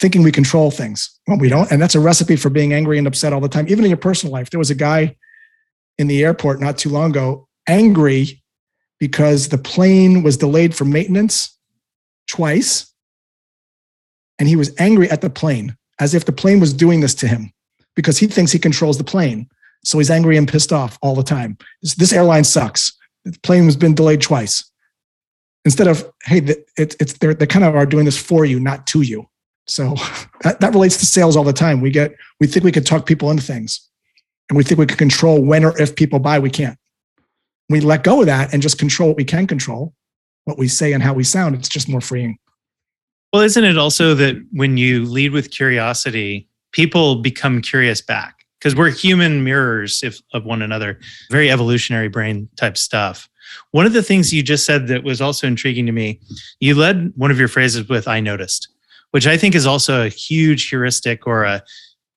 thinking 0.00 0.22
we 0.22 0.32
control 0.32 0.70
things. 0.70 1.10
Well, 1.26 1.38
we 1.38 1.48
don't. 1.48 1.70
And 1.70 1.82
that's 1.82 1.94
a 1.94 2.00
recipe 2.00 2.36
for 2.36 2.50
being 2.50 2.72
angry 2.72 2.98
and 2.98 3.06
upset 3.06 3.32
all 3.32 3.40
the 3.40 3.48
time, 3.48 3.66
even 3.68 3.84
in 3.84 3.90
your 3.90 3.98
personal 3.98 4.32
life. 4.32 4.50
There 4.50 4.58
was 4.58 4.70
a 4.70 4.74
guy 4.74 5.16
in 5.98 6.06
the 6.06 6.24
airport 6.24 6.60
not 6.60 6.78
too 6.78 6.88
long 6.88 7.10
ago, 7.10 7.48
angry 7.66 8.42
because 9.00 9.48
the 9.48 9.58
plane 9.58 10.22
was 10.22 10.36
delayed 10.36 10.74
for 10.74 10.84
maintenance 10.84 11.56
twice 12.28 12.92
and 14.38 14.48
he 14.48 14.56
was 14.56 14.74
angry 14.78 15.10
at 15.10 15.20
the 15.20 15.30
plane 15.30 15.76
as 16.00 16.14
if 16.14 16.24
the 16.24 16.32
plane 16.32 16.60
was 16.60 16.72
doing 16.72 17.00
this 17.00 17.14
to 17.16 17.26
him 17.26 17.52
because 17.96 18.18
he 18.18 18.26
thinks 18.26 18.52
he 18.52 18.58
controls 18.58 18.98
the 18.98 19.04
plane. 19.04 19.48
So 19.84 19.98
he's 19.98 20.10
angry 20.10 20.36
and 20.36 20.48
pissed 20.48 20.72
off 20.72 20.98
all 21.02 21.14
the 21.14 21.22
time. 21.22 21.58
This, 21.82 21.94
this 21.94 22.12
airline 22.12 22.44
sucks. 22.44 22.96
The 23.32 23.38
plane 23.40 23.64
has 23.64 23.76
been 23.76 23.94
delayed 23.94 24.20
twice. 24.20 24.64
instead 25.64 25.86
of 25.86 26.10
hey 26.24 26.40
it's 26.76 26.96
it's 26.98 27.14
they're, 27.18 27.34
they 27.34 27.46
kind 27.46 27.64
of 27.64 27.76
are 27.76 27.86
doing 27.86 28.04
this 28.04 28.16
for 28.20 28.44
you 28.44 28.58
not 28.58 28.86
to 28.88 29.02
you. 29.02 29.28
So 29.66 29.94
that, 30.42 30.60
that 30.60 30.72
relates 30.72 30.96
to 30.98 31.06
sales 31.06 31.36
all 31.36 31.44
the 31.44 31.52
time. 31.52 31.80
We 31.80 31.90
get 31.90 32.14
we 32.40 32.46
think 32.46 32.64
we 32.64 32.72
can 32.72 32.84
talk 32.84 33.06
people 33.06 33.30
into 33.30 33.42
things 33.42 33.80
and 34.48 34.56
we 34.56 34.64
think 34.64 34.78
we 34.78 34.86
can 34.86 34.96
control 34.96 35.42
when 35.44 35.64
or 35.64 35.78
if 35.80 35.94
people 35.94 36.18
buy 36.18 36.38
we 36.38 36.50
can't. 36.50 36.78
We 37.68 37.80
let 37.80 38.02
go 38.02 38.20
of 38.20 38.26
that 38.26 38.52
and 38.54 38.62
just 38.62 38.78
control 38.78 39.10
what 39.10 39.18
we 39.18 39.24
can 39.24 39.46
control 39.46 39.94
what 40.44 40.56
we 40.56 40.68
say 40.68 40.94
and 40.94 41.02
how 41.02 41.12
we 41.12 41.24
sound. 41.24 41.54
It's 41.54 41.68
just 41.68 41.88
more 41.88 42.00
freeing. 42.00 42.38
Well 43.32 43.42
isn't 43.42 43.64
it 43.64 43.76
also 43.76 44.14
that 44.14 44.36
when 44.52 44.78
you 44.78 45.04
lead 45.04 45.32
with 45.32 45.50
curiosity 45.50 46.48
people 46.72 47.16
become 47.16 47.60
curious 47.60 48.00
back 48.00 48.37
because 48.58 48.74
we're 48.74 48.90
human 48.90 49.44
mirrors 49.44 50.02
if, 50.02 50.20
of 50.32 50.44
one 50.44 50.62
another 50.62 50.98
very 51.30 51.50
evolutionary 51.50 52.08
brain 52.08 52.48
type 52.56 52.76
stuff. 52.76 53.28
One 53.70 53.86
of 53.86 53.92
the 53.92 54.02
things 54.02 54.32
you 54.32 54.42
just 54.42 54.66
said 54.66 54.88
that 54.88 55.04
was 55.04 55.20
also 55.20 55.46
intriguing 55.46 55.86
to 55.86 55.92
me 55.92 56.20
you 56.60 56.74
led 56.74 57.12
one 57.16 57.30
of 57.30 57.38
your 57.38 57.48
phrases 57.48 57.88
with 57.88 58.06
i 58.06 58.20
noticed 58.20 58.68
which 59.12 59.26
i 59.26 59.38
think 59.38 59.54
is 59.54 59.66
also 59.66 60.04
a 60.04 60.10
huge 60.10 60.68
heuristic 60.68 61.26
or 61.26 61.44
a 61.44 61.62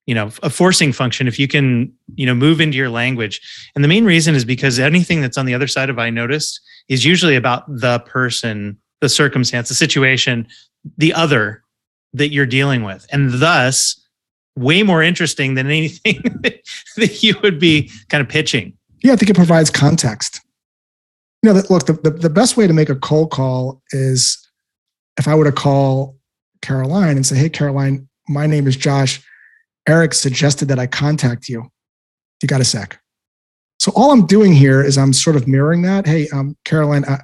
you 0.08 0.16
know 0.16 0.30
a 0.44 0.50
forcing 0.50 0.92
function 0.92 1.28
if 1.28 1.40
you 1.40 1.48
can 1.48 1.92
you 2.16 2.26
know 2.26 2.34
move 2.34 2.60
into 2.60 2.78
your 2.78 2.90
language. 2.90 3.40
And 3.76 3.84
the 3.84 3.88
main 3.88 4.06
reason 4.06 4.36
is 4.36 4.46
because 4.46 4.80
anything 4.80 5.22
that's 5.22 5.38
on 5.38 5.46
the 5.46 5.54
other 5.54 5.68
side 5.68 5.90
of 5.90 6.00
i 6.00 6.10
noticed 6.10 6.60
is 6.90 7.06
usually 7.06 7.36
about 7.36 7.64
the 7.68 8.00
person 8.00 8.78
the 9.00 9.10
circumstance 9.10 9.70
the 9.70 9.76
situation 9.76 10.48
the 10.98 11.14
other 11.14 11.64
that 12.14 12.30
you're 12.30 12.46
dealing 12.46 12.84
with. 12.84 13.06
And 13.12 13.32
thus 13.32 14.01
way 14.56 14.84
more 14.84 15.02
interesting 15.02 15.56
than 15.56 15.68
anything 15.68 16.22
that 16.98 17.24
you 17.24 17.36
would 17.42 17.60
be 17.60 17.90
kind 18.10 18.22
of 18.22 18.30
pitching. 18.30 18.78
Yeah, 19.04 19.14
I 19.14 19.16
think 19.16 19.30
it 19.30 19.36
provides 19.36 19.70
context. 19.70 20.42
You 21.42 21.54
know, 21.54 21.62
look, 21.70 21.86
the, 21.86 21.94
the, 21.94 22.12
the 22.12 22.30
best 22.30 22.58
way 22.58 22.68
to 22.68 22.74
make 22.74 22.90
a 22.90 22.96
cold 22.96 23.32
call 23.32 23.82
is 23.92 24.38
if 25.18 25.28
I 25.28 25.36
were 25.36 25.46
to 25.46 25.52
call 25.52 26.18
Caroline 26.62 27.16
and 27.16 27.26
say, 27.26 27.36
Hey, 27.36 27.50
Caroline, 27.50 28.08
my 28.28 28.46
name 28.46 28.68
is 28.68 28.76
Josh. 28.76 29.24
Eric 29.88 30.14
suggested 30.14 30.68
that 30.68 30.78
I 30.78 30.86
contact 30.86 31.50
you. 31.50 31.72
You 32.42 32.48
got 32.48 32.62
a 32.62 32.66
sec. 32.66 33.00
So 33.80 33.92
all 33.96 34.12
I'm 34.12 34.28
doing 34.28 34.54
here 34.54 34.84
is 34.84 34.98
I'm 34.98 35.14
sort 35.14 35.36
of 35.36 35.48
mirroring 35.48 35.82
that. 35.84 36.06
Hey, 36.06 36.28
um, 36.30 36.56
Caroline, 36.66 37.04
uh, 37.06 37.18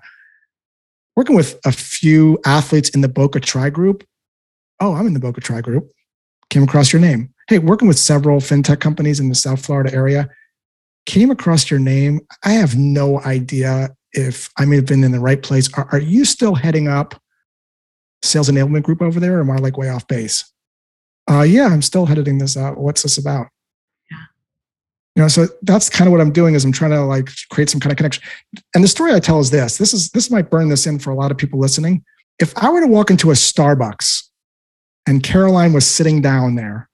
working 1.15 1.35
with 1.35 1.59
a 1.65 1.71
few 1.71 2.39
athletes 2.45 2.89
in 2.89 3.01
the 3.01 3.07
Boca 3.07 3.39
Tri 3.39 3.69
group. 3.69 4.03
Oh, 4.79 4.95
I'm 4.95 5.05
in 5.05 5.13
the 5.13 5.19
Boca 5.19 5.41
Tri 5.41 5.61
group 5.61 5.91
came 6.49 6.63
across 6.63 6.93
your 6.93 7.01
name. 7.01 7.33
Hey, 7.47 7.59
working 7.59 7.87
with 7.87 7.97
several 7.97 8.39
fintech 8.39 8.79
companies 8.79 9.19
in 9.19 9.29
the 9.29 9.35
South 9.35 9.65
Florida 9.65 9.93
area, 9.93 10.29
came 11.05 11.31
across 11.31 11.71
your 11.71 11.79
name. 11.79 12.19
I 12.43 12.51
have 12.51 12.77
no 12.77 13.21
idea 13.21 13.89
if 14.11 14.49
I 14.57 14.65
may 14.65 14.75
have 14.77 14.85
been 14.85 15.03
in 15.03 15.11
the 15.11 15.19
right 15.19 15.41
place. 15.41 15.71
Are, 15.73 15.87
are 15.91 15.99
you 15.99 16.25
still 16.25 16.55
heading 16.55 16.87
up 16.87 17.21
sales 18.23 18.49
enablement 18.49 18.83
group 18.83 19.01
over 19.01 19.19
there, 19.19 19.37
or 19.37 19.41
am 19.41 19.51
I 19.51 19.57
like 19.57 19.77
way 19.77 19.89
off 19.89 20.07
base? 20.07 20.51
Uh, 21.29 21.41
yeah, 21.41 21.67
I'm 21.67 21.81
still 21.81 22.05
heading 22.05 22.37
this 22.37 22.55
out. 22.57 22.77
What's 22.77 23.03
this 23.03 23.17
about? 23.17 23.47
Yeah. 24.09 24.17
You 25.15 25.21
know, 25.23 25.27
so 25.27 25.47
that's 25.61 25.89
kind 25.89 26.07
of 26.07 26.11
what 26.11 26.21
I'm 26.21 26.31
doing 26.31 26.55
is 26.55 26.63
I'm 26.63 26.71
trying 26.71 26.91
to 26.91 27.03
like 27.03 27.29
create 27.51 27.69
some 27.69 27.79
kind 27.79 27.91
of 27.91 27.97
connection. 27.97 28.23
And 28.73 28.83
the 28.83 28.87
story 28.87 29.13
I 29.13 29.19
tell 29.19 29.39
is 29.39 29.51
this. 29.51 29.77
This 29.77 29.93
is 29.93 30.09
this 30.09 30.31
might 30.31 30.49
burn 30.49 30.69
this 30.69 30.87
in 30.87 30.99
for 30.99 31.11
a 31.11 31.15
lot 31.15 31.31
of 31.31 31.37
people 31.37 31.59
listening. 31.59 32.03
If 32.39 32.57
I 32.57 32.69
were 32.69 32.81
to 32.81 32.87
walk 32.87 33.09
into 33.09 33.31
a 33.31 33.33
Starbucks 33.33 34.26
and 35.07 35.23
Caroline 35.23 35.73
was 35.73 35.87
sitting 35.87 36.21
down 36.21 36.55
there. 36.55 36.89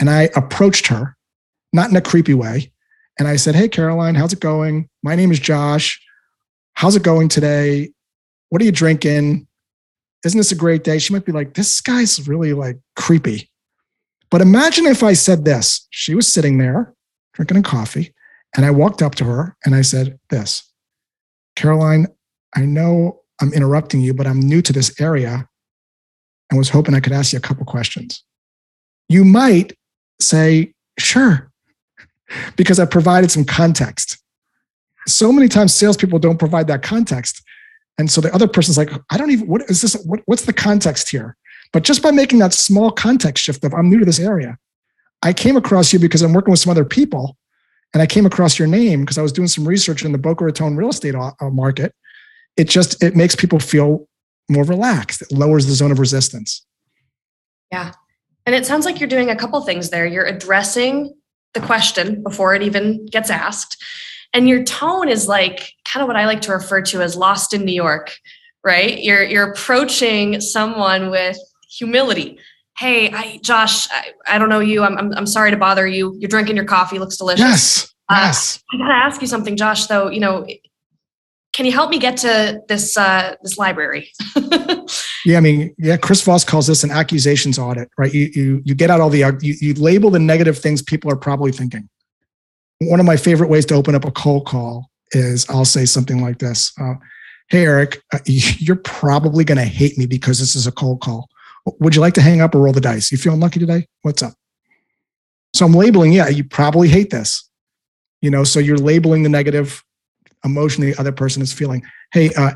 And 0.00 0.08
I 0.08 0.30
approached 0.36 0.86
her, 0.86 1.16
not 1.72 1.90
in 1.90 1.96
a 1.96 2.00
creepy 2.00 2.32
way. 2.32 2.72
And 3.18 3.26
I 3.26 3.34
said, 3.34 3.56
Hey, 3.56 3.68
Caroline, 3.68 4.14
how's 4.14 4.32
it 4.32 4.40
going? 4.40 4.88
My 5.02 5.16
name 5.16 5.32
is 5.32 5.40
Josh. 5.40 6.00
How's 6.74 6.94
it 6.94 7.02
going 7.02 7.28
today? 7.28 7.90
What 8.48 8.62
are 8.62 8.64
you 8.64 8.72
drinking? 8.72 9.48
Isn't 10.24 10.38
this 10.38 10.52
a 10.52 10.56
great 10.56 10.84
day? 10.84 10.98
She 10.98 11.12
might 11.12 11.24
be 11.24 11.32
like, 11.32 11.54
This 11.54 11.80
guy's 11.80 12.28
really 12.28 12.54
like 12.54 12.78
creepy. 12.94 13.50
But 14.30 14.40
imagine 14.40 14.86
if 14.86 15.02
I 15.02 15.14
said 15.14 15.44
this. 15.44 15.86
She 15.90 16.14
was 16.14 16.32
sitting 16.32 16.58
there 16.58 16.94
drinking 17.34 17.56
a 17.56 17.62
coffee. 17.62 18.14
And 18.56 18.64
I 18.64 18.70
walked 18.70 19.02
up 19.02 19.14
to 19.16 19.24
her 19.24 19.56
and 19.64 19.74
I 19.74 19.82
said, 19.82 20.18
This, 20.30 20.72
Caroline, 21.56 22.06
I 22.54 22.60
know 22.60 23.22
I'm 23.40 23.52
interrupting 23.52 24.00
you, 24.00 24.14
but 24.14 24.28
I'm 24.28 24.40
new 24.40 24.62
to 24.62 24.72
this 24.72 25.00
area 25.00 25.48
and 26.50 26.58
was 26.58 26.70
hoping 26.70 26.94
I 26.94 27.00
could 27.00 27.12
ask 27.12 27.32
you 27.32 27.38
a 27.38 27.42
couple 27.42 27.64
questions. 27.64 28.24
You 29.08 29.24
might 29.24 29.76
say, 30.20 30.72
sure, 30.98 31.50
because 32.56 32.78
I 32.78 32.84
provided 32.84 33.30
some 33.30 33.44
context. 33.44 34.18
So 35.06 35.32
many 35.32 35.48
times 35.48 35.74
salespeople 35.74 36.18
don't 36.18 36.38
provide 36.38 36.66
that 36.66 36.82
context. 36.82 37.42
And 37.98 38.10
so 38.10 38.20
the 38.20 38.32
other 38.34 38.46
person's 38.46 38.78
like, 38.78 38.90
I 39.10 39.16
don't 39.16 39.30
even, 39.30 39.46
what 39.48 39.62
is 39.62 39.82
this? 39.82 39.94
What, 40.04 40.20
what's 40.26 40.44
the 40.44 40.52
context 40.52 41.10
here? 41.10 41.36
But 41.72 41.82
just 41.82 42.02
by 42.02 42.10
making 42.10 42.38
that 42.38 42.54
small 42.54 42.90
context 42.90 43.42
shift 43.42 43.64
of 43.64 43.74
I'm 43.74 43.90
new 43.90 43.98
to 43.98 44.04
this 44.04 44.20
area, 44.20 44.58
I 45.22 45.32
came 45.32 45.56
across 45.56 45.92
you 45.92 45.98
because 45.98 46.22
I'm 46.22 46.32
working 46.32 46.50
with 46.50 46.60
some 46.60 46.70
other 46.70 46.84
people 46.84 47.36
and 47.92 48.02
I 48.02 48.06
came 48.06 48.26
across 48.26 48.58
your 48.58 48.68
name 48.68 49.00
because 49.00 49.18
I 49.18 49.22
was 49.22 49.32
doing 49.32 49.48
some 49.48 49.66
research 49.66 50.04
in 50.04 50.12
the 50.12 50.18
Boca 50.18 50.44
Raton 50.44 50.76
real 50.76 50.90
estate 50.90 51.14
uh, 51.14 51.32
market. 51.50 51.94
It 52.56 52.68
just, 52.68 53.02
it 53.02 53.16
makes 53.16 53.34
people 53.34 53.58
feel 53.58 54.06
more 54.48 54.64
relaxed. 54.64 55.22
It 55.22 55.32
lowers 55.32 55.66
the 55.66 55.74
zone 55.74 55.92
of 55.92 55.98
resistance. 55.98 56.64
Yeah. 57.70 57.92
And 58.46 58.54
it 58.54 58.64
sounds 58.64 58.86
like 58.86 58.98
you're 58.98 59.08
doing 59.08 59.30
a 59.30 59.36
couple 59.36 59.60
things 59.60 59.90
there. 59.90 60.06
You're 60.06 60.24
addressing 60.24 61.14
the 61.54 61.60
question 61.60 62.22
before 62.22 62.54
it 62.54 62.62
even 62.62 63.04
gets 63.06 63.30
asked. 63.30 63.82
And 64.32 64.48
your 64.48 64.64
tone 64.64 65.08
is 65.08 65.28
like 65.28 65.72
kind 65.84 66.02
of 66.02 66.06
what 66.06 66.16
I 66.16 66.26
like 66.26 66.40
to 66.42 66.52
refer 66.52 66.82
to 66.82 67.02
as 67.02 67.16
lost 67.16 67.54
in 67.54 67.64
New 67.64 67.72
York, 67.72 68.18
right? 68.64 69.02
You're 69.02 69.22
you're 69.22 69.50
approaching 69.50 70.40
someone 70.40 71.10
with 71.10 71.38
humility. 71.70 72.38
Hey, 72.78 73.10
I, 73.10 73.40
Josh, 73.42 73.88
I, 73.90 74.12
I 74.26 74.38
don't 74.38 74.48
know 74.48 74.60
you. 74.60 74.82
I'm, 74.84 74.96
I'm, 74.96 75.12
I'm 75.14 75.26
sorry 75.26 75.50
to 75.50 75.56
bother 75.56 75.86
you. 75.86 76.14
You're 76.18 76.28
drinking 76.28 76.56
your 76.56 76.64
coffee, 76.64 76.98
looks 76.98 77.16
delicious. 77.16 77.40
Yes. 77.40 77.94
Uh, 78.08 78.20
yes. 78.24 78.62
I 78.72 78.78
gotta 78.78 78.94
ask 78.94 79.20
you 79.20 79.26
something, 79.26 79.56
Josh. 79.56 79.86
Though 79.86 80.10
you 80.10 80.20
know, 80.20 80.46
can 81.58 81.66
you 81.66 81.72
help 81.72 81.90
me 81.90 81.98
get 81.98 82.16
to 82.16 82.62
this 82.68 82.96
uh, 82.96 83.34
this 83.42 83.58
library? 83.58 84.12
yeah, 85.26 85.38
I 85.38 85.40
mean, 85.40 85.74
yeah, 85.76 85.96
Chris 85.96 86.22
Voss 86.22 86.44
calls 86.44 86.68
this 86.68 86.84
an 86.84 86.92
accusations 86.92 87.58
audit, 87.58 87.90
right? 87.98 88.14
You 88.14 88.30
you 88.32 88.62
you 88.64 88.76
get 88.76 88.90
out 88.90 89.00
all 89.00 89.10
the 89.10 89.36
you, 89.40 89.54
you 89.60 89.74
label 89.74 90.08
the 90.08 90.20
negative 90.20 90.56
things 90.56 90.82
people 90.82 91.10
are 91.10 91.16
probably 91.16 91.50
thinking. 91.50 91.88
One 92.78 93.00
of 93.00 93.06
my 93.06 93.16
favorite 93.16 93.50
ways 93.50 93.66
to 93.66 93.74
open 93.74 93.96
up 93.96 94.04
a 94.04 94.12
cold 94.12 94.46
call 94.46 94.88
is 95.10 95.50
I'll 95.50 95.64
say 95.64 95.84
something 95.84 96.22
like 96.22 96.38
this: 96.38 96.72
uh, 96.80 96.94
"Hey, 97.48 97.64
Eric, 97.64 98.02
uh, 98.12 98.20
you're 98.24 98.76
probably 98.76 99.42
going 99.42 99.58
to 99.58 99.64
hate 99.64 99.98
me 99.98 100.06
because 100.06 100.38
this 100.38 100.54
is 100.54 100.68
a 100.68 100.72
cold 100.72 101.00
call. 101.00 101.28
Would 101.80 101.96
you 101.96 102.00
like 102.00 102.14
to 102.14 102.22
hang 102.22 102.40
up 102.40 102.54
or 102.54 102.60
roll 102.60 102.72
the 102.72 102.80
dice? 102.80 103.10
You 103.10 103.18
feeling 103.18 103.40
lucky 103.40 103.58
today? 103.58 103.88
What's 104.02 104.22
up?" 104.22 104.34
So 105.56 105.66
I'm 105.66 105.72
labeling, 105.72 106.12
yeah, 106.12 106.28
you 106.28 106.44
probably 106.44 106.86
hate 106.86 107.10
this. 107.10 107.50
You 108.22 108.30
know, 108.30 108.44
so 108.44 108.60
you're 108.60 108.78
labeling 108.78 109.24
the 109.24 109.28
negative 109.28 109.82
emotion 110.44 110.84
the 110.84 110.96
other 110.96 111.12
person 111.12 111.42
is 111.42 111.52
feeling. 111.52 111.82
Hey, 112.12 112.30
uh, 112.34 112.52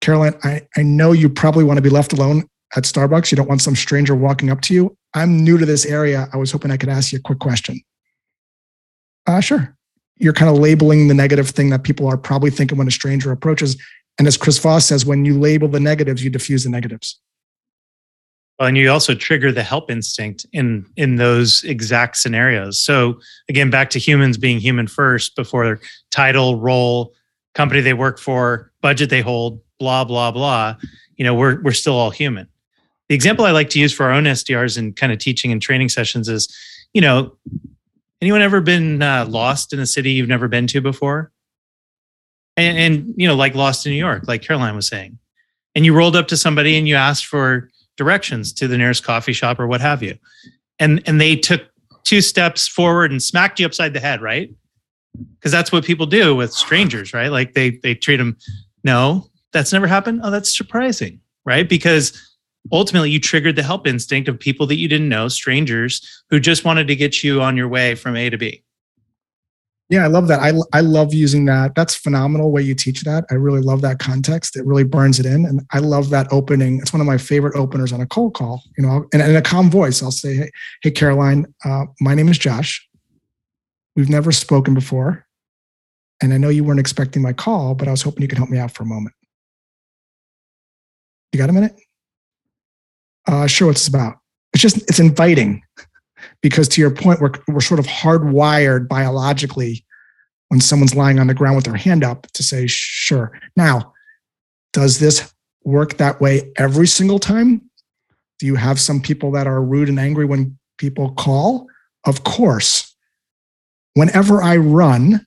Caroline, 0.00 0.34
I, 0.42 0.66
I 0.76 0.82
know 0.82 1.12
you 1.12 1.28
probably 1.28 1.64
want 1.64 1.78
to 1.78 1.82
be 1.82 1.90
left 1.90 2.12
alone 2.12 2.44
at 2.76 2.84
Starbucks. 2.84 3.30
You 3.30 3.36
don't 3.36 3.48
want 3.48 3.62
some 3.62 3.76
stranger 3.76 4.14
walking 4.14 4.50
up 4.50 4.60
to 4.62 4.74
you. 4.74 4.96
I'm 5.14 5.44
new 5.44 5.58
to 5.58 5.66
this 5.66 5.86
area. 5.86 6.28
I 6.32 6.36
was 6.36 6.50
hoping 6.50 6.70
I 6.70 6.76
could 6.76 6.88
ask 6.88 7.12
you 7.12 7.18
a 7.18 7.22
quick 7.22 7.38
question. 7.38 7.80
Uh, 9.26 9.40
sure. 9.40 9.76
You're 10.16 10.32
kind 10.32 10.50
of 10.50 10.58
labeling 10.58 11.08
the 11.08 11.14
negative 11.14 11.50
thing 11.50 11.70
that 11.70 11.84
people 11.84 12.06
are 12.06 12.16
probably 12.16 12.50
thinking 12.50 12.78
when 12.78 12.88
a 12.88 12.92
stranger 12.92 13.30
approaches. 13.30 13.80
And 14.18 14.26
as 14.26 14.36
Chris 14.36 14.58
Voss 14.58 14.86
says, 14.86 15.06
when 15.06 15.24
you 15.24 15.38
label 15.38 15.68
the 15.68 15.80
negatives, 15.80 16.22
you 16.22 16.30
diffuse 16.30 16.64
the 16.64 16.70
negatives. 16.70 17.20
Well, 18.62 18.68
and 18.68 18.78
you 18.78 18.92
also 18.92 19.16
trigger 19.16 19.50
the 19.50 19.64
help 19.64 19.90
instinct 19.90 20.46
in 20.52 20.86
in 20.96 21.16
those 21.16 21.64
exact 21.64 22.16
scenarios. 22.16 22.80
So 22.80 23.18
again, 23.48 23.70
back 23.70 23.90
to 23.90 23.98
humans 23.98 24.38
being 24.38 24.60
human 24.60 24.86
first 24.86 25.34
before 25.34 25.80
title, 26.12 26.60
role, 26.60 27.12
company 27.56 27.80
they 27.80 27.92
work 27.92 28.20
for, 28.20 28.70
budget 28.80 29.10
they 29.10 29.20
hold, 29.20 29.60
blah 29.80 30.04
blah 30.04 30.30
blah. 30.30 30.76
You 31.16 31.24
know, 31.24 31.34
we're 31.34 31.60
we're 31.62 31.72
still 31.72 31.94
all 31.94 32.12
human. 32.12 32.46
The 33.08 33.16
example 33.16 33.44
I 33.46 33.50
like 33.50 33.68
to 33.70 33.80
use 33.80 33.92
for 33.92 34.06
our 34.06 34.12
own 34.12 34.26
SDRs 34.26 34.78
and 34.78 34.94
kind 34.94 35.12
of 35.12 35.18
teaching 35.18 35.50
and 35.50 35.60
training 35.60 35.88
sessions 35.88 36.28
is, 36.28 36.46
you 36.94 37.00
know, 37.00 37.36
anyone 38.20 38.42
ever 38.42 38.60
been 38.60 39.02
uh, 39.02 39.26
lost 39.28 39.72
in 39.72 39.80
a 39.80 39.86
city 39.86 40.12
you've 40.12 40.28
never 40.28 40.46
been 40.46 40.68
to 40.68 40.80
before? 40.80 41.32
And, 42.56 42.78
and 42.78 43.14
you 43.16 43.26
know, 43.26 43.34
like 43.34 43.56
lost 43.56 43.86
in 43.86 43.90
New 43.90 43.98
York, 43.98 44.28
like 44.28 44.42
Caroline 44.42 44.76
was 44.76 44.86
saying, 44.86 45.18
and 45.74 45.84
you 45.84 45.96
rolled 45.96 46.14
up 46.14 46.28
to 46.28 46.36
somebody 46.36 46.76
and 46.76 46.86
you 46.86 46.94
asked 46.94 47.26
for 47.26 47.71
directions 47.96 48.52
to 48.54 48.68
the 48.68 48.78
nearest 48.78 49.04
coffee 49.04 49.32
shop 49.32 49.58
or 49.60 49.66
what 49.66 49.80
have 49.80 50.02
you. 50.02 50.16
And 50.78 51.02
and 51.06 51.20
they 51.20 51.36
took 51.36 51.62
two 52.04 52.20
steps 52.20 52.66
forward 52.66 53.10
and 53.10 53.22
smacked 53.22 53.60
you 53.60 53.66
upside 53.66 53.92
the 53.92 54.00
head, 54.00 54.20
right? 54.20 54.50
Because 55.38 55.52
that's 55.52 55.70
what 55.70 55.84
people 55.84 56.06
do 56.06 56.34
with 56.34 56.52
strangers, 56.52 57.12
right? 57.12 57.28
Like 57.28 57.54
they 57.54 57.70
they 57.82 57.94
treat 57.94 58.16
them. 58.16 58.36
No, 58.84 59.26
that's 59.52 59.72
never 59.72 59.86
happened. 59.86 60.20
Oh, 60.24 60.30
that's 60.30 60.56
surprising, 60.56 61.20
right? 61.44 61.68
Because 61.68 62.18
ultimately 62.70 63.10
you 63.10 63.20
triggered 63.20 63.56
the 63.56 63.62
help 63.62 63.86
instinct 63.86 64.28
of 64.28 64.38
people 64.38 64.66
that 64.66 64.76
you 64.76 64.88
didn't 64.88 65.08
know, 65.08 65.28
strangers 65.28 66.24
who 66.30 66.40
just 66.40 66.64
wanted 66.64 66.88
to 66.88 66.96
get 66.96 67.22
you 67.22 67.42
on 67.42 67.56
your 67.56 67.68
way 67.68 67.94
from 67.94 68.16
A 68.16 68.30
to 68.30 68.38
B. 68.38 68.62
Yeah, 69.88 70.04
I 70.04 70.06
love 70.06 70.28
that. 70.28 70.40
I, 70.40 70.52
I 70.72 70.80
love 70.80 71.12
using 71.12 71.44
that. 71.46 71.74
That's 71.74 71.94
phenomenal 71.94 72.50
way 72.50 72.62
you 72.62 72.74
teach 72.74 73.02
that. 73.02 73.24
I 73.30 73.34
really 73.34 73.60
love 73.60 73.82
that 73.82 73.98
context. 73.98 74.56
It 74.56 74.64
really 74.64 74.84
burns 74.84 75.20
it 75.20 75.26
in. 75.26 75.44
And 75.44 75.60
I 75.72 75.80
love 75.80 76.08
that 76.10 76.28
opening. 76.32 76.78
It's 76.78 76.94
one 76.94 77.00
of 77.02 77.06
my 77.06 77.18
favorite 77.18 77.54
openers 77.56 77.92
on 77.92 78.00
a 78.00 78.06
cold 78.06 78.32
call, 78.32 78.62
you 78.78 78.86
know, 78.86 79.06
and 79.12 79.20
in 79.20 79.36
a 79.36 79.42
calm 79.42 79.70
voice, 79.70 80.02
I'll 80.02 80.10
say, 80.10 80.34
Hey, 80.34 80.50
hey 80.82 80.90
Caroline, 80.92 81.46
uh, 81.64 81.84
my 82.00 82.14
name 82.14 82.28
is 82.28 82.38
Josh. 82.38 82.88
We've 83.94 84.08
never 84.08 84.32
spoken 84.32 84.72
before. 84.72 85.26
And 86.22 86.32
I 86.32 86.38
know 86.38 86.48
you 86.48 86.64
weren't 86.64 86.80
expecting 86.80 87.20
my 87.20 87.34
call, 87.34 87.74
but 87.74 87.88
I 87.88 87.90
was 87.90 88.02
hoping 88.02 88.22
you 88.22 88.28
could 88.28 88.38
help 88.38 88.50
me 88.50 88.58
out 88.58 88.70
for 88.70 88.84
a 88.84 88.86
moment. 88.86 89.14
You 91.32 91.38
got 91.38 91.50
a 91.50 91.52
minute? 91.52 91.78
Uh, 93.26 93.46
sure, 93.46 93.68
what's 93.68 93.80
this 93.80 93.88
about? 93.88 94.16
It's 94.54 94.62
just, 94.62 94.76
it's 94.88 95.00
inviting 95.00 95.62
because 96.42 96.68
to 96.68 96.80
your 96.80 96.90
point, 96.90 97.20
we're, 97.20 97.32
we're 97.48 97.60
sort 97.60 97.80
of 97.80 97.86
hardwired 97.86 98.88
biologically 98.88 99.84
when 100.48 100.60
someone's 100.60 100.94
lying 100.94 101.18
on 101.18 101.28
the 101.28 101.34
ground 101.34 101.56
with 101.56 101.64
their 101.64 101.76
hand 101.76 102.04
up 102.04 102.26
to 102.32 102.42
say, 102.42 102.66
sure. 102.66 103.32
Now, 103.56 103.94
does 104.72 104.98
this 104.98 105.32
work 105.64 105.96
that 105.96 106.20
way 106.20 106.52
every 106.56 106.86
single 106.86 107.18
time? 107.18 107.62
Do 108.38 108.46
you 108.46 108.56
have 108.56 108.80
some 108.80 109.00
people 109.00 109.30
that 109.32 109.46
are 109.46 109.62
rude 109.62 109.88
and 109.88 109.98
angry 109.98 110.24
when 110.24 110.58
people 110.78 111.12
call? 111.12 111.68
Of 112.04 112.24
course. 112.24 112.94
Whenever 113.94 114.42
I 114.42 114.56
run, 114.56 115.24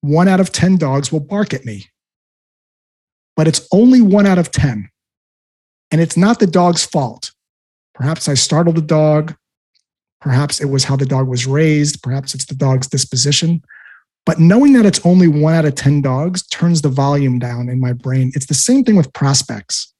one 0.00 0.28
out 0.28 0.40
of 0.40 0.52
10 0.52 0.78
dogs 0.78 1.12
will 1.12 1.20
bark 1.20 1.52
at 1.52 1.64
me. 1.64 1.86
But 3.36 3.48
it's 3.48 3.66
only 3.72 4.00
one 4.00 4.26
out 4.26 4.38
of 4.38 4.50
10. 4.50 4.88
And 5.90 6.00
it's 6.00 6.16
not 6.16 6.38
the 6.38 6.46
dog's 6.46 6.84
fault. 6.84 7.32
Perhaps 7.94 8.28
I 8.28 8.34
startled 8.34 8.76
the 8.76 8.82
dog. 8.82 9.36
Perhaps 10.24 10.58
it 10.58 10.70
was 10.70 10.84
how 10.84 10.96
the 10.96 11.04
dog 11.04 11.28
was 11.28 11.46
raised. 11.46 12.02
Perhaps 12.02 12.34
it's 12.34 12.46
the 12.46 12.54
dog's 12.54 12.86
disposition. 12.86 13.62
But 14.24 14.40
knowing 14.40 14.72
that 14.72 14.86
it's 14.86 15.04
only 15.04 15.28
one 15.28 15.52
out 15.52 15.66
of 15.66 15.74
10 15.74 16.00
dogs 16.00 16.46
turns 16.46 16.80
the 16.80 16.88
volume 16.88 17.38
down 17.38 17.68
in 17.68 17.78
my 17.78 17.92
brain. 17.92 18.32
It's 18.34 18.46
the 18.46 18.54
same 18.54 18.84
thing 18.84 18.96
with 18.96 19.12
prospects. 19.12 19.92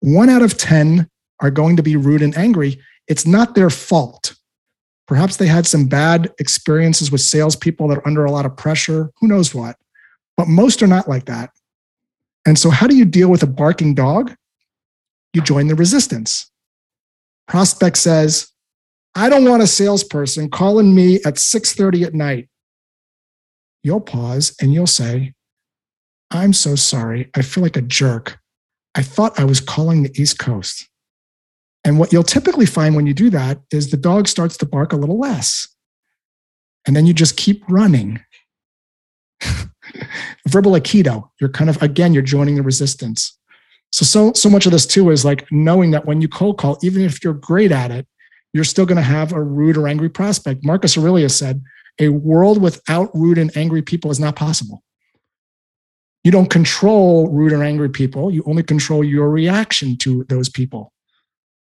One 0.00 0.30
out 0.30 0.40
of 0.40 0.56
10 0.56 1.06
are 1.40 1.50
going 1.50 1.76
to 1.76 1.82
be 1.82 1.96
rude 1.96 2.22
and 2.22 2.34
angry. 2.34 2.80
It's 3.08 3.26
not 3.26 3.54
their 3.54 3.68
fault. 3.68 4.36
Perhaps 5.06 5.36
they 5.36 5.48
had 5.48 5.66
some 5.66 5.84
bad 5.84 6.32
experiences 6.38 7.12
with 7.12 7.20
salespeople 7.20 7.88
that 7.88 7.98
are 7.98 8.08
under 8.08 8.24
a 8.24 8.30
lot 8.30 8.46
of 8.46 8.56
pressure. 8.56 9.10
Who 9.20 9.28
knows 9.28 9.54
what? 9.54 9.76
But 10.38 10.48
most 10.48 10.82
are 10.82 10.86
not 10.86 11.08
like 11.08 11.26
that. 11.26 11.50
And 12.46 12.58
so, 12.58 12.70
how 12.70 12.86
do 12.86 12.96
you 12.96 13.04
deal 13.04 13.28
with 13.28 13.42
a 13.42 13.46
barking 13.46 13.94
dog? 13.94 14.34
You 15.34 15.42
join 15.42 15.66
the 15.66 15.74
resistance. 15.74 16.50
Prospect 17.48 17.98
says, 17.98 18.51
I 19.14 19.28
don't 19.28 19.48
want 19.48 19.62
a 19.62 19.66
salesperson 19.66 20.48
calling 20.48 20.94
me 20.94 21.16
at 21.24 21.34
6:30 21.34 22.04
at 22.04 22.14
night. 22.14 22.48
You'll 23.82 24.00
pause 24.00 24.54
and 24.60 24.72
you'll 24.72 24.86
say, 24.86 25.34
I'm 26.30 26.52
so 26.52 26.76
sorry. 26.76 27.30
I 27.34 27.42
feel 27.42 27.62
like 27.62 27.76
a 27.76 27.82
jerk. 27.82 28.38
I 28.94 29.02
thought 29.02 29.38
I 29.38 29.44
was 29.44 29.60
calling 29.60 30.02
the 30.02 30.12
East 30.20 30.38
Coast. 30.38 30.88
And 31.84 31.98
what 31.98 32.12
you'll 32.12 32.22
typically 32.22 32.66
find 32.66 32.94
when 32.94 33.06
you 33.06 33.14
do 33.14 33.28
that 33.30 33.60
is 33.70 33.90
the 33.90 33.96
dog 33.96 34.28
starts 34.28 34.56
to 34.58 34.66
bark 34.66 34.92
a 34.92 34.96
little 34.96 35.18
less. 35.18 35.68
And 36.86 36.96
then 36.96 37.06
you 37.06 37.12
just 37.12 37.36
keep 37.36 37.62
running. 37.68 38.20
Verbal 40.48 40.72
Aikido, 40.72 41.28
you're 41.40 41.50
kind 41.50 41.68
of, 41.68 41.82
again, 41.82 42.14
you're 42.14 42.22
joining 42.22 42.54
the 42.54 42.62
resistance. 42.62 43.36
So, 43.90 44.04
so, 44.04 44.32
so 44.32 44.48
much 44.48 44.64
of 44.64 44.72
this 44.72 44.86
too 44.86 45.10
is 45.10 45.24
like 45.24 45.46
knowing 45.50 45.90
that 45.90 46.06
when 46.06 46.20
you 46.20 46.28
cold 46.28 46.58
call, 46.58 46.78
even 46.82 47.02
if 47.02 47.22
you're 47.22 47.34
great 47.34 47.72
at 47.72 47.90
it, 47.90 48.06
you're 48.52 48.64
still 48.64 48.86
going 48.86 48.96
to 48.96 49.02
have 49.02 49.32
a 49.32 49.42
rude 49.42 49.76
or 49.76 49.88
angry 49.88 50.08
prospect. 50.08 50.64
Marcus 50.64 50.96
Aurelius 50.96 51.36
said, 51.36 51.62
a 51.98 52.08
world 52.08 52.60
without 52.60 53.10
rude 53.14 53.38
and 53.38 53.54
angry 53.56 53.82
people 53.82 54.10
is 54.10 54.20
not 54.20 54.36
possible. 54.36 54.82
You 56.24 56.30
don't 56.30 56.50
control 56.50 57.28
rude 57.28 57.52
or 57.52 57.62
angry 57.62 57.90
people, 57.90 58.30
you 58.30 58.42
only 58.46 58.62
control 58.62 59.02
your 59.02 59.28
reaction 59.30 59.96
to 59.98 60.24
those 60.28 60.48
people. 60.48 60.92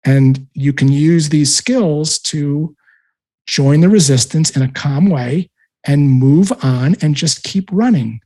And 0.04 0.48
you 0.54 0.74
can 0.74 0.90
use 0.90 1.30
these 1.30 1.56
skills 1.56 2.20
to 2.20 2.76
join 3.48 3.80
the 3.82 3.90
resistance 3.90 4.50
in 4.52 4.62
a 4.62 4.72
calm 4.72 5.10
way 5.10 5.50
and 5.86 6.10
move 6.10 6.52
on 6.62 6.96
and 7.02 7.16
just 7.16 7.44
keep 7.44 7.70
running 7.72 8.20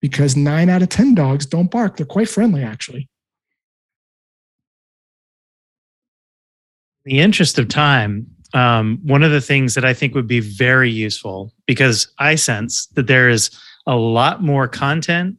because 0.00 0.36
nine 0.36 0.70
out 0.70 0.82
of 0.82 0.88
10 0.88 1.14
dogs 1.14 1.44
don't 1.44 1.70
bark. 1.70 1.96
They're 1.96 2.06
quite 2.06 2.28
friendly, 2.28 2.62
actually. 2.62 3.09
The 7.10 7.18
interest 7.18 7.58
of 7.58 7.66
time, 7.66 8.24
um, 8.54 9.00
one 9.02 9.24
of 9.24 9.32
the 9.32 9.40
things 9.40 9.74
that 9.74 9.84
I 9.84 9.92
think 9.92 10.14
would 10.14 10.28
be 10.28 10.38
very 10.38 10.88
useful 10.88 11.52
because 11.66 12.06
I 12.18 12.36
sense 12.36 12.86
that 12.94 13.08
there 13.08 13.28
is 13.28 13.50
a 13.88 13.96
lot 13.96 14.44
more 14.44 14.68
content, 14.68 15.36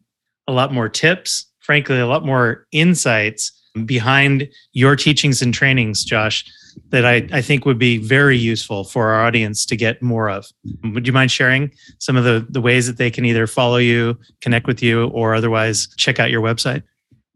a 0.50 0.52
lot 0.52 0.74
more 0.74 0.90
tips, 0.90 1.46
frankly, 1.60 1.98
a 1.98 2.08
lot 2.08 2.26
more 2.26 2.68
insights 2.74 3.54
behind 3.86 4.50
your 4.74 4.98
teachings 4.98 5.42
and 5.42 5.54
trainings, 5.54 6.04
Josh, 6.04 6.44
that 6.90 7.06
I, 7.06 7.26
I 7.32 7.42
think 7.42 7.66
would 7.66 7.80
be 7.80 7.98
very 7.98 8.38
useful 8.38 8.84
for 8.84 9.08
our 9.14 9.26
audience 9.26 9.66
to 9.68 9.78
get 9.78 10.02
more 10.02 10.30
of. 10.30 10.46
Would 10.84 11.08
you 11.08 11.14
mind 11.14 11.32
sharing 11.32 11.72
some 12.00 12.18
of 12.18 12.26
the, 12.26 12.46
the 12.50 12.60
ways 12.60 12.86
that 12.88 12.98
they 12.98 13.10
can 13.10 13.24
either 13.24 13.48
follow 13.48 13.78
you, 13.78 14.20
connect 14.42 14.68
with 14.68 14.84
you, 14.84 15.08
or 15.08 15.36
otherwise 15.36 15.88
check 15.96 16.20
out 16.20 16.32
your 16.32 16.42
website? 16.42 16.84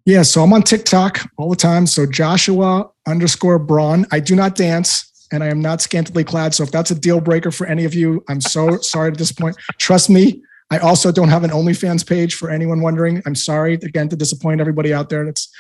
Yeah, 0.06 0.22
so 0.22 0.44
I'm 0.44 0.54
on 0.54 0.62
TikTok 0.62 1.20
all 1.38 1.50
the 1.50 1.56
time. 1.56 1.88
So 1.88 2.06
Joshua 2.06 2.90
underscore 3.08 3.58
Braun. 3.58 4.06
I 4.12 4.20
do 4.20 4.36
not 4.36 4.54
dance 4.54 5.12
and 5.32 5.44
I 5.44 5.48
am 5.48 5.62
not 5.62 5.82
scantily 5.82 6.24
clad. 6.24 6.54
So 6.54 6.64
if 6.64 6.72
that's 6.72 6.92
a 6.92 6.96
deal 6.96 7.20
breaker 7.20 7.50
for 7.50 7.66
any 7.66 7.86
of 7.86 7.96
you, 7.96 8.24
I'm 8.30 8.40
so 8.40 8.78
sorry 8.82 9.12
to 9.12 9.18
disappoint. 9.18 9.58
Trust 9.80 10.12
me, 10.12 10.44
I 10.70 10.78
also 10.78 11.12
don't 11.12 11.30
have 11.30 11.44
an 11.44 11.50
OnlyFans 11.50 12.08
page 12.08 12.36
for 12.36 12.52
anyone 12.52 12.82
wondering. 12.82 13.24
I'm 13.26 13.34
sorry 13.34 13.74
again 13.74 14.08
to 14.10 14.16
disappoint 14.16 14.62
everybody 14.62 14.94
out 14.94 15.10
there. 15.10 15.26
That's 15.26 15.52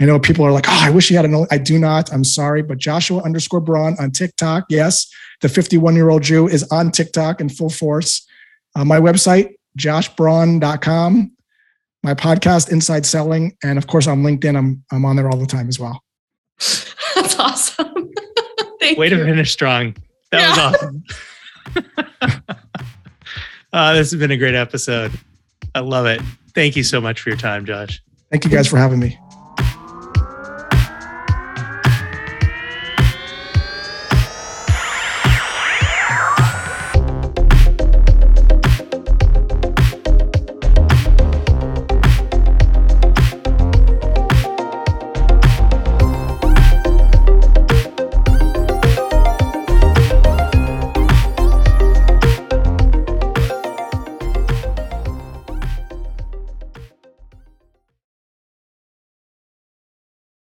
I 0.00 0.06
know 0.06 0.18
people 0.18 0.46
are 0.46 0.52
like, 0.52 0.64
oh, 0.66 0.80
I 0.82 0.88
wish 0.88 1.08
he 1.10 1.14
had 1.14 1.26
an. 1.26 1.34
Only. 1.34 1.48
I 1.50 1.58
do 1.58 1.78
not. 1.78 2.10
I'm 2.10 2.24
sorry, 2.24 2.62
but 2.62 2.78
Joshua 2.78 3.22
underscore 3.22 3.60
Braun 3.60 3.96
on 3.98 4.12
TikTok. 4.12 4.64
Yes, 4.70 5.12
the 5.42 5.48
51 5.50 5.94
year 5.94 6.08
old 6.08 6.22
Jew 6.22 6.48
is 6.48 6.62
on 6.70 6.90
TikTok 6.90 7.42
in 7.42 7.50
full 7.50 7.68
force. 7.68 8.26
Uh, 8.74 8.84
my 8.86 8.98
website, 8.98 9.56
joshbraun.com 9.78 11.32
my 12.02 12.14
podcast, 12.14 12.70
Inside 12.70 13.04
Selling, 13.06 13.56
and 13.62 13.78
of 13.78 13.86
course 13.86 14.06
on 14.06 14.22
LinkedIn. 14.22 14.56
I'm 14.56 14.84
I'm 14.90 15.04
on 15.04 15.16
there 15.16 15.28
all 15.28 15.36
the 15.36 15.46
time 15.46 15.68
as 15.68 15.78
well. 15.78 16.02
That's 17.14 17.38
awesome. 17.38 18.12
Thank 18.80 18.98
Way 18.98 19.08
you. 19.08 19.16
to 19.16 19.24
finish 19.24 19.52
strong. 19.52 19.96
That 20.32 20.48
was 20.50 20.58
awesome. 20.58 21.04
uh, 23.72 23.94
this 23.94 24.10
has 24.10 24.18
been 24.18 24.30
a 24.30 24.36
great 24.36 24.54
episode. 24.54 25.12
I 25.74 25.80
love 25.80 26.06
it. 26.06 26.20
Thank 26.54 26.76
you 26.76 26.82
so 26.82 27.00
much 27.00 27.20
for 27.20 27.30
your 27.30 27.38
time, 27.38 27.66
Josh. 27.66 28.02
Thank 28.30 28.44
you 28.44 28.50
guys 28.50 28.66
for 28.68 28.78
having 28.78 28.98
me. 28.98 29.18